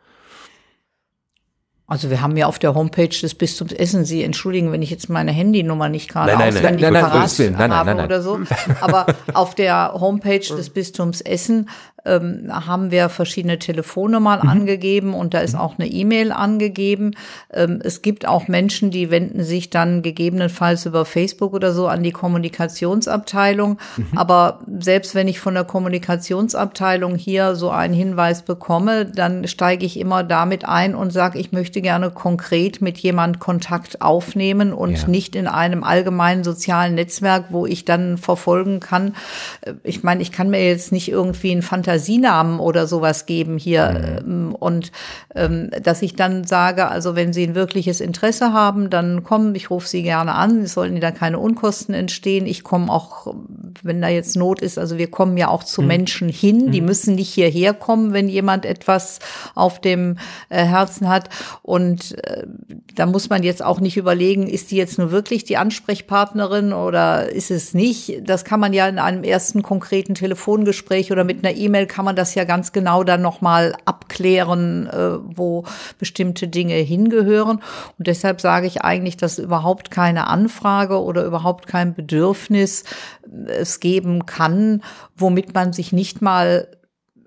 [1.87, 5.11] Also wir haben ja auf der Homepage des Bistums Essen, Sie entschuldigen, wenn ich jetzt
[5.11, 8.23] meine Handynummer nicht gerade nein, auswendig nein, nein, parat nein, nein, nein, nein, habe oder
[8.23, 8.41] so,
[8.81, 11.69] aber auf der Homepage des Bistums Essen
[12.07, 14.49] ähm, haben wir verschiedene Telefonnummern mhm.
[14.49, 15.61] angegeben und da ist mhm.
[15.61, 17.13] auch eine E-Mail angegeben.
[17.53, 22.03] Ähm, es gibt auch Menschen, die wenden sich dann gegebenenfalls über Facebook oder so an
[22.03, 23.79] die Kommunikationsabteilung.
[23.97, 24.07] Mhm.
[24.15, 29.99] Aber selbst wenn ich von der Kommunikationsabteilung hier so einen Hinweis bekomme, dann steige ich
[29.99, 35.09] immer damit ein und sage, ich möchte gerne konkret mit jemand Kontakt aufnehmen und ja.
[35.09, 39.15] nicht in einem allgemeinen sozialen Netzwerk, wo ich dann verfolgen kann.
[39.63, 41.63] Äh, ich meine, ich kann mir jetzt nicht irgendwie einen
[41.97, 44.55] Fantasienamen oder sowas geben hier mhm.
[44.55, 44.93] und
[45.35, 49.71] ähm, dass ich dann sage, also wenn Sie ein wirkliches Interesse haben, dann kommen, ich
[49.71, 52.47] rufe Sie gerne an, es sollen da keine Unkosten entstehen.
[52.47, 53.35] Ich komme auch,
[53.83, 55.89] wenn da jetzt Not ist, also wir kommen ja auch zu mhm.
[55.89, 56.87] Menschen hin, die mhm.
[56.87, 59.19] müssen nicht hierher kommen, wenn jemand etwas
[59.55, 60.19] auf dem
[60.49, 61.31] äh, Herzen hat
[61.63, 62.47] und äh,
[62.95, 67.31] da muss man jetzt auch nicht überlegen, ist die jetzt nur wirklich die Ansprechpartnerin oder
[67.31, 68.23] ist es nicht?
[68.25, 72.17] Das kann man ja in einem ersten konkreten Telefongespräch oder mit einer E-Mail kann man
[72.17, 75.65] das ja ganz genau dann nochmal abklären, äh, wo
[75.99, 77.63] bestimmte Dinge hingehören.
[77.99, 82.85] Und deshalb sage ich eigentlich, dass überhaupt keine Anfrage oder überhaupt kein Bedürfnis
[83.25, 84.83] äh, es geben kann,
[85.17, 86.69] womit man sich nicht mal,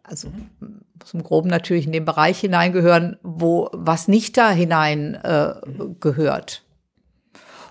[0.04, 0.30] also
[1.06, 5.54] zum Groben natürlich in den Bereich hineingehören, wo was nicht da hinein äh,
[6.00, 6.64] gehört.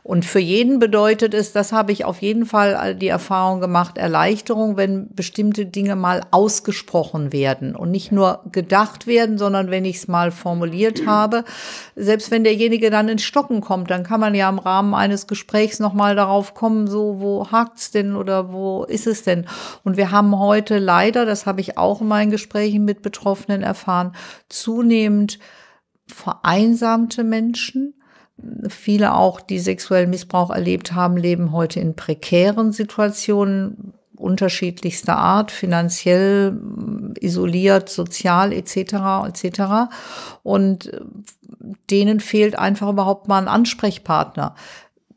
[0.09, 4.79] Und für jeden bedeutet es, das habe ich auf jeden Fall die Erfahrung gemacht, Erleichterung,
[4.79, 10.09] wenn bestimmte Dinge mal ausgesprochen werden und nicht nur gedacht werden, sondern wenn ich es
[10.09, 11.45] mal formuliert habe.
[11.95, 15.79] Selbst wenn derjenige dann ins Stocken kommt, dann kann man ja im Rahmen eines Gesprächs
[15.79, 19.45] nochmal darauf kommen, so, wo hakt's denn oder wo ist es denn?
[19.85, 24.13] Und wir haben heute leider, das habe ich auch in meinen Gesprächen mit Betroffenen erfahren,
[24.49, 25.39] zunehmend
[26.07, 27.93] vereinsamte Menschen,
[28.69, 36.61] Viele auch, die sexuellen Missbrauch erlebt haben, leben heute in prekären Situationen unterschiedlichster Art, finanziell
[37.21, 38.77] isoliert, sozial etc.
[39.29, 39.63] etc.
[40.43, 40.91] Und
[41.91, 44.55] denen fehlt einfach überhaupt mal ein Ansprechpartner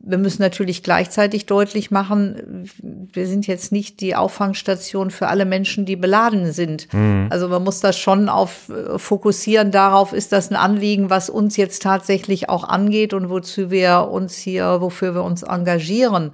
[0.03, 5.85] wir müssen natürlich gleichzeitig deutlich machen, wir sind jetzt nicht die Auffangstation für alle Menschen,
[5.85, 6.91] die beladen sind.
[6.93, 7.27] Mhm.
[7.29, 11.55] Also man muss das schon auf äh, fokussieren darauf, ist das ein Anliegen, was uns
[11.57, 16.31] jetzt tatsächlich auch angeht und wozu wir uns hier, wofür wir uns engagieren.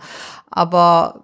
[0.50, 1.24] Aber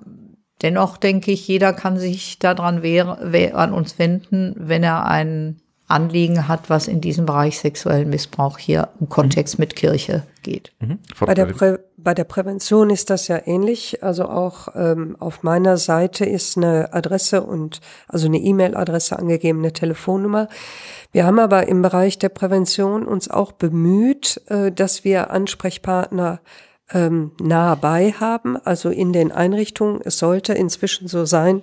[0.61, 5.62] dennoch denke ich, jeder kann sich daran an uns wenden, wenn er einen
[5.93, 10.73] Anliegen hat, was in diesem Bereich sexuellen Missbrauch hier im Kontext mit Kirche geht.
[10.79, 10.99] Mhm.
[11.19, 14.03] Bei, der Prä bei der Prävention ist das ja ähnlich.
[14.03, 19.71] Also auch ähm, auf meiner Seite ist eine Adresse und also eine E-Mail-Adresse angegeben, eine
[19.71, 20.49] Telefonnummer.
[21.11, 26.41] Wir haben aber im Bereich der Prävention uns auch bemüht, äh, dass wir Ansprechpartner
[26.91, 30.01] ähm, nahe bei haben, also in den Einrichtungen.
[30.03, 31.61] Es sollte inzwischen so sein,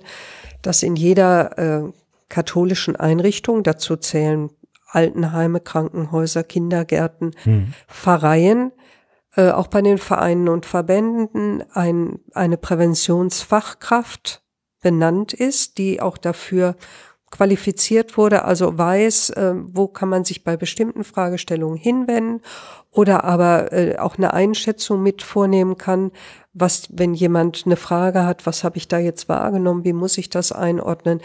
[0.61, 1.91] dass in jeder äh,
[2.31, 4.49] katholischen Einrichtungen, dazu zählen
[4.87, 7.73] Altenheime, Krankenhäuser, Kindergärten, hm.
[7.87, 8.71] Pfarreien,
[9.35, 14.43] äh, auch bei den Vereinen und Verbänden ein, eine Präventionsfachkraft
[14.81, 16.75] benannt ist, die auch dafür
[17.31, 22.41] qualifiziert wurde, also weiß, äh, wo kann man sich bei bestimmten Fragestellungen hinwenden
[22.91, 26.11] oder aber äh, auch eine Einschätzung mit vornehmen kann,
[26.53, 30.29] was, wenn jemand eine Frage hat, was habe ich da jetzt wahrgenommen, wie muss ich
[30.29, 31.21] das einordnen,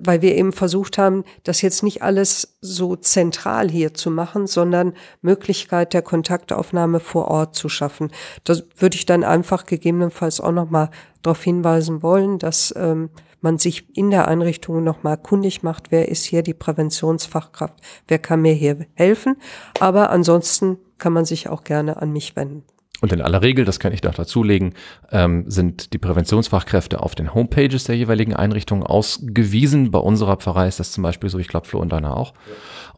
[0.00, 4.94] weil wir eben versucht haben, das jetzt nicht alles so zentral hier zu machen, sondern
[5.20, 8.10] Möglichkeit der Kontaktaufnahme vor Ort zu schaffen.
[8.44, 10.88] Das würde ich dann einfach gegebenenfalls auch nochmal
[11.20, 13.10] darauf hinweisen wollen, dass ähm,
[13.44, 17.74] man sich in der Einrichtung nochmal kundig macht, wer ist hier die Präventionsfachkraft,
[18.08, 19.36] wer kann mir hier helfen.
[19.78, 22.64] Aber ansonsten kann man sich auch gerne an mich wenden.
[23.00, 24.72] Und in aller Regel, das kann ich noch dazulegen,
[25.12, 29.90] ähm, sind die Präventionsfachkräfte auf den Homepages der jeweiligen Einrichtungen ausgewiesen.
[29.90, 32.32] Bei unserer Pfarrei ist das zum Beispiel so, ich glaube Flo und deiner auch.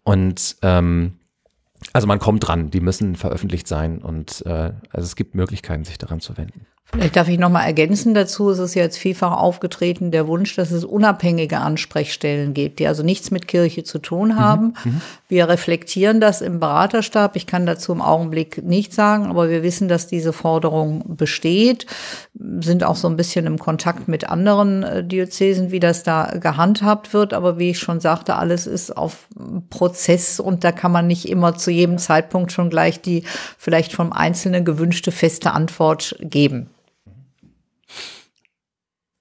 [0.05, 1.19] Und ähm,
[1.93, 5.99] also man kommt dran, die müssen veröffentlicht sein und äh, also es gibt Möglichkeiten, sich
[5.99, 6.67] daran zu wenden.
[6.89, 10.71] Vielleicht darf ich noch mal ergänzen dazu, es ist jetzt vielfach aufgetreten der Wunsch, dass
[10.71, 14.75] es unabhängige Ansprechstellen gibt, die also nichts mit Kirche zu tun mhm, haben.
[14.85, 15.01] Mhm.
[15.27, 17.35] Wir reflektieren das im Beraterstab.
[17.35, 21.87] Ich kann dazu im Augenblick nichts sagen, aber wir wissen, dass diese Forderung besteht,
[22.61, 27.15] sind auch so ein bisschen im Kontakt mit anderen äh, Diözesen, wie das da gehandhabt
[27.15, 27.33] wird.
[27.33, 29.29] Aber wie ich schon sagte, alles ist auf
[29.71, 33.25] Prozess und da kann man nicht immer zu jedem Zeitpunkt schon gleich die
[33.59, 36.71] vielleicht vom Einzelnen gewünschte feste Antwort geben.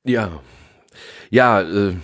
[0.04, 0.32] Ja,
[1.30, 1.96] ja, äh, äh,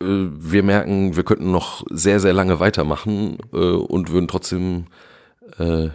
[0.00, 4.86] wir merken, wir könnten noch sehr, sehr lange weitermachen äh, und würden trotzdem
[5.58, 5.88] äh,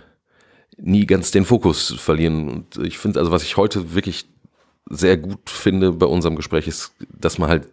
[0.78, 2.50] nie ganz den Fokus verlieren.
[2.50, 4.26] Und ich finde, also was ich heute wirklich
[4.90, 7.68] sehr gut finde bei unserem Gespräch ist, dass man halt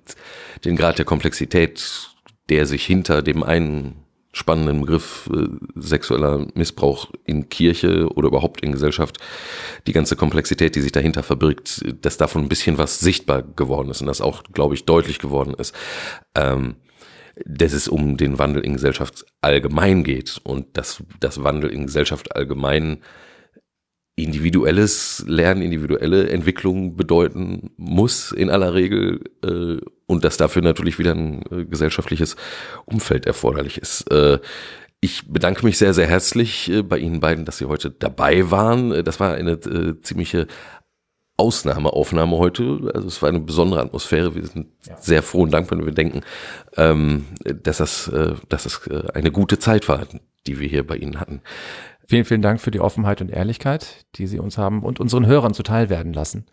[0.65, 2.11] den Grad der Komplexität,
[2.49, 3.97] der sich hinter dem einen
[4.33, 9.19] spannenden Begriff äh, sexueller Missbrauch in Kirche oder überhaupt in Gesellschaft,
[9.89, 14.01] die ganze Komplexität, die sich dahinter verbirgt, dass davon ein bisschen was sichtbar geworden ist
[14.01, 15.75] und das auch, glaube ich, deutlich geworden ist.
[16.37, 16.77] Ähm,
[17.47, 22.35] dass es um den Wandel in Gesellschaft allgemein geht und dass das Wandel in Gesellschaft
[22.35, 22.99] allgemein
[24.17, 31.15] individuelles Lernen, individuelle Entwicklung bedeuten muss in aller Regel äh, und dass dafür natürlich wieder
[31.15, 32.37] ein äh, gesellschaftliches
[32.85, 34.11] Umfeld erforderlich ist.
[34.11, 34.39] Äh,
[35.01, 38.93] ich bedanke mich sehr, sehr herzlich äh, bei Ihnen beiden, dass Sie heute dabei waren.
[38.93, 40.47] Äh, das war eine äh, ziemliche
[41.41, 42.93] Ausnahmeaufnahme heute.
[42.95, 44.35] Also es war eine besondere Atmosphäre.
[44.35, 44.97] Wir sind ja.
[44.99, 46.21] sehr froh und dankbar, wenn wir denken,
[46.77, 50.07] ähm, dass das, äh, dass es äh, eine gute Zeit war,
[50.47, 51.41] die wir hier bei Ihnen hatten.
[52.07, 55.55] Vielen, vielen Dank für die Offenheit und Ehrlichkeit, die Sie uns haben und unseren Hörern
[55.55, 56.47] zuteil werden lassen.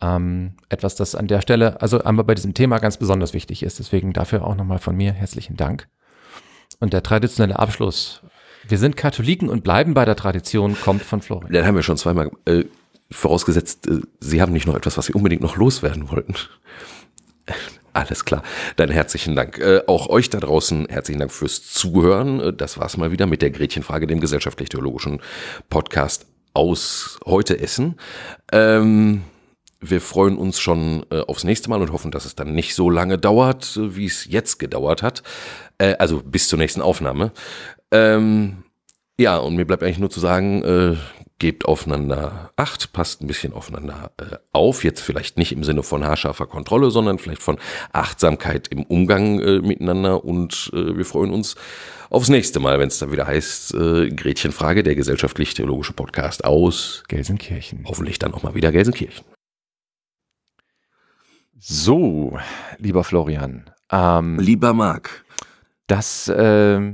[0.00, 3.78] Ähm, etwas, das an der Stelle, also einmal bei diesem Thema ganz besonders wichtig ist.
[3.78, 5.88] Deswegen dafür auch nochmal von mir herzlichen Dank.
[6.78, 8.22] Und der traditionelle Abschluss.
[8.66, 11.52] Wir sind Katholiken und bleiben bei der Tradition, kommt von Florian.
[11.52, 12.64] Den haben wir schon zweimal äh,
[13.10, 16.34] vorausgesetzt, äh, Sie haben nicht noch etwas, was Sie unbedingt noch loswerden wollten.
[17.92, 18.42] Alles klar.
[18.76, 19.58] Dann herzlichen Dank.
[19.58, 22.40] Äh, auch euch da draußen herzlichen Dank fürs Zuhören.
[22.40, 25.20] Äh, das war's mal wieder mit der Gretchenfrage, dem gesellschaftlich-theologischen
[25.68, 27.96] Podcast aus heute Essen.
[28.52, 29.22] Ähm,
[29.80, 32.90] wir freuen uns schon äh, aufs nächste Mal und hoffen, dass es dann nicht so
[32.90, 35.22] lange dauert, äh, wie es jetzt gedauert hat.
[35.78, 37.32] Äh, also bis zur nächsten Aufnahme.
[37.90, 38.64] Ähm,
[39.18, 40.96] ja, und mir bleibt eigentlich nur zu sagen,
[41.40, 44.84] gebt aufeinander Acht, passt ein bisschen aufeinander äh, auf.
[44.84, 47.58] Jetzt vielleicht nicht im Sinne von haarscharfer Kontrolle, sondern vielleicht von
[47.92, 50.24] Achtsamkeit im Umgang äh, miteinander.
[50.24, 51.56] Und äh, wir freuen uns
[52.10, 57.84] aufs nächste Mal, wenn es dann wieder heißt, äh, Gretchenfrage, der gesellschaftlich-theologische Podcast aus Gelsenkirchen.
[57.86, 59.24] Hoffentlich dann auch mal wieder Gelsenkirchen.
[61.58, 62.38] So,
[62.78, 63.70] lieber Florian.
[63.90, 65.24] Ähm, lieber Marc.
[65.86, 66.92] Das, äh,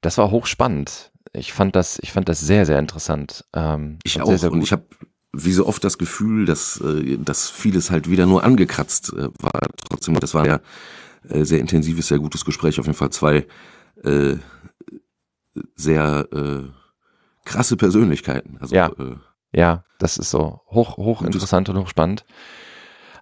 [0.00, 3.44] das war hochspannend ich fand das, ich fand das sehr, sehr interessant.
[3.54, 4.26] Ähm, ich auch.
[4.26, 4.84] Sehr, sehr und ich habe
[5.34, 9.60] wie so oft das Gefühl, dass, äh, dass vieles halt wieder nur angekratzt äh, war.
[9.88, 10.60] Trotzdem, das war ja
[11.28, 12.78] äh, sehr intensives, sehr gutes Gespräch.
[12.78, 13.46] Auf jeden Fall zwei
[14.04, 14.36] äh,
[15.74, 16.62] sehr äh,
[17.44, 18.58] krasse Persönlichkeiten.
[18.60, 18.88] Also, ja.
[18.88, 19.16] Äh,
[19.54, 22.24] ja, das ist so hoch, hoch interessant und hochspannend.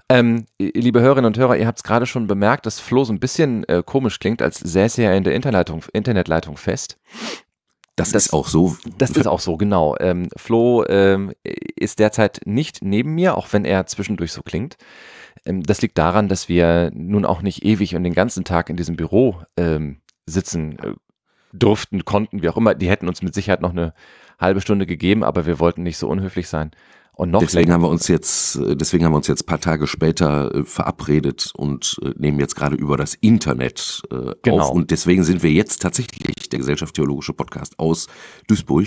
[0.08, 3.20] Ähm, liebe Hörerinnen und Hörer, ihr habt es gerade schon bemerkt, dass Flo so ein
[3.20, 6.98] bisschen äh, komisch klingt, als säße er in der Internetleitung, Internetleitung fest.
[8.00, 8.76] Das, das, ist auch so.
[8.98, 9.96] Das ist auch so, genau.
[10.00, 14.76] Ähm, Flo ähm, ist derzeit nicht neben mir, auch wenn er zwischendurch so klingt.
[15.44, 18.76] Ähm, das liegt daran, dass wir nun auch nicht ewig und den ganzen Tag in
[18.76, 20.94] diesem Büro ähm, sitzen äh,
[21.52, 22.74] durften, konnten, wie auch immer.
[22.74, 23.92] Die hätten uns mit Sicherheit noch eine
[24.38, 26.70] halbe Stunde gegeben, aber wir wollten nicht so unhöflich sein.
[27.20, 27.74] Und noch deswegen länger.
[27.74, 31.52] haben wir uns jetzt, äh, deswegen haben wir uns jetzt paar Tage später äh, verabredet
[31.54, 34.00] und äh, nehmen jetzt gerade über das Internet
[34.40, 34.62] genau.
[34.62, 34.70] auf.
[34.70, 38.06] Und deswegen sind wir jetzt tatsächlich der Gesellschaft Theologische Podcast aus
[38.48, 38.86] Duisburg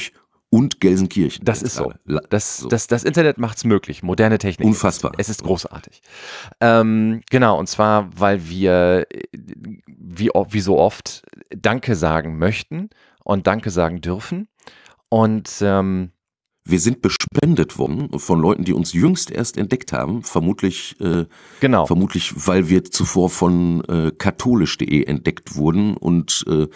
[0.49, 1.45] und Gelsenkirchen.
[1.45, 1.93] Das ist so.
[2.31, 2.69] Das, so.
[2.69, 4.01] Das, das Internet macht's möglich.
[4.01, 4.67] Moderne Technik.
[4.67, 5.11] Unfassbar.
[5.19, 6.01] Es ist großartig.
[6.59, 11.21] Ähm, genau, und zwar, weil wir, wie, wie so oft,
[11.55, 12.89] Danke sagen möchten
[13.23, 14.47] und Danke sagen dürfen.
[15.09, 16.13] Und ähm,
[16.65, 21.25] wir sind bespendet worden von Leuten, die uns jüngst erst entdeckt haben, vermutlich, äh,
[21.59, 21.85] genau.
[21.85, 26.67] vermutlich, weil wir zuvor von äh, katholisch.de entdeckt wurden und äh,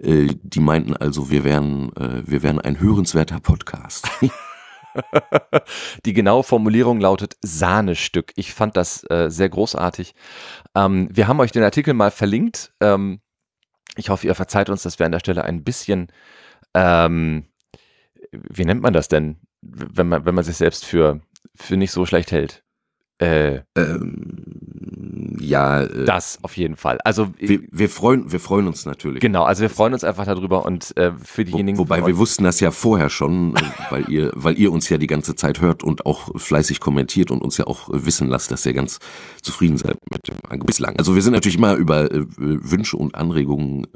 [0.00, 4.08] äh, die meinten also, wir wären, äh, wir wären ein hörenswerter Podcast.
[6.06, 8.32] Die genaue Formulierung lautet Sahnestück.
[8.36, 10.14] Ich fand das äh, sehr großartig.
[10.76, 12.72] Ähm, wir haben euch den Artikel mal verlinkt.
[12.80, 13.20] Ähm,
[13.96, 16.12] ich hoffe, ihr verzeiht uns, dass wir an der Stelle ein bisschen
[16.74, 17.46] ähm,
[18.50, 21.20] wie nennt man das denn, wenn man, wenn man sich selbst für,
[21.54, 22.64] für nicht so schlecht hält?
[23.18, 25.82] Äh, ähm, ja.
[25.82, 26.98] Äh, das auf jeden Fall.
[27.04, 29.20] Also wir, wir, freuen, wir freuen uns natürlich.
[29.20, 31.78] Genau, also wir freuen uns einfach darüber und äh, für diejenigen.
[31.78, 34.98] Wo, wobei wir wussten das ja vorher schon, äh, weil ihr, weil ihr uns ja
[34.98, 38.66] die ganze Zeit hört und auch fleißig kommentiert und uns ja auch wissen lasst, dass
[38.66, 38.98] ihr ganz
[39.42, 40.96] zufrieden seid mit dem Angebot bislang.
[40.96, 43.86] Also wir sind natürlich immer über äh, Wünsche und Anregungen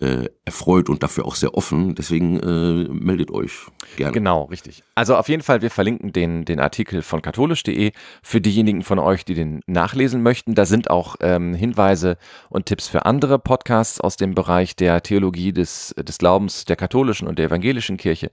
[0.00, 1.94] äh, erfreut und dafür auch sehr offen.
[1.94, 3.66] Deswegen äh, meldet euch
[3.96, 4.12] gerne.
[4.12, 4.82] Genau, richtig.
[4.94, 7.92] Also auf jeden Fall, wir verlinken den, den Artikel von katholisch.de
[8.22, 10.54] für diejenigen von euch, die den nachlesen möchten.
[10.54, 12.18] Da sind auch ähm, Hinweise
[12.48, 17.28] und Tipps für andere Podcasts aus dem Bereich der Theologie des, des Glaubens der katholischen
[17.28, 18.30] und der evangelischen Kirche.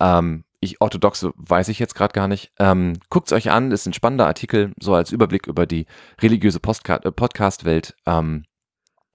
[0.00, 2.50] Ähm, ich, orthodoxe weiß ich jetzt gerade gar nicht.
[2.58, 5.86] Ähm, Guckt es euch an, ist ein spannender Artikel, so als Überblick über die
[6.20, 7.94] religiöse äh, Podcast-Welt.
[8.06, 8.44] Ähm,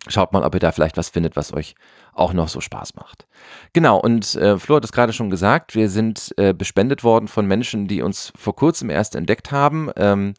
[0.08, 1.76] Schaut mal, ob ihr da vielleicht was findet, was euch
[2.14, 3.28] auch noch so Spaß macht.
[3.74, 7.46] Genau, und äh, Flo hat es gerade schon gesagt, wir sind äh, bespendet worden von
[7.46, 9.92] Menschen, die uns vor kurzem erst entdeckt haben.
[9.96, 10.34] Ähm,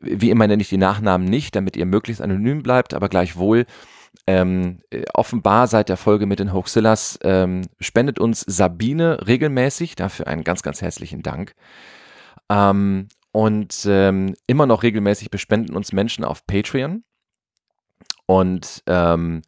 [0.00, 3.66] wie immer nenne ich die Nachnamen nicht, damit ihr möglichst anonym bleibt, aber gleichwohl
[4.26, 4.78] ähm,
[5.14, 9.94] offenbar seit der Folge mit den Hoaxillas ähm, spendet uns Sabine regelmäßig.
[9.94, 11.54] Dafür einen ganz, ganz herzlichen Dank.
[12.50, 17.04] Ähm, und ähm, immer noch regelmäßig bespenden uns Menschen auf Patreon.
[18.26, 19.42] Und ähm,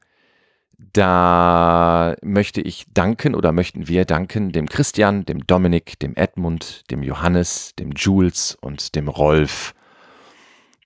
[0.92, 7.02] da möchte ich danken oder möchten wir danken dem Christian, dem Dominik, dem Edmund, dem
[7.02, 9.74] Johannes, dem Jules und dem Rolf.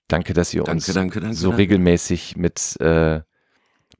[0.07, 3.21] Danke, dass ihr Danke, uns danke, danke, so regelmäßig mit, äh,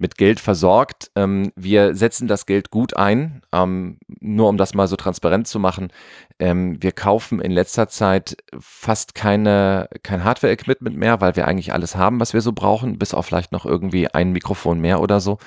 [0.04, 1.10] mit Geld versorgt.
[1.16, 5.60] Ähm, wir setzen das Geld gut ein, ähm, nur um das mal so transparent zu
[5.60, 5.94] machen.
[6.40, 11.96] Ähm, wir kaufen in letzter Zeit fast keine, kein Hardware-Equipment mehr, weil wir eigentlich alles
[11.96, 15.40] haben, was wir so brauchen, bis auf vielleicht noch irgendwie ein Mikrofon mehr oder so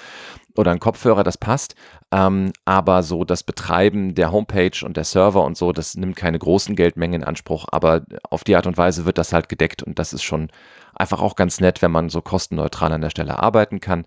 [0.56, 1.74] oder ein Kopfhörer, das passt.
[2.10, 6.38] Ähm, aber so das Betreiben der Homepage und der Server und so, das nimmt keine
[6.38, 9.98] großen Geldmengen in Anspruch, aber auf die Art und Weise wird das halt gedeckt und
[9.98, 10.48] das ist schon
[10.94, 14.06] einfach auch ganz nett, wenn man so kostenneutral an der Stelle arbeiten kann.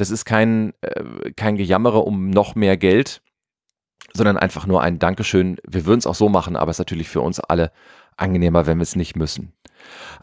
[0.00, 3.20] Das ist kein, äh, kein Gejammere um noch mehr Geld,
[4.14, 5.58] sondern einfach nur ein Dankeschön.
[5.68, 7.70] Wir würden es auch so machen, aber es ist natürlich für uns alle
[8.16, 9.52] angenehmer, wenn wir es nicht müssen.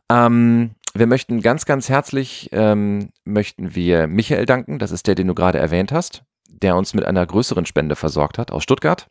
[0.10, 5.28] Ähm, wir möchten ganz, ganz herzlich, ähm, möchten wir Michael danken, das ist der, den
[5.28, 9.08] du gerade erwähnt hast, der uns mit einer größeren Spende versorgt hat aus Stuttgart,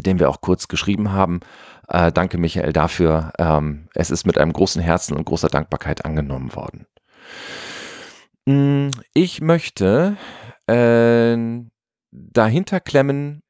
[0.00, 1.38] dem wir auch kurz geschrieben haben.
[1.86, 3.32] Äh, danke Michael dafür.
[3.38, 6.86] Ähm, es ist mit einem großen Herzen und großer Dankbarkeit angenommen worden.
[8.46, 10.16] Mm, Ich möchte
[10.66, 11.36] äh,
[12.10, 13.42] dahinter klemmen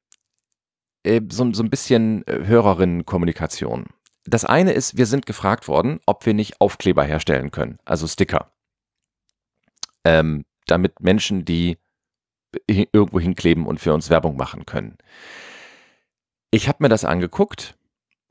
[1.04, 3.86] äh, so, so ein bisschen äh, Hörerinnenkommunikation.
[4.24, 8.52] Das eine ist, wir sind gefragt worden, ob wir nicht Aufkleber herstellen können, also Sticker.
[10.04, 11.78] Ähm, damit Menschen, die
[12.70, 14.96] hi- irgendwo hinkleben und für uns Werbung machen können.
[16.52, 17.76] Ich habe mir das angeguckt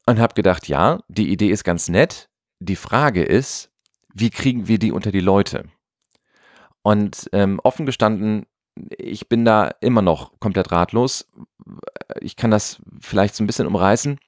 [0.06, 2.30] und habe gedacht, ja, die Idee ist ganz nett.
[2.60, 3.72] Die Frage ist,
[4.14, 5.66] wie kriegen wir die unter die Leute?
[6.84, 8.46] Und ähm, offen gestanden,
[8.98, 11.30] ich bin da immer noch komplett ratlos.
[12.20, 14.20] Ich kann das vielleicht so ein bisschen umreißen.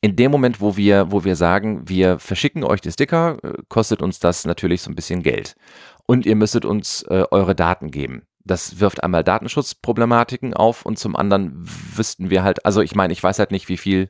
[0.00, 4.02] In dem Moment, wo wir, wo wir sagen, wir verschicken euch die Sticker, äh, kostet
[4.02, 5.56] uns das natürlich so ein bisschen Geld.
[6.06, 8.22] Und ihr müsstet uns äh, eure Daten geben.
[8.42, 11.52] Das wirft einmal Datenschutzproblematiken auf und zum anderen
[11.94, 14.08] wüssten wir halt, also ich meine, ich weiß halt nicht, wie viel,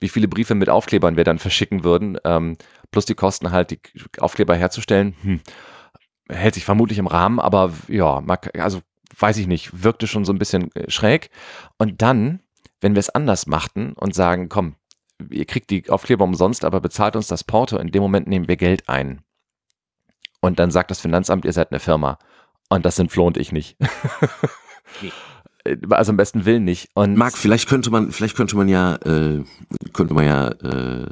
[0.00, 2.56] wie viele Briefe mit Aufklebern wir dann verschicken würden, ähm,
[2.90, 3.80] plus die Kosten halt, die
[4.18, 5.14] Aufkleber herzustellen.
[5.22, 5.40] Hm
[6.32, 8.22] hält sich vermutlich im Rahmen, aber ja,
[8.58, 8.80] also
[9.18, 11.30] weiß ich nicht, wirkte schon so ein bisschen äh, schräg.
[11.78, 12.40] Und dann,
[12.80, 14.76] wenn wir es anders machten und sagen, komm,
[15.30, 18.56] ihr kriegt die Aufkleber umsonst, aber bezahlt uns das Porto, in dem Moment nehmen wir
[18.56, 19.22] Geld ein.
[20.40, 22.18] Und dann sagt das Finanzamt, ihr seid eine Firma.
[22.68, 23.76] Und das sind Flo und ich nicht.
[25.00, 25.12] Nee.
[25.64, 26.88] Äh, Also am besten Willen nicht.
[26.94, 29.42] Und Marc, vielleicht könnte man, vielleicht könnte man ja, äh,
[29.92, 31.06] könnte man ja äh,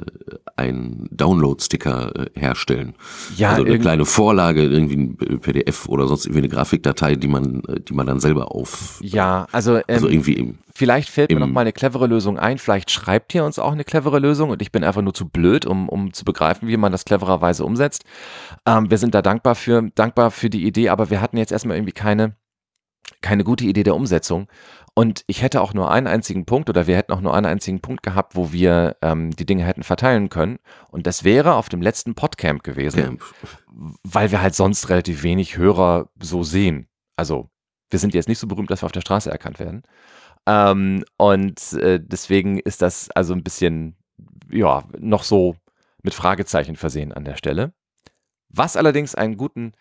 [0.55, 2.95] einen Download-Sticker äh, herstellen.
[3.35, 7.61] Ja, also eine kleine Vorlage, irgendwie ein PDF oder sonst irgendwie eine Grafikdatei, die man,
[7.87, 11.47] die man dann selber auf, ja, also, ähm, also irgendwie im, Vielleicht fällt mir noch
[11.47, 12.57] mal eine clevere Lösung ein.
[12.57, 15.65] Vielleicht schreibt ihr uns auch eine clevere Lösung und ich bin einfach nur zu blöd,
[15.65, 18.03] um, um zu begreifen, wie man das clevererweise umsetzt.
[18.65, 21.77] Ähm, wir sind da dankbar für, dankbar für die Idee, aber wir hatten jetzt erstmal
[21.77, 22.35] irgendwie keine,
[23.21, 24.47] keine gute Idee der Umsetzung.
[24.93, 27.79] Und ich hätte auch nur einen einzigen Punkt oder wir hätten auch nur einen einzigen
[27.79, 30.59] Punkt gehabt, wo wir ähm, die Dinge hätten verteilen können.
[30.89, 33.23] Und das wäre auf dem letzten Podcamp gewesen Camp.
[34.03, 36.89] weil wir halt sonst relativ wenig Hörer so sehen.
[37.15, 37.49] Also
[37.89, 39.83] wir sind jetzt nicht so berühmt, dass wir auf der Straße erkannt werden.
[40.45, 43.95] Ähm, und äh, deswegen ist das also ein bisschen,
[44.51, 45.55] ja, noch so
[46.03, 47.73] mit Fragezeichen versehen an der Stelle.
[48.49, 49.73] Was allerdings einen guten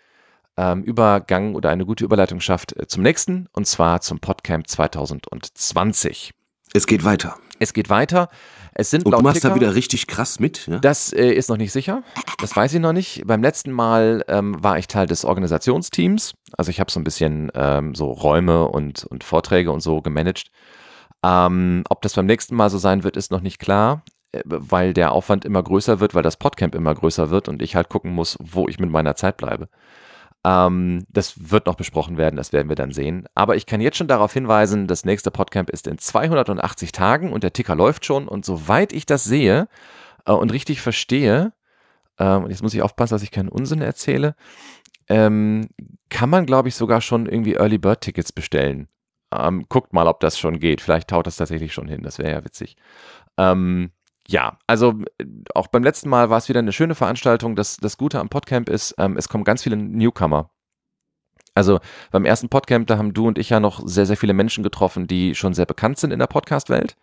[0.56, 6.32] ähm, Übergang oder eine gute Überleitung schafft äh, zum nächsten, und zwar zum Podcamp 2020.
[6.72, 7.36] Es geht weiter.
[7.58, 8.28] Es geht weiter.
[8.74, 10.78] Es sind Und du machst da Ticker- wieder richtig krass mit, ja?
[10.78, 12.02] das äh, ist noch nicht sicher.
[12.38, 13.22] Das weiß ich noch nicht.
[13.26, 16.34] Beim letzten Mal ähm, war ich Teil des Organisationsteams.
[16.56, 20.50] Also ich habe so ein bisschen ähm, so Räume und, und Vorträge und so gemanagt.
[21.22, 24.94] Ähm, ob das beim nächsten Mal so sein wird, ist noch nicht klar, äh, weil
[24.94, 28.12] der Aufwand immer größer wird, weil das Podcamp immer größer wird und ich halt gucken
[28.12, 29.68] muss, wo ich mit meiner Zeit bleibe.
[30.44, 33.26] Ähm, das wird noch besprochen werden, das werden wir dann sehen.
[33.34, 37.42] Aber ich kann jetzt schon darauf hinweisen, das nächste Podcamp ist in 280 Tagen und
[37.44, 38.26] der Ticker läuft schon.
[38.26, 39.68] Und soweit ich das sehe
[40.26, 41.52] äh, und richtig verstehe,
[42.18, 44.34] ähm, und jetzt muss ich aufpassen, dass ich keinen Unsinn erzähle,
[45.08, 45.68] ähm,
[46.08, 48.88] kann man, glaube ich, sogar schon irgendwie Early Bird Tickets bestellen.
[49.32, 50.80] Ähm, guckt mal, ob das schon geht.
[50.80, 52.02] Vielleicht taut das tatsächlich schon hin.
[52.02, 52.76] Das wäre ja witzig.
[53.36, 53.90] Ähm,
[54.30, 55.24] ja, also äh,
[55.54, 57.56] auch beim letzten Mal war es wieder eine schöne Veranstaltung.
[57.56, 60.50] Das, das Gute am Podcamp ist, ähm, es kommen ganz viele Newcomer.
[61.54, 61.80] Also
[62.12, 65.08] beim ersten Podcamp, da haben du und ich ja noch sehr, sehr viele Menschen getroffen,
[65.08, 66.96] die schon sehr bekannt sind in der Podcast-Welt.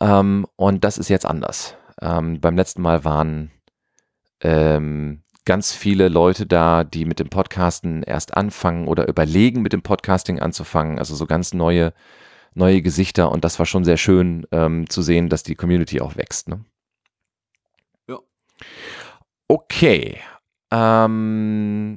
[0.00, 1.76] Ähm, und das ist jetzt anders.
[2.00, 3.50] Ähm, beim letzten Mal waren
[4.40, 9.82] ähm, ganz viele Leute da, die mit dem Podcasten erst anfangen oder überlegen, mit dem
[9.82, 10.98] Podcasting anzufangen.
[10.98, 11.92] Also so ganz neue,
[12.54, 13.30] neue Gesichter.
[13.30, 16.48] Und das war schon sehr schön ähm, zu sehen, dass die Community auch wächst.
[16.48, 16.64] Ne?
[18.08, 18.18] Ja.
[19.48, 20.18] Okay.
[20.70, 21.96] Ähm,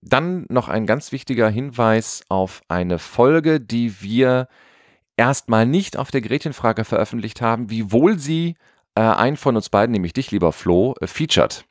[0.00, 4.48] dann noch ein ganz wichtiger Hinweis auf eine Folge, die wir
[5.16, 8.56] erstmal nicht auf der Gretchenfrage veröffentlicht haben, wiewohl sie
[8.94, 11.64] äh, einen von uns beiden, nämlich dich, lieber Flo, äh, featured.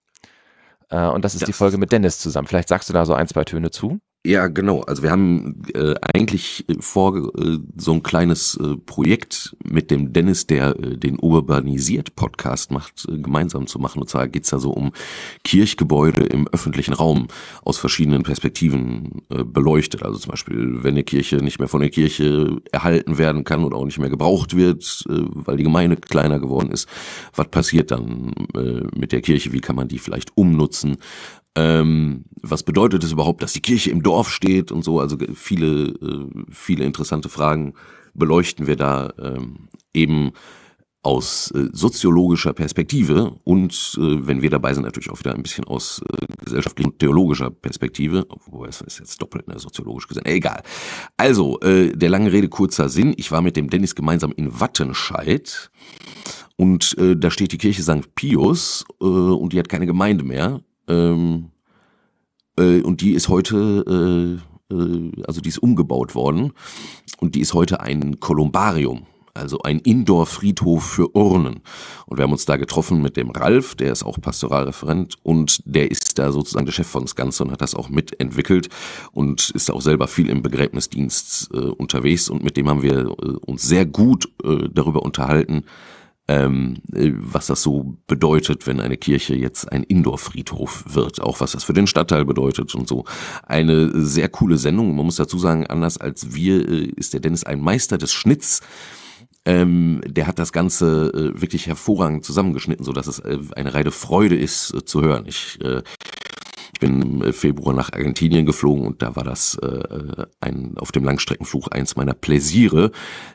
[0.89, 2.47] Äh, und das ist das die Folge mit Dennis zusammen.
[2.47, 3.99] Vielleicht sagst du da so ein, zwei Töne zu.
[4.27, 4.81] Ja, genau.
[4.81, 10.45] Also wir haben äh, eigentlich vor, äh, so ein kleines äh, Projekt mit dem Dennis,
[10.45, 14.01] der äh, den Urbanisiert Podcast macht, äh, gemeinsam zu machen.
[14.01, 14.91] Und zwar geht's da so um
[15.45, 17.27] Kirchgebäude im öffentlichen Raum
[17.63, 20.03] aus verschiedenen Perspektiven äh, beleuchtet.
[20.03, 23.77] Also zum Beispiel, wenn eine Kirche nicht mehr von der Kirche erhalten werden kann oder
[23.77, 26.89] auch nicht mehr gebraucht wird, äh, weil die Gemeinde kleiner geworden ist.
[27.33, 29.53] Was passiert dann äh, mit der Kirche?
[29.53, 30.97] Wie kann man die vielleicht umnutzen?
[31.57, 34.99] Ähm, was bedeutet es überhaupt, dass die Kirche im Dorf steht und so?
[34.99, 37.73] Also viele, äh, viele interessante Fragen
[38.13, 40.33] beleuchten wir da ähm, eben
[41.01, 45.63] aus äh, soziologischer Perspektive und äh, wenn wir dabei sind, natürlich auch wieder ein bisschen
[45.63, 50.61] aus äh, gesellschaftlicher und theologischer Perspektive, wobei es ist jetzt doppelt ne, soziologisch gesehen, egal.
[51.15, 55.71] Also, äh, der lange Rede, kurzer Sinn, ich war mit dem Dennis gemeinsam in Wattenscheid
[56.55, 58.13] und äh, da steht die Kirche St.
[58.13, 61.51] Pius äh, und die hat keine Gemeinde mehr ähm,
[62.57, 64.39] äh, und die ist heute,
[64.69, 66.53] äh, äh, also die ist umgebaut worden
[67.19, 69.05] und die ist heute ein Kolumbarium
[69.37, 71.61] also ein Indoor-Friedhof für Urnen.
[72.05, 75.89] Und wir haben uns da getroffen mit dem Ralf, der ist auch Pastoralreferent und der
[75.91, 78.69] ist da sozusagen der Chef von das Ganze und hat das auch mitentwickelt
[79.11, 83.11] und ist auch selber viel im Begräbnisdienst äh, unterwegs und mit dem haben wir äh,
[83.45, 85.63] uns sehr gut äh, darüber unterhalten,
[86.27, 91.63] ähm, was das so bedeutet, wenn eine Kirche jetzt ein Indoor-Friedhof wird, auch was das
[91.63, 93.05] für den Stadtteil bedeutet und so.
[93.43, 94.95] Eine sehr coole Sendung.
[94.95, 98.61] Man muss dazu sagen, anders als wir äh, ist der Dennis ein Meister des Schnitts.
[99.45, 103.91] Ähm, der hat das Ganze äh, wirklich hervorragend zusammengeschnitten, so dass es äh, eine reine
[103.91, 105.23] Freude ist äh, zu hören.
[105.25, 105.81] Ich äh,
[106.77, 111.03] ich bin im Februar nach Argentinien geflogen und da war das äh, ein auf dem
[111.03, 112.91] Langstreckenflug eins meiner Pläsiere,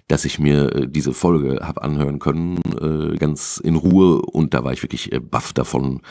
[0.07, 4.63] dass ich mir äh, diese Folge habe anhören können, äh, ganz in Ruhe und da
[4.63, 6.03] war ich wirklich äh, baff davon,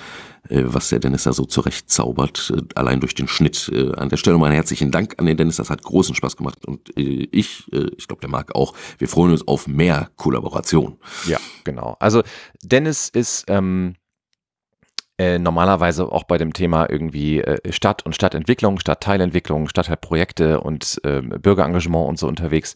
[0.50, 3.72] äh, was der Dennis da so zurecht zaubert, äh, allein durch den Schnitt.
[3.74, 6.66] Äh, an der Stelle meinen herzlichen Dank an den Dennis, das hat großen Spaß gemacht
[6.66, 10.98] und äh, ich, äh, ich glaube der Marc auch, wir freuen uns auf mehr Kollaboration.
[11.26, 11.96] Ja, genau.
[12.02, 12.24] Also
[12.62, 13.96] Dennis ist ähm
[15.22, 21.22] äh, normalerweise auch bei dem Thema irgendwie äh, Stadt und Stadtentwicklung, Stadtteilentwicklung, Stadtteilprojekte und äh,
[21.22, 22.76] Bürgerengagement und so unterwegs.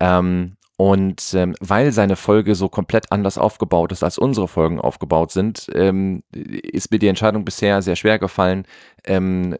[0.00, 5.30] Ähm, und ähm, weil seine Folge so komplett anders aufgebaut ist, als unsere Folgen aufgebaut
[5.30, 8.64] sind, ähm, ist mir die Entscheidung bisher sehr schwer gefallen,
[9.04, 9.56] ähm,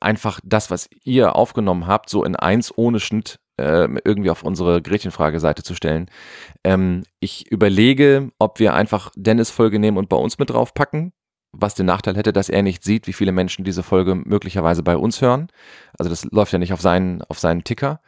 [0.00, 4.82] einfach das, was ihr aufgenommen habt, so in eins ohne Schnitt ähm, irgendwie auf unsere
[4.82, 6.10] Gretchenfrage-Seite zu stellen.
[6.62, 11.14] Ähm, ich überlege, ob wir einfach Dennis Folge nehmen und bei uns mit draufpacken
[11.56, 14.96] was den Nachteil hätte, dass er nicht sieht, wie viele Menschen diese Folge möglicherweise bei
[14.96, 15.48] uns hören.
[15.98, 18.00] Also das läuft ja nicht auf seinen, auf seinen Ticker.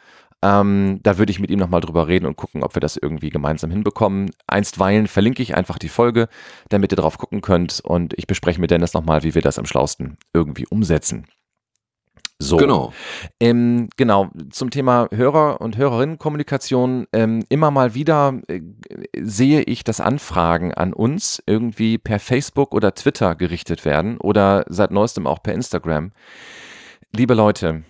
[0.43, 3.31] Ähm, da würde ich mit ihm nochmal drüber reden und gucken, ob wir das irgendwie
[3.31, 4.31] gemeinsam hinbekommen.
[4.47, 6.29] Einstweilen verlinke ich einfach die Folge,
[6.69, 9.67] damit ihr drauf gucken könnt und ich bespreche mit Dennis nochmal, wie wir das am
[9.67, 11.27] schlausten irgendwie umsetzen.
[12.39, 12.59] So.
[12.59, 12.93] Genau.
[13.41, 17.07] Ähm, genau, zum Thema Hörer- und Hörerinnenkommunikation.
[17.13, 18.61] Ähm, immer mal wieder äh,
[19.19, 24.91] sehe ich, dass Anfragen an uns irgendwie per Facebook oder Twitter gerichtet werden oder seit
[24.91, 26.13] neuestem auch per Instagram.
[27.15, 27.85] Liebe Leute,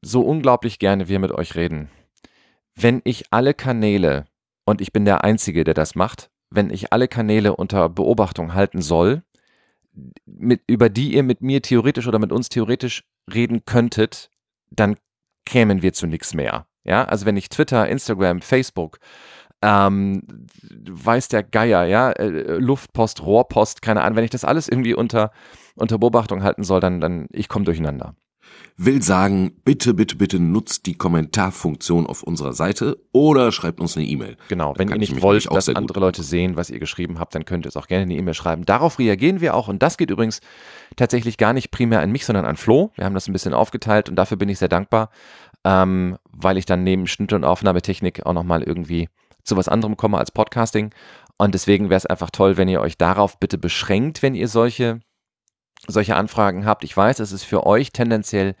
[0.00, 1.90] so unglaublich gerne wir mit euch reden.
[2.76, 4.26] Wenn ich alle Kanäle,
[4.64, 8.80] und ich bin der Einzige, der das macht, wenn ich alle Kanäle unter Beobachtung halten
[8.80, 9.22] soll,
[10.24, 14.30] mit, über die ihr mit mir theoretisch oder mit uns theoretisch reden könntet,
[14.70, 14.96] dann
[15.44, 16.66] kämen wir zu nichts mehr.
[16.84, 18.98] Ja, also wenn ich Twitter, Instagram, Facebook,
[19.62, 20.22] ähm,
[20.88, 25.30] weiß der Geier, ja, äh, Luftpost, Rohrpost, keine Ahnung, wenn ich das alles irgendwie unter,
[25.76, 28.16] unter Beobachtung halten soll, dann, dann ich komme durcheinander
[28.76, 34.06] will sagen, bitte, bitte, bitte nutzt die Kommentarfunktion auf unserer Seite oder schreibt uns eine
[34.06, 34.36] E-Mail.
[34.48, 37.66] Genau, wenn ihr nicht wollt, dass andere Leute sehen, was ihr geschrieben habt, dann könnt
[37.66, 38.64] ihr es auch gerne eine E-Mail schreiben.
[38.64, 40.40] Darauf reagieren wir auch und das geht übrigens
[40.96, 42.90] tatsächlich gar nicht primär an mich, sondern an Flo.
[42.94, 45.10] Wir haben das ein bisschen aufgeteilt und dafür bin ich sehr dankbar,
[45.64, 49.08] ähm, weil ich dann neben Schnitt und Aufnahmetechnik auch nochmal irgendwie
[49.44, 50.90] zu was anderem komme als Podcasting.
[51.36, 55.00] Und deswegen wäre es einfach toll, wenn ihr euch darauf bitte beschränkt, wenn ihr solche
[55.86, 56.84] solche Anfragen habt.
[56.84, 58.54] Ich weiß, es ist für euch tendenziell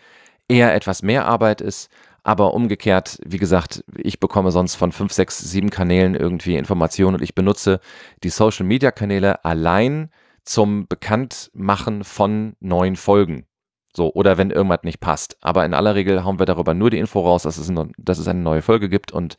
[0.48, 1.90] eher etwas mehr Arbeit ist.
[2.24, 7.22] Aber umgekehrt, wie gesagt, ich bekomme sonst von fünf, sechs, sieben Kanälen irgendwie Informationen und
[7.22, 7.80] ich benutze
[8.22, 10.10] die Social Media Kanäle allein
[10.44, 13.46] zum Bekanntmachen von neuen Folgen.
[13.94, 15.36] So, oder wenn irgendwas nicht passt.
[15.40, 18.28] Aber in aller Regel hauen wir darüber nur die Info raus, dass es, dass es
[18.28, 19.12] eine neue Folge gibt.
[19.12, 19.36] Und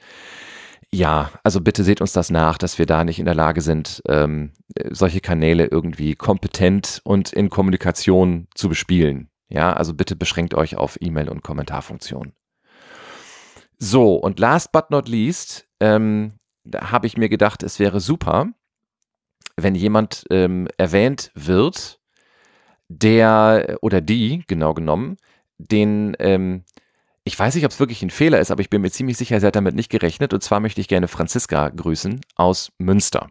[0.94, 4.04] ja, also bitte seht uns das nach, dass wir da nicht in der Lage sind,
[4.08, 4.52] ähm,
[4.92, 9.30] solche Kanäle irgendwie kompetent und in Kommunikation zu bespielen.
[9.50, 12.34] Ja, also bitte beschränkt euch auf E-Mail und Kommentarfunktion.
[13.80, 16.34] So, und last but not least, ähm,
[16.76, 18.50] habe ich mir gedacht, es wäre super,
[19.58, 22.00] wenn jemand ähm, erwähnt wird,
[22.88, 25.18] der oder die, genau genommen,
[25.58, 26.66] den, ähm,
[27.26, 29.40] ich weiß nicht, ob es wirklich ein Fehler ist, aber ich bin mir ziemlich sicher,
[29.40, 30.34] sie hat damit nicht gerechnet.
[30.34, 33.30] Und zwar möchte ich gerne Franziska grüßen aus Münster.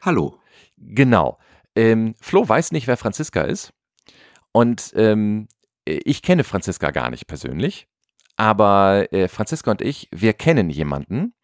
[0.00, 0.38] Hallo.
[0.78, 1.38] Genau.
[1.76, 3.72] Ähm, Flo weiß nicht, wer Franziska ist.
[4.52, 5.48] Und ähm,
[5.84, 7.88] ich kenne Franziska gar nicht persönlich.
[8.36, 11.34] Aber äh, Franziska und ich, wir kennen jemanden,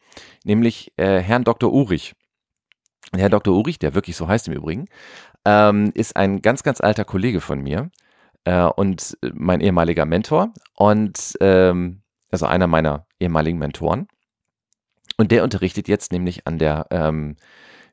[0.44, 1.72] nämlich äh, Herrn Dr.
[1.72, 2.14] Urich.
[3.14, 3.54] Herr Dr.
[3.54, 4.86] Urich, der wirklich so heißt im Übrigen,
[5.44, 7.90] ähm, ist ein ganz, ganz alter Kollege von mir
[8.44, 14.08] äh, und mein ehemaliger Mentor und ähm, also einer meiner ehemaligen Mentoren.
[15.16, 17.36] Und der unterrichtet jetzt nämlich an der ähm,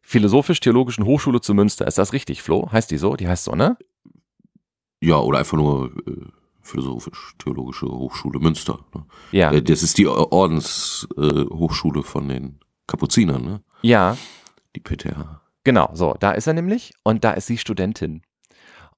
[0.01, 1.85] Philosophisch-Theologischen Hochschule zu Münster.
[1.85, 2.71] Ist das richtig, Flo?
[2.71, 3.15] Heißt die so?
[3.17, 3.77] Die heißt so, ne?
[5.01, 6.27] Ja, oder einfach nur äh,
[6.61, 8.79] Philosophisch-Theologische Hochschule Münster.
[8.93, 9.05] Ne?
[9.31, 9.51] Ja.
[9.51, 13.61] Äh, das ist die Ordenshochschule äh, von den Kapuzinern, ne?
[13.81, 14.17] Ja.
[14.75, 15.41] Die PTH.
[15.65, 18.21] Genau, so, da ist er nämlich und da ist sie Studentin.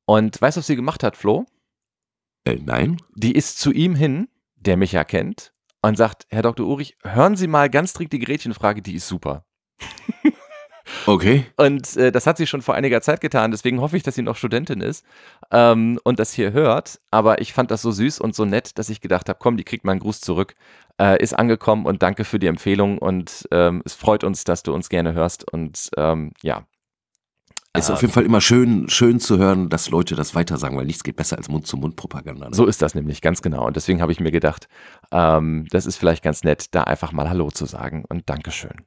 [0.09, 1.45] Und weißt du, was sie gemacht hat, Flo?
[2.43, 2.97] Äh, nein.
[3.13, 5.53] Die ist zu ihm hin, der mich ja kennt,
[5.83, 6.65] und sagt, Herr Dr.
[6.65, 9.45] Urich, hören Sie mal ganz dringend die Gretchenfrage, die ist super.
[11.05, 11.45] Okay.
[11.55, 14.23] Und äh, das hat sie schon vor einiger Zeit getan, deswegen hoffe ich, dass sie
[14.23, 15.05] noch Studentin ist
[15.51, 16.99] ähm, und das hier hört.
[17.11, 19.63] Aber ich fand das so süß und so nett, dass ich gedacht habe, komm, die
[19.63, 20.55] kriegt mal einen Gruß zurück.
[20.99, 24.73] Äh, ist angekommen und danke für die Empfehlung und ähm, es freut uns, dass du
[24.73, 26.65] uns gerne hörst und ähm, ja.
[27.73, 30.87] Es ist auf jeden Fall immer schön, schön zu hören, dass Leute das weitersagen, weil
[30.87, 32.49] nichts geht besser als Mund-zu-Mund-Propaganda.
[32.49, 32.55] Ne?
[32.55, 33.67] So ist das nämlich, ganz genau.
[33.67, 34.67] Und deswegen habe ich mir gedacht,
[35.11, 38.85] ähm, das ist vielleicht ganz nett, da einfach mal Hallo zu sagen und Dankeschön.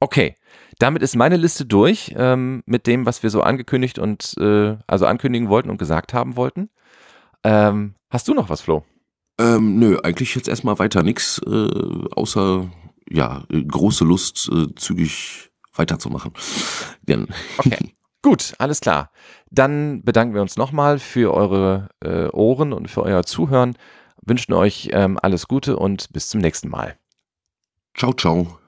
[0.00, 0.36] Okay,
[0.78, 5.06] damit ist meine Liste durch ähm, mit dem, was wir so angekündigt und äh, also
[5.06, 6.68] ankündigen wollten und gesagt haben wollten.
[7.42, 8.84] Ähm, hast du noch was, Flo?
[9.38, 12.70] Ähm, nö, eigentlich jetzt erstmal weiter nichts, äh, außer
[13.10, 16.32] ja, große Lust, äh, zügig weiterzumachen.
[17.08, 17.26] Denn
[17.56, 17.94] okay.
[18.22, 19.10] Gut, alles klar.
[19.50, 23.76] Dann bedanken wir uns nochmal für eure äh, Ohren und für euer Zuhören.
[24.22, 26.96] Wünschen euch ähm, alles Gute und bis zum nächsten Mal.
[27.94, 28.59] Ciao, ciao.